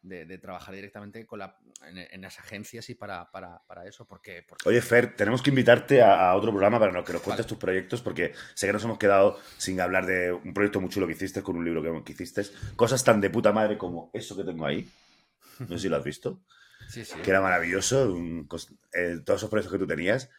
de, 0.02 0.26
de 0.26 0.38
trabajar 0.38 0.76
directamente 0.76 1.26
con 1.26 1.40
la, 1.40 1.58
en, 1.88 1.98
en 1.98 2.22
las 2.22 2.38
agencias 2.40 2.90
y 2.92 2.96
para, 2.96 3.32
para, 3.32 3.64
para 3.66 3.88
eso. 3.88 4.06
Porque, 4.06 4.44
porque 4.48 4.70
Oye, 4.70 4.80
Fer, 4.82 5.16
tenemos 5.16 5.42
que 5.42 5.50
invitarte 5.50 6.02
a, 6.04 6.30
a 6.30 6.36
otro 6.36 6.52
programa 6.52 6.78
para 6.78 6.92
que 7.04 7.14
nos 7.14 7.22
cuentes 7.24 7.46
Vale. 7.46 7.50
tus 7.50 7.58
proyectos, 7.58 8.02
porque 8.04 8.34
sé 8.54 8.68
que 8.68 8.74
nos 8.74 8.84
hemos 8.84 9.00
quedado 9.00 9.40
sin 9.58 9.80
hablar 9.82 10.06
de 10.06 10.32
un 10.32 10.54
proyecto 10.54 10.80
muy 10.80 10.92
chulo 10.92 11.08
que 11.08 11.14
hiciste 11.14 11.42
con 11.42 11.56
un 11.56 11.66
libro 11.66 11.82
que, 11.82 12.04
que 12.04 12.12
hiciste. 12.14 12.44
Cosas 12.76 13.04
tan 13.04 13.20
de 13.20 13.32
puta 13.32 13.52
madre 13.52 13.78
como 13.80 14.12
eso 14.14 14.36
que 14.38 14.44
tengo 14.44 14.66
ahí. 14.68 14.88
No 15.60 15.70
sé 15.70 15.80
si 15.80 15.90
lo 15.90 15.96
has 15.98 16.04
visto. 16.04 16.40
sí, 16.90 17.04
sí. 17.04 17.16
Que 17.24 17.32
era 17.32 17.42
maravilloso. 17.42 18.14
un 18.14 18.48
eh, 18.94 19.22
todos 19.26 19.40
esos 19.40 19.50
proyectos 19.50 19.72
que 19.74 19.80
tú 19.80 19.88
tenías, 19.88 20.30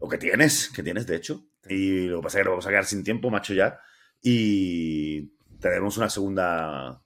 o 0.00 0.08
que 0.08 0.18
tienes, 0.18 0.68
que 0.70 0.82
tienes 0.82 1.06
de 1.06 1.14
hecho. 1.16 1.44
Y 1.68 2.06
lo 2.08 2.18
que 2.18 2.24
pasa 2.24 2.38
es 2.38 2.42
que 2.42 2.44
nos 2.46 2.52
vamos 2.52 2.66
a 2.66 2.70
quedar 2.70 2.84
sin 2.86 3.04
tiempo, 3.04 3.30
macho, 3.30 3.54
ya. 3.54 3.78
Y 4.22 5.28
tenemos 5.60 5.96
una 5.96 6.08
segunda. 6.10 7.02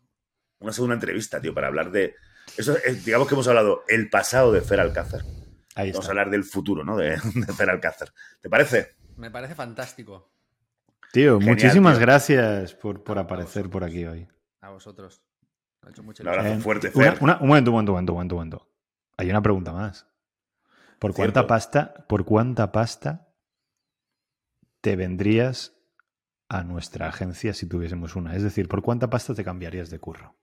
Una 0.61 0.73
segunda 0.73 0.95
entrevista, 0.95 1.41
tío, 1.41 1.53
para 1.55 1.67
hablar 1.67 1.91
de. 1.91 2.15
Eso, 2.57 2.77
es- 2.85 3.05
digamos 3.05 3.29
que 3.29 3.35
hemos 3.35 3.49
hablado 3.49 3.83
el 3.89 4.09
pasado 4.09 4.53
de 4.53 4.61
Fer 4.63 4.81
Alcázar. 4.81 5.21
Ahí 5.75 5.91
Vamos 5.91 5.97
a 5.97 6.01
está. 6.01 6.11
hablar 6.13 6.31
del 6.31 6.45
futuro, 6.45 6.85
¿no? 6.85 6.97
De, 6.97 7.11
de 7.35 7.53
Fer 7.53 7.69
Alcázar. 7.71 8.09
¿Te 8.41 8.49
parece? 8.49 8.95
Me 9.17 9.31
parece 9.31 9.55
fantástico 9.55 10.33
Tío, 11.13 11.39
Genial, 11.39 11.51
muchísimas 11.57 11.95
tío. 11.99 12.01
gracias 12.07 12.75
por, 12.75 13.05
por 13.05 13.19
aparecer 13.19 13.71
por 13.71 13.85
aquí 13.85 14.05
hoy. 14.05 14.27
a 14.61 14.71
vosotros. 14.71 15.23
Ha 15.83 15.91
hecho 15.91 16.03
mucha 16.03 16.23
Un 16.23 16.29
abrazo 16.31 16.49
Eh, 16.49 16.59
fuerte, 16.61 16.91
una- 16.95 17.13
Fer. 17.13 17.23
una- 17.23 17.39
un 17.41 17.49
momento, 17.49 17.71
un 17.71 17.75
momento, 17.75 17.93
un 17.93 17.95
momento, 17.95 18.13
un 18.13 18.17
momento, 18.17 18.35
un 18.35 18.39
momento. 18.39 18.71
Hay 19.17 19.31
una 19.31 19.43
pregunta 19.43 19.73
más. 19.73 20.07
¿Por 21.05 21.13
cuánta 21.13 21.47
pasta, 21.47 22.07
por 22.09 22.25
cuánta 22.25 22.73
pasta 22.73 23.29
te 24.81 24.97
vendrías 24.97 25.75
a 26.49 26.65
nuestra 26.65 27.09
agencia 27.09 27.53
si 27.53 27.69
tuviésemos 27.69 28.17
una? 28.17 28.35
Es 28.35 28.43
decir, 28.43 28.69
¿por 28.69 28.81
cuánta 28.81 29.11
pasta 29.11 29.35
te 29.35 29.45
cambiarías 29.45 29.91
de 29.91 29.99
curro? 29.99 30.35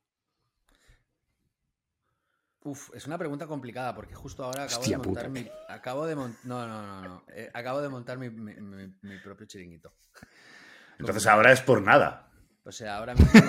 Uf, 2.64 2.92
es 2.94 3.08
una 3.08 3.18
pregunta 3.18 3.48
complicada 3.48 3.96
porque 3.96 4.14
justo 4.14 4.44
ahora 4.44 4.66
acabo 4.66 4.82
Hostia 4.82 5.00
de 5.00 5.04
montar 5.04 5.26
puta, 5.30 5.40
mi. 5.42 5.50
Acabo 5.68 6.06
de 6.06 6.16
mon- 6.16 6.38
No, 6.44 6.68
no, 6.68 6.86
no, 6.86 7.02
no. 7.02 7.24
Eh, 7.34 7.50
acabo 7.56 7.82
de 7.82 7.90
montar 7.90 8.20
mi, 8.20 8.30
mi- 8.30 8.54
mi- 8.54 8.94
mi 9.02 9.18
propio 9.18 9.48
chiringuito. 9.48 9.92
Entonces 11.00 11.26
ahora 11.26 11.52
es 11.52 11.62
por 11.62 11.82
nada. 11.82 12.31
O 12.64 12.72
sea, 12.72 12.98
ahora 12.98 13.16
mismo. 13.16 13.42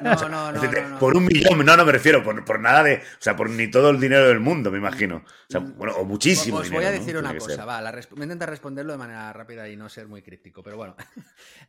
No, 0.00 0.14
no, 0.14 0.28
no, 0.28 0.28
no, 0.52 0.52
Decirte, 0.52 0.82
no, 0.82 0.88
no. 0.88 0.98
Por 0.98 1.16
un 1.16 1.26
millón, 1.26 1.66
no, 1.66 1.76
no 1.76 1.84
me 1.84 1.92
refiero, 1.92 2.22
por, 2.24 2.42
por 2.46 2.60
nada 2.60 2.82
de. 2.82 2.96
O 2.96 3.20
sea, 3.20 3.36
por 3.36 3.50
ni 3.50 3.70
todo 3.70 3.90
el 3.90 4.00
dinero 4.00 4.26
del 4.26 4.40
mundo, 4.40 4.70
me 4.70 4.78
imagino. 4.78 5.16
O 5.16 5.50
sea, 5.50 5.60
bueno, 5.60 5.94
o 5.96 6.04
muchísimo 6.04 6.58
Os 6.58 6.64
dinero. 6.64 6.80
voy 6.80 6.88
a 6.88 6.98
decir 6.98 7.16
una 7.18 7.34
cosa, 7.36 7.56
ser. 7.56 7.68
va, 7.68 7.82
la 7.82 7.90
voy 7.92 8.20
a 8.20 8.22
intentar 8.22 8.48
responderlo 8.48 8.92
de 8.92 8.98
manera 8.98 9.30
rápida 9.34 9.68
y 9.68 9.76
no 9.76 9.88
ser 9.90 10.08
muy 10.08 10.22
crítico, 10.22 10.62
pero 10.62 10.78
bueno. 10.78 10.96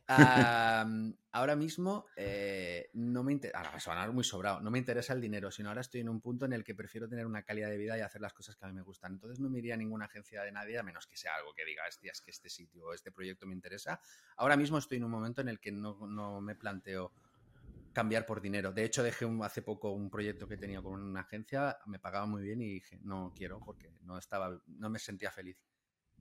Am, 0.06 1.14
ahora 1.32 1.56
mismo 1.56 2.06
eh, 2.16 2.90
no 2.94 3.22
me 3.22 3.32
interesa, 3.32 4.10
muy 4.10 4.24
sobrado, 4.24 4.60
no 4.60 4.70
me 4.70 4.78
interesa 4.78 5.12
el 5.12 5.20
dinero, 5.20 5.50
sino 5.50 5.68
ahora 5.68 5.80
estoy 5.80 6.00
en 6.00 6.08
un 6.08 6.20
punto 6.20 6.44
en 6.46 6.52
el 6.52 6.64
que 6.64 6.74
prefiero 6.74 7.08
tener 7.08 7.26
una 7.26 7.42
calidad 7.42 7.70
de 7.70 7.78
vida 7.78 7.96
y 7.96 8.00
hacer 8.00 8.20
las 8.20 8.32
cosas 8.32 8.56
que 8.56 8.64
a 8.64 8.68
mí 8.68 8.74
me 8.74 8.82
gustan. 8.82 9.12
Entonces 9.12 9.40
no 9.40 9.48
me 9.48 9.58
iría 9.58 9.74
a 9.74 9.76
ninguna 9.76 10.06
agencia 10.06 10.42
de 10.42 10.52
nadie, 10.52 10.78
a 10.78 10.82
menos 10.82 11.06
que 11.06 11.16
sea 11.16 11.34
algo 11.36 11.54
que 11.54 11.64
diga, 11.64 11.82
es 11.86 12.20
que 12.20 12.30
este 12.30 12.48
sitio 12.48 12.86
o 12.86 12.94
este 12.94 13.12
proyecto 13.12 13.46
me 13.46 13.54
interesa. 13.54 14.00
Ahora 14.36 14.56
mismo 14.56 14.78
estoy 14.78 14.98
en 14.98 15.04
un 15.04 15.10
momento 15.10 15.40
en 15.40 15.48
el 15.48 15.60
que 15.60 15.72
no, 15.72 16.06
no 16.06 16.40
me 16.40 16.54
planteo 16.54 17.12
cambiar 17.92 18.26
por 18.26 18.40
dinero. 18.40 18.72
De 18.72 18.84
hecho, 18.84 19.02
dejé 19.02 19.26
hace 19.42 19.62
poco 19.62 19.90
un 19.90 20.10
proyecto 20.10 20.46
que 20.48 20.56
tenía 20.56 20.80
con 20.82 21.00
una 21.00 21.20
agencia, 21.20 21.78
me 21.86 21.98
pagaba 21.98 22.26
muy 22.26 22.42
bien 22.42 22.60
y 22.60 22.66
dije, 22.66 22.98
no 23.02 23.32
quiero 23.36 23.60
porque 23.60 23.92
no 24.02 24.18
estaba, 24.18 24.60
no 24.66 24.90
me 24.90 24.98
sentía 24.98 25.30
feliz. 25.30 25.58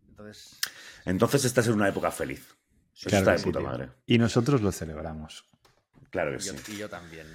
Entonces, 0.07 0.59
Entonces 1.05 1.45
estás 1.45 1.67
en 1.67 1.73
una 1.73 1.87
época 1.87 2.11
feliz. 2.11 2.58
Eso 2.99 3.09
Claro 3.09 3.21
está 3.21 3.31
de 3.31 3.37
sí, 3.37 3.43
puta 3.45 3.59
tío. 3.59 3.67
madre. 3.69 3.89
Y 4.05 4.17
nosotros 4.17 4.61
lo 4.61 4.71
celebramos. 4.73 5.45
Claro 6.09 6.31
que 6.31 6.43
y 6.43 6.47
yo, 6.47 6.53
sí. 6.53 6.73
y 6.73 6.77
yo 6.77 6.89
también. 6.89 7.27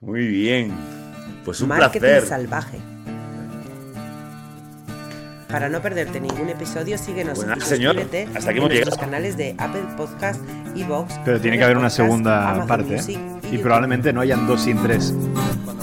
Muy 0.00 0.26
bien. 0.28 0.72
Pues 1.44 1.60
un 1.60 1.68
Marketing 1.68 2.00
placer. 2.00 2.26
salvaje. 2.26 2.78
Para 5.48 5.68
no 5.68 5.82
perderte 5.82 6.18
ningún 6.20 6.48
episodio, 6.48 6.96
síguenos 6.96 7.36
Buenas, 7.36 7.58
y 7.58 7.60
señor. 7.62 7.94
suscríbete 7.96 8.36
Hasta 8.38 8.50
aquí 8.50 8.58
en 8.58 8.64
hemos 8.64 8.70
nuestros 8.70 8.98
canales 8.98 9.36
de 9.36 9.54
Apple 9.58 9.84
Podcast, 9.98 10.40
Evox, 10.74 11.14
Pero 11.26 11.40
tiene 11.40 11.58
que 11.58 11.64
haber 11.64 11.76
una 11.76 11.86
Podcast, 11.88 11.96
segunda 11.96 12.48
Amazon 12.50 12.68
parte. 12.68 12.92
Music 12.96 13.18
¿eh? 13.18 13.48
Y 13.52 13.58
probablemente 13.58 14.12
no 14.14 14.20
hayan 14.22 14.46
dos 14.46 14.62
sin 14.62 14.82
tres. 14.82 15.12
Cuando 15.64 15.82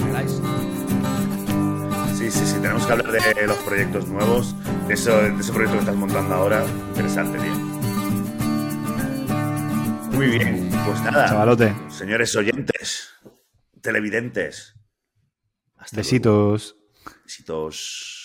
Sí, 2.18 2.32
sí, 2.32 2.46
sí, 2.46 2.56
tenemos 2.62 2.86
que 2.86 2.92
hablar 2.94 3.12
de 3.12 3.48
los 3.48 3.58
proyectos 3.58 4.08
nuevos, 4.08 4.56
de, 4.88 4.94
eso, 4.96 5.16
de 5.18 5.40
ese 5.40 5.52
proyecto 5.52 5.76
que 5.76 5.80
estás 5.82 5.96
montando 5.96 6.34
ahora. 6.36 6.64
Interesante, 6.90 7.38
tío. 7.38 7.69
Muy 10.20 10.38
bien, 10.38 10.70
pues 10.86 11.02
nada. 11.02 11.30
Chavalote. 11.30 11.74
Señores 11.88 12.36
oyentes, 12.36 13.10
televidentes. 13.82 14.76
Hasta 15.78 15.96
luego. 15.96 16.06
Besitos. 16.06 16.76
Besitos. 17.24 18.19